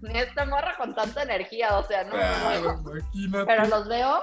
ni 0.00 0.16
esta 0.16 0.46
morra 0.46 0.76
con 0.76 0.94
tanta 0.94 1.24
energía, 1.24 1.76
o 1.76 1.82
sea, 1.82 2.04
no. 2.04 2.14
no, 2.70 3.44
Pero 3.44 3.66
los 3.66 3.88
veo, 3.88 4.22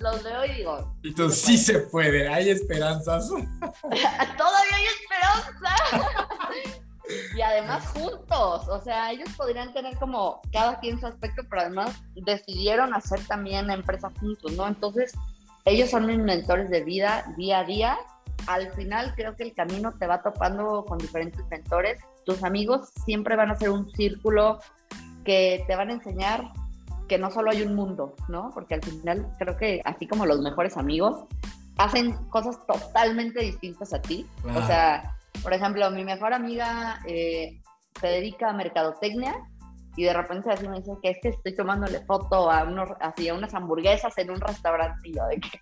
los 0.00 0.22
veo 0.22 0.44
y 0.44 0.54
digo. 0.56 0.94
Entonces 1.04 1.40
sí 1.40 1.56
se 1.56 1.78
puede, 1.78 2.28
hay 2.28 2.50
esperanzas. 2.50 3.30
Todavía 3.30 4.76
hay 4.76 4.84
esperanza. 4.84 5.74
y 7.34 7.40
además 7.40 7.86
juntos, 7.88 8.68
o 8.68 8.80
sea, 8.84 9.10
ellos 9.10 9.30
podrían 9.38 9.72
tener 9.72 9.96
como 9.96 10.42
cada 10.52 10.78
quien 10.80 11.00
su 11.00 11.06
aspecto, 11.06 11.42
pero 11.48 11.62
además 11.62 11.96
decidieron 12.14 12.92
hacer 12.92 13.26
también 13.26 13.68
la 13.68 13.74
empresa 13.74 14.12
juntos, 14.20 14.52
¿no? 14.52 14.68
Entonces, 14.68 15.14
ellos 15.64 15.90
son 15.90 16.06
mis 16.06 16.18
mentores 16.18 16.70
de 16.70 16.82
vida 16.82 17.24
día 17.36 17.60
a 17.60 17.64
día. 17.64 17.98
Al 18.46 18.72
final 18.72 19.14
creo 19.14 19.36
que 19.36 19.44
el 19.44 19.54
camino 19.54 19.92
te 19.98 20.06
va 20.06 20.22
topando 20.22 20.84
con 20.84 20.98
diferentes 20.98 21.44
mentores. 21.48 22.00
Tus 22.24 22.42
amigos 22.42 22.88
siempre 23.04 23.36
van 23.36 23.50
a 23.50 23.56
ser 23.56 23.70
un 23.70 23.90
círculo 23.92 24.58
que 25.24 25.64
te 25.66 25.76
van 25.76 25.90
a 25.90 25.92
enseñar 25.92 26.52
que 27.08 27.18
no 27.18 27.30
solo 27.30 27.50
hay 27.50 27.62
un 27.62 27.74
mundo, 27.74 28.14
¿no? 28.28 28.50
Porque 28.54 28.74
al 28.74 28.82
final 28.82 29.28
creo 29.38 29.56
que 29.56 29.80
así 29.84 30.06
como 30.06 30.26
los 30.26 30.40
mejores 30.40 30.76
amigos 30.76 31.24
hacen 31.76 32.12
cosas 32.28 32.58
totalmente 32.66 33.40
distintas 33.40 33.92
a 33.92 34.00
ti. 34.00 34.26
O 34.56 34.66
sea, 34.66 35.16
por 35.42 35.52
ejemplo, 35.52 35.90
mi 35.90 36.04
mejor 36.04 36.32
amiga 36.32 37.00
eh, 37.06 37.60
se 38.00 38.06
dedica 38.06 38.50
a 38.50 38.52
mercadotecnia 38.52 39.34
y 39.96 40.04
de 40.04 40.12
repente 40.12 40.50
así 40.50 40.66
me 40.68 40.78
dice 40.78 40.92
que 41.02 41.10
es 41.10 41.18
que 41.22 41.28
estoy 41.28 41.54
tomándole 41.54 42.00
foto 42.06 42.50
a 42.50 42.64
unos 42.64 42.90
así 43.00 43.28
a 43.28 43.34
unas 43.34 43.52
hamburguesas 43.54 44.16
en 44.18 44.30
un 44.30 44.40
restaurantillo 44.40 45.26
de 45.26 45.40
que 45.40 45.60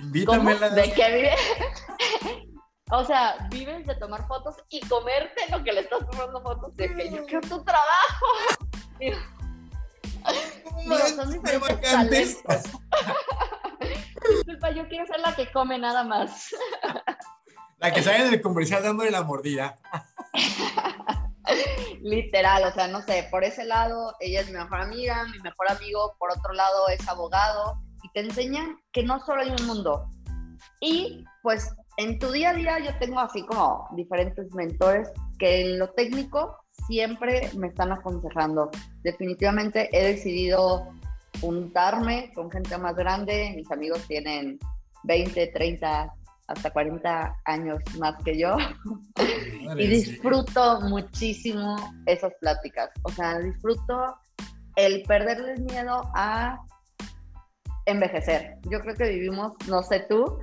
invítame 0.00 0.54
de 0.54 0.92
que 0.92 1.14
vive 1.14 1.34
o 2.90 3.04
sea 3.04 3.48
vives 3.50 3.86
de 3.86 3.94
tomar 3.96 4.26
fotos 4.28 4.56
y 4.70 4.80
comerte 4.80 5.42
lo 5.50 5.62
que 5.64 5.72
le 5.72 5.80
estás 5.80 6.08
tomando 6.08 6.40
fotos 6.42 6.76
de 6.76 6.94
que 6.94 7.10
yo 7.10 7.24
quiero 7.26 7.48
tu 7.48 7.64
trabajo. 7.64 8.26
Digo, 8.98 9.16
son 11.16 11.32
diferentes 11.32 12.42
disculpa 14.28 14.70
yo 14.70 14.88
quiero 14.88 15.06
ser 15.06 15.20
la 15.20 15.34
que 15.34 15.50
come 15.52 15.78
nada 15.78 16.04
más. 16.04 16.54
La 17.78 17.92
que 17.92 18.02
sale 18.02 18.26
en 18.26 18.32
el 18.32 18.40
comercial 18.40 18.82
dándole 18.82 19.10
la 19.10 19.22
mordida 19.22 19.76
Literal, 22.02 22.64
o 22.64 22.72
sea, 22.72 22.88
no 22.88 23.02
sé, 23.02 23.26
por 23.30 23.44
ese 23.44 23.64
lado 23.64 24.14
ella 24.20 24.40
es 24.40 24.46
mi 24.46 24.54
mejor 24.54 24.80
amiga, 24.80 25.24
mi 25.24 25.38
mejor 25.40 25.70
amigo, 25.70 26.14
por 26.18 26.30
otro 26.30 26.52
lado 26.52 26.88
es 26.88 27.06
abogado, 27.08 27.78
y 28.02 28.08
te 28.10 28.20
enseñan 28.20 28.78
que 28.92 29.02
no 29.02 29.18
solo 29.20 29.42
hay 29.42 29.50
un 29.50 29.66
mundo. 29.66 30.08
Y 30.80 31.24
pues 31.42 31.74
en 31.96 32.18
tu 32.18 32.30
día 32.30 32.50
a 32.50 32.54
día 32.54 32.78
yo 32.78 32.96
tengo 32.98 33.20
así 33.20 33.44
como 33.46 33.88
diferentes 33.96 34.52
mentores 34.54 35.10
que 35.38 35.62
en 35.62 35.78
lo 35.78 35.90
técnico 35.90 36.58
siempre 36.86 37.50
me 37.56 37.68
están 37.68 37.92
aconsejando. 37.92 38.70
Definitivamente 39.02 39.88
he 39.92 40.14
decidido 40.14 40.88
juntarme 41.40 42.32
con 42.34 42.50
gente 42.50 42.76
más 42.78 42.94
grande, 42.94 43.52
mis 43.56 43.70
amigos 43.70 44.06
tienen 44.06 44.58
20, 45.04 45.46
30, 45.48 46.12
hasta 46.46 46.70
40 46.70 47.36
años 47.44 47.78
más 47.98 48.14
que 48.22 48.38
yo 48.38 48.56
y 49.76 49.86
disfruto 49.86 50.80
muchísimo 50.82 51.76
esas 52.06 52.32
pláticas. 52.40 52.90
O 53.02 53.10
sea, 53.10 53.38
disfruto 53.38 54.16
el 54.76 55.02
perderles 55.04 55.60
miedo 55.60 56.10
a 56.14 56.58
envejecer. 57.86 58.56
Yo 58.70 58.80
creo 58.80 58.94
que 58.94 59.08
vivimos, 59.08 59.52
no 59.68 59.82
sé 59.82 60.00
tú, 60.08 60.38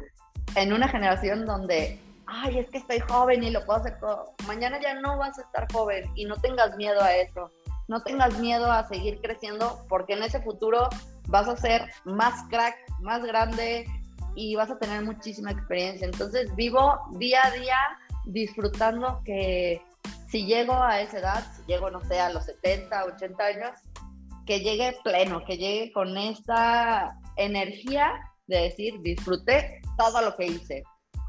en 0.56 0.74
una 0.74 0.88
generación 0.88 1.46
donde, 1.46 2.00
ay, 2.28 2.60
es 2.60 2.70
que 2.70 2.80
estoy 2.80 3.00
joven 3.00 3.44
y 3.44 3.52
lo 3.52 3.66
puedo 3.66 3.80
hacer 3.80 4.00
todo. 4.00 4.34
Mañana 4.48 4.80
ya 4.82 4.96
no 4.96 5.18
vas 5.18 5.38
a 5.40 5.44
estar 5.44 5.72
joven 5.72 6.10
y 6.16 6.26
no 6.26 6.36
tengas 6.38 6.76
miedo 6.78 7.02
a 7.02 7.14
eso. 7.16 7.50
No 7.88 8.02
tengas 8.02 8.38
miedo 8.40 8.72
a 8.72 8.88
seguir 8.88 9.20
creciendo 9.22 9.86
porque 9.90 10.14
en 10.14 10.24
ese 10.24 10.42
futuro 10.42 10.88
vas 11.28 11.48
a 11.48 11.58
ser 11.58 11.90
más 12.06 12.44
crack, 12.50 12.76
más 13.02 13.24
grande, 13.24 13.86
y 14.36 14.56
vas 14.56 14.72
a 14.72 14.78
tener 14.78 15.04
muchísima 15.04 15.52
experiencia. 15.52 16.06
Entonces 16.06 16.54
vivo 16.56 17.00
día 17.18 17.42
a 17.46 17.52
día 17.52 17.78
disfrutando 18.26 19.22
que 19.26 19.82
si 20.30 20.46
llego 20.46 20.74
a 20.74 21.02
esa 21.02 21.20
edad, 21.20 21.44
si 21.56 21.64
llego, 21.66 21.90
no 21.90 22.02
sé, 22.04 22.20
a 22.20 22.30
los 22.30 22.46
70, 22.46 23.06
80 23.06 23.44
años, 23.44 23.72
que 24.46 24.62
llegue 24.62 24.98
pleno, 25.04 25.44
que 25.46 25.58
llegue 25.58 25.92
con 25.92 26.18
esta 26.18 27.18
energía 27.38 28.12
de 28.48 28.62
decir, 28.64 29.02
disfruté 29.02 29.82
todo 29.98 30.22
lo 30.22 30.36
que 30.36 30.48
hice, 30.48 30.84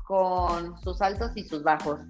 con 0.06 0.78
sus 0.82 1.00
altos 1.02 1.32
y 1.34 1.44
sus 1.44 1.62
bajos. 1.62 2.00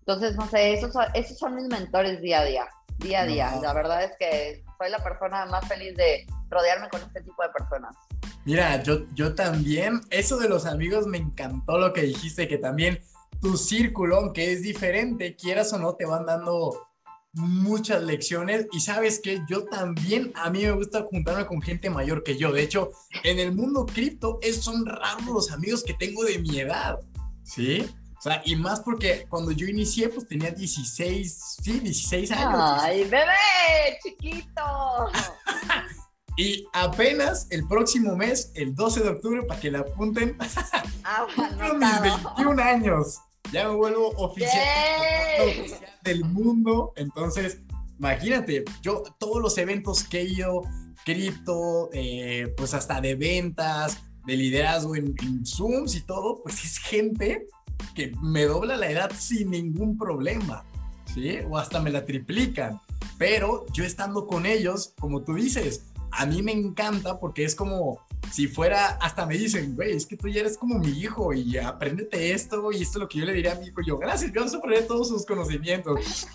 Entonces, 0.00 0.36
no 0.36 0.46
sé, 0.48 0.72
esos 0.72 0.92
son, 0.92 1.06
esos 1.14 1.38
son 1.38 1.54
mis 1.54 1.68
mentores 1.68 2.20
día 2.20 2.40
a 2.40 2.44
día, 2.44 2.68
día 2.98 3.22
a 3.22 3.26
día. 3.26 3.56
La 3.62 3.72
verdad 3.72 4.02
es 4.02 4.12
que 4.18 4.64
soy 4.78 4.90
la 4.90 4.98
persona 4.98 5.46
más 5.46 5.66
feliz 5.68 5.94
de 5.96 6.26
rodearme 6.48 6.88
con 6.88 7.02
este 7.02 7.22
tipo 7.22 7.42
de 7.42 7.50
personas. 7.50 7.94
Mira, 8.44 8.82
yo, 8.82 9.06
yo 9.14 9.34
también, 9.34 10.00
eso 10.10 10.36
de 10.36 10.48
los 10.48 10.66
amigos 10.66 11.06
me 11.06 11.18
encantó 11.18 11.78
lo 11.78 11.92
que 11.92 12.02
dijiste, 12.02 12.48
que 12.48 12.58
también 12.58 13.00
tu 13.40 13.56
círculo, 13.56 14.16
aunque 14.16 14.52
es 14.52 14.62
diferente, 14.62 15.36
quieras 15.36 15.72
o 15.72 15.78
no, 15.78 15.94
te 15.94 16.06
van 16.06 16.26
dando 16.26 16.88
muchas 17.34 18.02
lecciones 18.02 18.66
y 18.72 18.80
sabes 18.80 19.20
que 19.20 19.40
yo 19.48 19.64
también, 19.64 20.32
a 20.34 20.50
mí 20.50 20.62
me 20.62 20.72
gusta 20.72 21.04
juntarme 21.10 21.46
con 21.46 21.62
gente 21.62 21.88
mayor 21.88 22.22
que 22.22 22.36
yo. 22.36 22.52
De 22.52 22.62
hecho, 22.62 22.90
en 23.24 23.38
el 23.38 23.52
mundo 23.52 23.86
cripto 23.86 24.38
es, 24.42 24.62
son 24.62 24.84
raros 24.86 25.26
los 25.26 25.50
amigos 25.52 25.82
que 25.82 25.94
tengo 25.94 26.24
de 26.24 26.38
mi 26.38 26.60
edad, 26.60 26.98
¿sí? 27.42 27.86
O 28.18 28.22
sea, 28.22 28.42
y 28.44 28.54
más 28.54 28.80
porque 28.80 29.26
cuando 29.28 29.50
yo 29.50 29.66
inicié, 29.66 30.08
pues 30.08 30.28
tenía 30.28 30.50
16, 30.50 31.56
sí, 31.62 31.80
16 31.80 32.30
años. 32.30 32.80
¡Ay, 32.80 33.04
bebé! 33.04 33.98
¡Chiquito! 34.02 34.62
Y 36.36 36.66
apenas 36.72 37.46
el 37.50 37.66
próximo 37.68 38.16
mes, 38.16 38.52
el 38.54 38.74
12 38.74 39.02
de 39.02 39.08
octubre, 39.10 39.42
para 39.42 39.60
que 39.60 39.70
la 39.70 39.80
apunten, 39.80 40.36
ah, 41.04 41.26
mis 41.80 42.00
21 42.00 42.62
años. 42.62 43.18
Ya 43.52 43.68
me 43.68 43.74
vuelvo 43.74 44.08
oficial, 44.16 44.50
del 46.02 46.24
mundo. 46.24 46.92
Entonces, 46.96 47.58
imagínate, 47.98 48.64
yo 48.80 49.02
todos 49.18 49.42
los 49.42 49.58
eventos 49.58 50.04
que 50.04 50.20
he 50.20 50.24
ido, 50.24 50.62
cripto, 51.04 51.90
eh, 51.92 52.52
pues 52.56 52.72
hasta 52.72 53.00
de 53.00 53.14
ventas, 53.14 54.00
de 54.24 54.36
liderazgo 54.36 54.96
en, 54.96 55.14
en 55.22 55.44
Zooms 55.44 55.96
y 55.96 56.00
todo, 56.02 56.40
pues 56.42 56.64
es 56.64 56.78
gente 56.78 57.46
que 57.94 58.12
me 58.22 58.44
dobla 58.44 58.76
la 58.76 58.90
edad 58.90 59.12
sin 59.16 59.50
ningún 59.50 59.98
problema, 59.98 60.64
¿sí? 61.12 61.38
O 61.50 61.58
hasta 61.58 61.80
me 61.80 61.90
la 61.90 62.06
triplican. 62.06 62.80
Pero 63.18 63.66
yo 63.72 63.84
estando 63.84 64.26
con 64.26 64.46
ellos, 64.46 64.94
como 64.98 65.22
tú 65.22 65.34
dices, 65.34 65.91
a 66.12 66.26
mí 66.26 66.42
me 66.42 66.52
encanta 66.52 67.18
porque 67.18 67.44
es 67.44 67.54
como 67.54 68.00
si 68.30 68.46
fuera, 68.46 68.98
hasta 69.00 69.26
me 69.26 69.36
dicen, 69.36 69.74
güey, 69.74 69.92
es 69.96 70.06
que 70.06 70.16
tú 70.16 70.28
ya 70.28 70.40
eres 70.40 70.56
como 70.56 70.78
mi 70.78 70.88
hijo 70.88 71.32
y 71.32 71.58
apréndete 71.58 72.32
esto 72.32 72.72
y 72.72 72.82
esto 72.82 72.98
es 72.98 73.02
lo 73.02 73.08
que 73.08 73.18
yo 73.18 73.24
le 73.24 73.32
diría 73.34 73.52
a 73.52 73.54
mi 73.56 73.66
hijo. 73.66 73.80
Yo, 73.86 73.98
gracias, 73.98 74.32
yo 74.32 74.44
aprender 74.44 74.86
todos 74.86 75.08
sus 75.08 75.26
conocimientos 75.26 76.26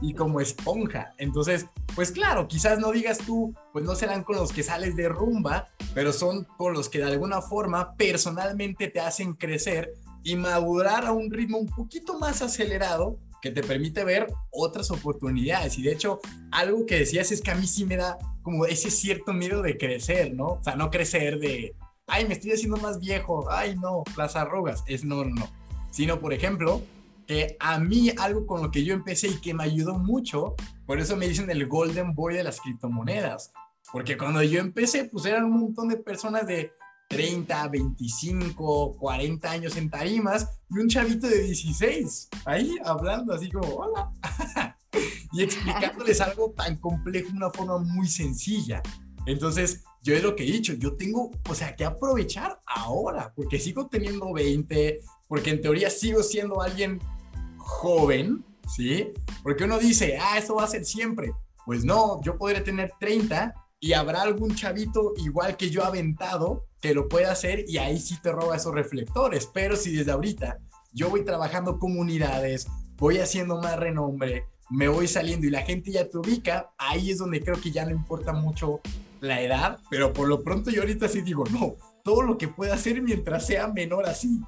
y 0.00 0.14
como 0.14 0.40
esponja. 0.40 1.14
Entonces, 1.18 1.66
pues 1.94 2.10
claro, 2.10 2.48
quizás 2.48 2.78
no 2.78 2.90
digas 2.92 3.18
tú, 3.18 3.54
pues 3.72 3.84
no 3.84 3.94
serán 3.94 4.24
con 4.24 4.36
los 4.36 4.52
que 4.52 4.62
sales 4.62 4.96
de 4.96 5.08
rumba, 5.08 5.68
pero 5.94 6.12
son 6.12 6.44
con 6.56 6.72
los 6.72 6.88
que 6.88 6.98
de 6.98 7.04
alguna 7.04 7.40
forma 7.40 7.94
personalmente 7.96 8.88
te 8.88 9.00
hacen 9.00 9.34
crecer 9.34 9.94
y 10.22 10.36
madurar 10.36 11.06
a 11.06 11.12
un 11.12 11.30
ritmo 11.30 11.58
un 11.58 11.68
poquito 11.68 12.18
más 12.18 12.42
acelerado 12.42 13.18
que 13.44 13.50
te 13.50 13.62
permite 13.62 14.04
ver 14.04 14.26
otras 14.50 14.90
oportunidades. 14.90 15.76
Y 15.78 15.82
de 15.82 15.92
hecho, 15.92 16.18
algo 16.50 16.86
que 16.86 17.00
decías 17.00 17.30
es 17.30 17.42
que 17.42 17.50
a 17.50 17.54
mí 17.54 17.66
sí 17.66 17.84
me 17.84 17.98
da 17.98 18.16
como 18.40 18.64
ese 18.64 18.90
cierto 18.90 19.34
miedo 19.34 19.60
de 19.60 19.76
crecer, 19.76 20.32
¿no? 20.34 20.46
O 20.46 20.62
sea, 20.62 20.76
no 20.76 20.90
crecer 20.90 21.38
de, 21.38 21.74
ay, 22.06 22.26
me 22.26 22.32
estoy 22.32 22.52
haciendo 22.52 22.78
más 22.78 23.00
viejo, 23.00 23.46
ay, 23.50 23.76
no, 23.76 24.02
las 24.16 24.34
arrugas, 24.34 24.82
es 24.86 25.04
no, 25.04 25.24
no, 25.24 25.34
no. 25.34 25.48
Sino, 25.90 26.20
por 26.20 26.32
ejemplo, 26.32 26.80
que 27.26 27.58
a 27.60 27.78
mí 27.78 28.10
algo 28.16 28.46
con 28.46 28.62
lo 28.62 28.70
que 28.70 28.82
yo 28.82 28.94
empecé 28.94 29.28
y 29.28 29.36
que 29.42 29.52
me 29.52 29.64
ayudó 29.64 29.98
mucho, 29.98 30.54
por 30.86 30.98
eso 30.98 31.14
me 31.14 31.28
dicen 31.28 31.50
el 31.50 31.66
golden 31.66 32.14
boy 32.14 32.32
de 32.32 32.44
las 32.44 32.62
criptomonedas. 32.62 33.52
Porque 33.92 34.16
cuando 34.16 34.42
yo 34.42 34.58
empecé, 34.58 35.04
pues 35.04 35.26
eran 35.26 35.44
un 35.44 35.60
montón 35.60 35.88
de 35.88 35.98
personas 35.98 36.46
de 36.46 36.72
30, 37.14 37.68
25, 37.68 38.96
40 38.98 39.50
años 39.50 39.76
en 39.76 39.88
tarimas 39.88 40.48
y 40.68 40.78
un 40.78 40.88
chavito 40.88 41.28
de 41.28 41.42
16 41.42 42.28
ahí 42.44 42.76
hablando 42.84 43.32
así 43.32 43.50
como, 43.50 43.68
hola. 43.68 44.10
y 45.32 45.42
explicándoles 45.42 46.20
algo 46.20 46.52
tan 46.52 46.76
complejo 46.76 47.28
de 47.28 47.36
una 47.36 47.50
forma 47.50 47.78
muy 47.78 48.08
sencilla. 48.08 48.82
Entonces, 49.26 49.84
yo 50.02 50.14
es 50.14 50.22
lo 50.22 50.36
que 50.36 50.42
he 50.42 50.52
dicho, 50.52 50.74
yo 50.74 50.96
tengo, 50.96 51.30
o 51.48 51.54
sea, 51.54 51.74
que 51.74 51.84
aprovechar 51.84 52.60
ahora, 52.66 53.32
porque 53.34 53.58
sigo 53.58 53.86
teniendo 53.86 54.32
20, 54.32 55.00
porque 55.28 55.50
en 55.50 55.62
teoría 55.62 55.90
sigo 55.90 56.22
siendo 56.22 56.60
alguien 56.60 57.00
joven, 57.56 58.44
¿sí? 58.74 59.12
Porque 59.42 59.64
uno 59.64 59.78
dice, 59.78 60.18
ah, 60.20 60.38
eso 60.38 60.56
va 60.56 60.64
a 60.64 60.68
ser 60.68 60.84
siempre. 60.84 61.32
Pues 61.64 61.84
no, 61.84 62.20
yo 62.22 62.36
podré 62.36 62.60
tener 62.60 62.92
30 63.00 63.54
y 63.80 63.92
habrá 63.92 64.22
algún 64.22 64.54
chavito 64.54 65.14
igual 65.16 65.56
que 65.56 65.70
yo 65.70 65.84
aventado 65.84 66.66
que 66.84 66.92
lo 66.92 67.08
pueda 67.08 67.32
hacer 67.32 67.64
y 67.66 67.78
ahí 67.78 67.98
sí 67.98 68.18
te 68.20 68.30
roba 68.30 68.56
esos 68.56 68.74
reflectores. 68.74 69.48
Pero 69.54 69.74
si 69.74 69.96
desde 69.96 70.12
ahorita 70.12 70.58
yo 70.92 71.08
voy 71.08 71.24
trabajando 71.24 71.78
comunidades, 71.78 72.66
voy 72.98 73.20
haciendo 73.20 73.58
más 73.58 73.78
renombre, 73.78 74.44
me 74.68 74.88
voy 74.88 75.08
saliendo 75.08 75.46
y 75.46 75.50
la 75.50 75.62
gente 75.62 75.92
ya 75.92 76.06
te 76.06 76.18
ubica, 76.18 76.74
ahí 76.76 77.10
es 77.10 77.16
donde 77.16 77.40
creo 77.40 77.58
que 77.58 77.70
ya 77.70 77.86
no 77.86 77.92
importa 77.92 78.34
mucho 78.34 78.80
la 79.22 79.40
edad, 79.40 79.78
pero 79.88 80.12
por 80.12 80.28
lo 80.28 80.42
pronto 80.42 80.70
yo 80.70 80.82
ahorita 80.82 81.08
sí 81.08 81.22
digo, 81.22 81.44
no, 81.50 81.76
todo 82.04 82.20
lo 82.20 82.36
que 82.36 82.48
pueda 82.48 82.74
hacer 82.74 83.00
mientras 83.00 83.46
sea 83.46 83.66
menor 83.68 84.04
así, 84.06 84.42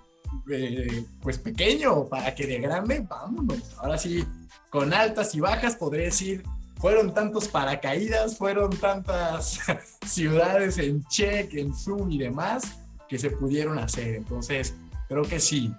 eh, 0.53 1.07
pues 1.23 1.39
pequeño, 1.39 2.07
para 2.07 2.35
que 2.35 2.47
de 2.47 2.59
grande, 2.59 3.01
vámonos. 3.01 3.79
Ahora 3.79 3.97
sí, 3.97 4.27
con 4.69 4.93
altas 4.93 5.35
y 5.35 5.41
bajas 5.41 5.77
podré 5.77 6.05
decir, 6.05 6.43
fueron 6.79 7.13
tantos 7.15 7.49
paracaídas, 7.49 8.37
fueron 8.37 8.71
tantas 8.71 9.61
ciudades 10.07 10.79
en 10.79 11.03
check, 11.05 11.55
en 11.55 11.75
Zoom 11.75 12.11
y 12.11 12.19
demás 12.19 12.79
que 13.09 13.19
se 13.19 13.31
pudieron 13.31 13.79
hacer. 13.79 14.17
Entonces, 14.17 14.75
creo 15.09 15.23
que 15.23 15.41
sí. 15.41 15.73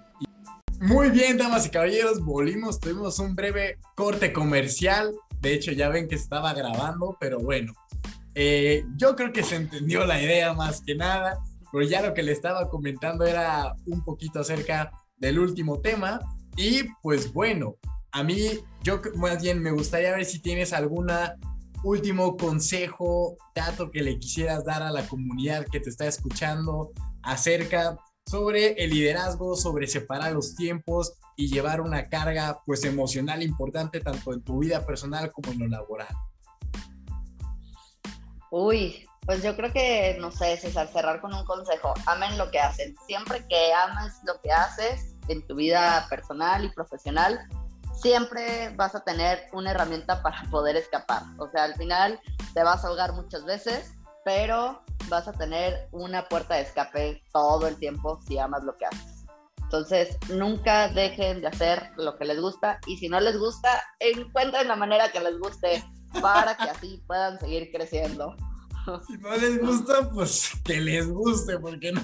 Muy 0.80 1.10
bien, 1.10 1.36
damas 1.36 1.66
y 1.66 1.70
caballeros, 1.70 2.24
volvimos, 2.24 2.78
tuvimos 2.78 3.18
un 3.18 3.34
breve 3.34 3.78
corte 3.96 4.32
comercial. 4.32 5.12
De 5.40 5.52
hecho, 5.52 5.72
ya 5.72 5.88
ven 5.88 6.08
que 6.08 6.14
estaba 6.14 6.54
grabando, 6.54 7.16
pero 7.20 7.38
bueno, 7.38 7.72
eh, 8.34 8.84
yo 8.96 9.16
creo 9.16 9.32
que 9.32 9.42
se 9.42 9.56
entendió 9.56 10.06
la 10.06 10.22
idea 10.22 10.52
más 10.54 10.80
que 10.80 10.94
nada, 10.94 11.40
pero 11.72 11.84
ya 11.84 12.02
lo 12.02 12.14
que 12.14 12.22
le 12.22 12.32
estaba 12.32 12.68
comentando 12.68 13.24
era 13.24 13.74
un 13.86 14.04
poquito 14.04 14.40
acerca 14.40 14.92
del 15.16 15.38
último 15.38 15.80
tema. 15.80 16.20
Y 16.56 16.84
pues 17.02 17.32
bueno, 17.32 17.76
a 18.12 18.22
mí, 18.22 18.60
yo 18.82 19.00
más 19.16 19.42
bien 19.42 19.62
me 19.62 19.70
gustaría 19.70 20.12
ver 20.12 20.24
si 20.24 20.40
tienes 20.40 20.72
alguna 20.72 21.36
último 21.84 22.36
consejo, 22.36 23.36
dato 23.54 23.90
que 23.90 24.02
le 24.02 24.18
quisieras 24.18 24.64
dar 24.64 24.82
a 24.82 24.90
la 24.90 25.06
comunidad 25.06 25.66
que 25.70 25.80
te 25.80 25.90
está 25.90 26.06
escuchando 26.06 26.90
acerca 27.22 27.96
sobre 28.26 28.72
el 28.72 28.90
liderazgo, 28.90 29.56
sobre 29.56 29.86
separar 29.86 30.32
los 30.32 30.54
tiempos 30.54 31.14
y 31.36 31.48
llevar 31.48 31.80
una 31.80 32.08
carga 32.08 32.60
pues 32.66 32.84
emocional 32.84 33.42
importante 33.42 34.00
tanto 34.00 34.32
en 34.32 34.42
tu 34.42 34.58
vida 34.58 34.84
personal 34.84 35.30
como 35.32 35.52
en 35.52 35.60
lo 35.60 35.68
laboral. 35.68 36.14
Uy, 38.50 39.06
pues 39.24 39.42
yo 39.42 39.54
creo 39.56 39.72
que, 39.72 40.16
no 40.20 40.32
sé, 40.32 40.56
César, 40.56 40.88
cerrar 40.92 41.20
con 41.20 41.32
un 41.34 41.44
consejo. 41.44 41.94
Amen 42.06 42.36
lo 42.38 42.50
que 42.50 42.58
hacen. 42.58 42.94
Siempre 43.06 43.46
que 43.46 43.72
ames 43.72 44.14
lo 44.24 44.40
que 44.40 44.50
haces 44.50 45.14
en 45.28 45.46
tu 45.46 45.54
vida 45.54 46.06
personal 46.08 46.64
y 46.64 46.70
profesional, 46.70 47.38
siempre 48.00 48.72
vas 48.76 48.94
a 48.94 49.00
tener 49.00 49.48
una 49.52 49.72
herramienta 49.72 50.22
para 50.22 50.42
poder 50.50 50.76
escapar. 50.76 51.22
O 51.38 51.48
sea, 51.48 51.64
al 51.64 51.74
final 51.74 52.20
te 52.54 52.62
vas 52.62 52.84
a 52.84 52.88
ahogar 52.88 53.12
muchas 53.12 53.44
veces, 53.44 53.94
pero 54.24 54.82
vas 55.08 55.28
a 55.28 55.32
tener 55.32 55.88
una 55.92 56.28
puerta 56.28 56.54
de 56.54 56.62
escape 56.62 57.22
todo 57.32 57.66
el 57.66 57.76
tiempo 57.76 58.20
si 58.26 58.38
amas 58.38 58.62
lo 58.64 58.76
que 58.76 58.86
haces. 58.86 59.26
Entonces, 59.62 60.16
nunca 60.30 60.88
dejen 60.88 61.42
de 61.42 61.48
hacer 61.48 61.90
lo 61.96 62.16
que 62.16 62.24
les 62.24 62.40
gusta 62.40 62.80
y 62.86 62.96
si 62.96 63.08
no 63.08 63.20
les 63.20 63.38
gusta, 63.38 63.82
encuentren 64.00 64.66
la 64.66 64.76
manera 64.76 65.12
que 65.12 65.20
les 65.20 65.38
guste 65.38 65.84
para 66.22 66.56
que 66.56 66.70
así 66.70 67.02
puedan 67.06 67.38
seguir 67.38 67.70
creciendo. 67.70 68.34
Si 69.06 69.18
no 69.18 69.36
les 69.36 69.60
gusta, 69.60 70.08
pues 70.10 70.50
que 70.64 70.80
les 70.80 71.06
guste, 71.06 71.58
porque 71.58 71.92
no. 71.92 72.00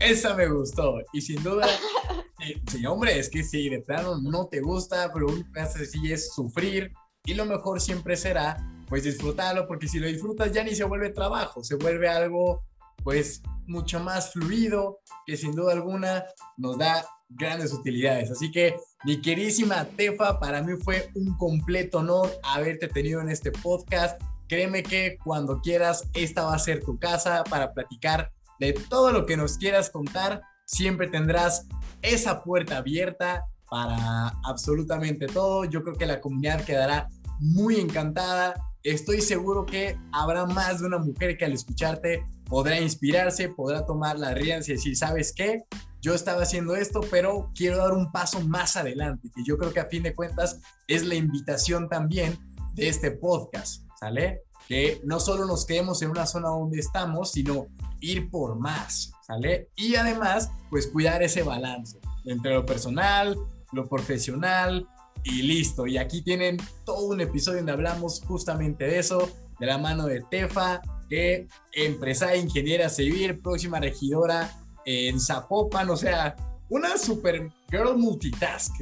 Esa 0.00 0.34
me 0.34 0.48
gustó. 0.48 1.00
Y 1.12 1.20
sin 1.20 1.42
duda, 1.42 1.66
sí, 2.70 2.86
hombre, 2.86 3.18
es 3.18 3.28
que 3.28 3.42
si 3.42 3.68
de 3.68 3.80
plano 3.80 4.18
no 4.18 4.46
te 4.46 4.60
gusta, 4.60 5.10
pero 5.12 5.26
un 5.26 5.44
haces 5.56 5.88
así 5.88 6.12
es 6.12 6.32
sufrir. 6.34 6.92
Y 7.24 7.34
lo 7.34 7.44
mejor 7.44 7.80
siempre 7.80 8.16
será 8.16 8.56
pues 8.88 9.04
disfrutarlo, 9.04 9.66
porque 9.66 9.86
si 9.86 9.98
lo 9.98 10.06
disfrutas 10.06 10.50
ya 10.52 10.64
ni 10.64 10.74
se 10.74 10.84
vuelve 10.84 11.10
trabajo, 11.10 11.62
se 11.62 11.74
vuelve 11.74 12.08
algo 12.08 12.62
pues 13.04 13.42
mucho 13.66 14.00
más 14.00 14.32
fluido, 14.32 15.00
que 15.26 15.36
sin 15.36 15.54
duda 15.54 15.72
alguna 15.72 16.24
nos 16.56 16.78
da 16.78 17.06
grandes 17.28 17.72
utilidades. 17.72 18.30
Así 18.30 18.50
que 18.50 18.76
mi 19.04 19.20
querísima 19.20 19.84
Tefa, 19.84 20.40
para 20.40 20.62
mí 20.62 20.72
fue 20.82 21.10
un 21.14 21.36
completo 21.36 21.98
honor 21.98 22.30
haberte 22.42 22.88
tenido 22.88 23.20
en 23.20 23.28
este 23.28 23.52
podcast. 23.52 24.20
Créeme 24.48 24.82
que 24.82 25.18
cuando 25.22 25.60
quieras, 25.60 26.08
esta 26.14 26.44
va 26.44 26.54
a 26.54 26.58
ser 26.58 26.82
tu 26.82 26.98
casa 26.98 27.44
para 27.44 27.74
platicar 27.74 28.32
de 28.58 28.72
todo 28.72 29.12
lo 29.12 29.26
que 29.26 29.36
nos 29.36 29.58
quieras 29.58 29.90
contar. 29.90 30.42
Siempre 30.66 31.08
tendrás 31.08 31.66
esa 32.02 32.42
puerta 32.42 32.78
abierta 32.78 33.44
para 33.70 34.28
absolutamente 34.44 35.26
todo. 35.26 35.64
Yo 35.64 35.82
creo 35.82 35.96
que 35.96 36.06
la 36.06 36.20
comunidad 36.20 36.64
quedará 36.64 37.08
muy 37.40 37.76
encantada 37.76 38.54
estoy 38.82 39.20
seguro 39.20 39.66
que 39.66 39.98
habrá 40.12 40.46
más 40.46 40.80
de 40.80 40.86
una 40.86 40.98
mujer 40.98 41.36
que 41.36 41.44
al 41.44 41.52
escucharte 41.52 42.24
podrá 42.46 42.80
inspirarse, 42.80 43.48
podrá 43.48 43.84
tomar 43.84 44.18
la 44.18 44.34
rienda 44.34 44.64
y 44.66 44.72
decir, 44.72 44.96
¿sabes 44.96 45.32
qué? 45.34 45.64
Yo 46.00 46.14
estaba 46.14 46.42
haciendo 46.42 46.76
esto, 46.76 47.00
pero 47.10 47.50
quiero 47.54 47.78
dar 47.78 47.92
un 47.92 48.10
paso 48.12 48.40
más 48.40 48.76
adelante, 48.76 49.28
que 49.34 49.42
yo 49.44 49.58
creo 49.58 49.72
que 49.72 49.80
a 49.80 49.86
fin 49.86 50.02
de 50.02 50.14
cuentas 50.14 50.60
es 50.86 51.04
la 51.04 51.16
invitación 51.16 51.88
también 51.88 52.38
de 52.74 52.88
este 52.88 53.10
podcast, 53.10 53.82
¿sale? 53.98 54.42
Que 54.68 55.00
no 55.04 55.18
solo 55.18 55.46
nos 55.46 55.64
quedemos 55.64 56.02
en 56.02 56.10
una 56.10 56.26
zona 56.26 56.48
donde 56.48 56.78
estamos, 56.78 57.32
sino 57.32 57.66
ir 58.00 58.30
por 58.30 58.58
más, 58.58 59.12
¿sale? 59.26 59.70
Y 59.76 59.96
además, 59.96 60.50
pues 60.70 60.86
cuidar 60.86 61.22
ese 61.22 61.42
balance 61.42 61.98
entre 62.26 62.52
lo 62.52 62.66
personal, 62.66 63.36
lo 63.72 63.88
profesional, 63.88 64.86
y 65.24 65.42
listo. 65.42 65.86
Y 65.86 65.98
aquí 65.98 66.22
tienen 66.22 66.58
todo 66.84 67.06
un 67.06 67.20
episodio 67.20 67.58
donde 67.58 67.72
hablamos 67.72 68.22
justamente 68.26 68.84
de 68.84 68.98
eso, 68.98 69.30
de 69.58 69.66
la 69.66 69.78
mano 69.78 70.06
de 70.06 70.22
Tefa, 70.30 70.80
que 71.08 71.48
empresaria 71.72 72.36
ingeniera 72.36 72.88
civil, 72.88 73.38
próxima 73.38 73.80
regidora 73.80 74.56
en 74.84 75.20
Zapopan, 75.20 75.90
o 75.90 75.96
sea, 75.96 76.36
una 76.68 76.96
super 76.98 77.50
girl 77.70 77.96
multitask. 77.96 78.72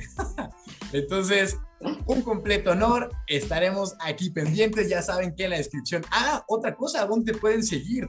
Entonces, 0.92 1.56
un 1.80 2.22
completo 2.22 2.72
honor. 2.72 3.10
Estaremos 3.26 3.94
aquí 4.00 4.30
pendientes. 4.30 4.88
Ya 4.88 5.02
saben 5.02 5.34
que 5.34 5.44
en 5.44 5.50
la 5.50 5.56
descripción. 5.56 6.04
Ah, 6.10 6.44
otra 6.48 6.74
cosa, 6.74 7.06
¿dónde 7.06 7.34
pueden 7.34 7.62
seguir? 7.62 8.08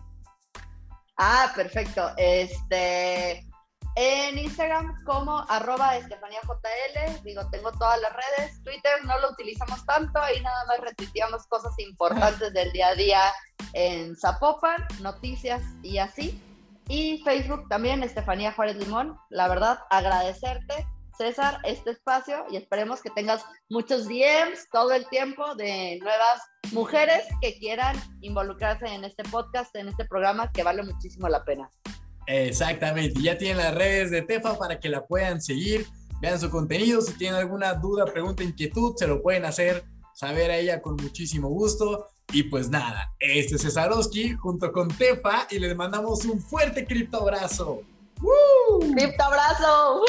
Ah, 1.18 1.51
perfecto. 1.55 2.11
Este, 2.18 3.47
en 3.99 4.38
Instagram 4.38 5.03
como 5.05 5.39
arroba 5.49 5.93
digo, 7.24 7.49
tengo 7.49 7.72
todas 7.72 7.99
las 7.99 8.13
redes, 8.13 8.61
Twitter 8.63 8.91
no 9.05 9.20
lo 9.20 9.32
utilizamos 9.32 9.84
tanto, 9.88 10.22
ahí 10.22 10.39
nada 10.41 10.65
más 10.68 10.80
retuiteamos 10.82 11.47
cosas 11.47 11.74
importantes 11.80 12.53
del 12.53 12.72
día 12.72 12.89
a 12.89 12.95
día 12.95 13.22
en 13.74 14.15
Zapopan, 14.15 14.86
noticias 15.01 15.63
y 15.82 15.97
así. 15.97 16.39
Y 16.88 17.24
Facebook 17.24 17.68
también, 17.70 18.03
Estefanía 18.03 18.53
Juárez 18.53 18.78
Limón, 18.78 19.18
la 19.32 19.47
verdad, 19.47 19.80
agradecerte, 19.89 20.88
César, 21.18 21.59
este 21.63 21.91
espacio 21.91 22.45
y 22.49 22.57
esperemos 22.57 23.01
que 23.01 23.09
tengas 23.09 23.43
muchos 23.70 24.07
DMs 24.07 24.70
todo 24.72 24.91
el 24.91 25.07
tiempo 25.09 25.55
de 25.55 25.97
nuevas 25.99 26.41
mujeres 26.72 27.24
que 27.41 27.57
quieran 27.57 27.95
involucrarse 28.22 28.86
en 28.88 29.03
este 29.03 29.24
podcast, 29.24 29.76
en 29.76 29.88
este 29.88 30.05
programa 30.05 30.51
que 30.51 30.63
vale 30.63 30.84
muchísimo 30.84 31.28
la 31.28 31.43
pena. 31.43 31.70
Exactamente, 32.28 33.22
ya 33.22 33.38
tienen 33.38 33.57
las 33.57 33.74
redes 33.74 34.11
de 34.11 34.22
Tefa 34.22 34.57
para 34.57 34.80
que 34.80 34.89
la 34.89 35.05
puedan 35.05 35.41
seguir, 35.41 35.88
vean 36.22 36.39
su 36.39 36.49
contenido, 36.49 37.01
si 37.01 37.13
tienen 37.13 37.39
alguna 37.39 37.74
duda, 37.74 38.05
pregunta, 38.05 38.43
inquietud, 38.43 38.95
se 38.97 39.07
lo 39.07 39.22
pueden 39.22 39.45
hacer 39.45 39.86
saber 40.18 40.49
a 40.49 40.57
ella 40.57 40.82
con 40.82 40.95
muchísimo 40.95 41.47
gusto. 41.49 42.07
Y 42.34 42.43
pues 42.43 42.70
nada, 42.70 43.13
este 43.20 43.55
es 43.55 43.61
Cesarowski 43.61 44.34
junto 44.34 44.72
con 44.74 44.89
Tefa 44.89 45.47
y 45.49 45.59
les 45.59 45.76
mandamos 45.76 46.26
un 46.26 46.41
fuerte 46.41 46.86
criptoabrazo. 46.86 47.82
¡Criptoabrazo! 48.95 50.03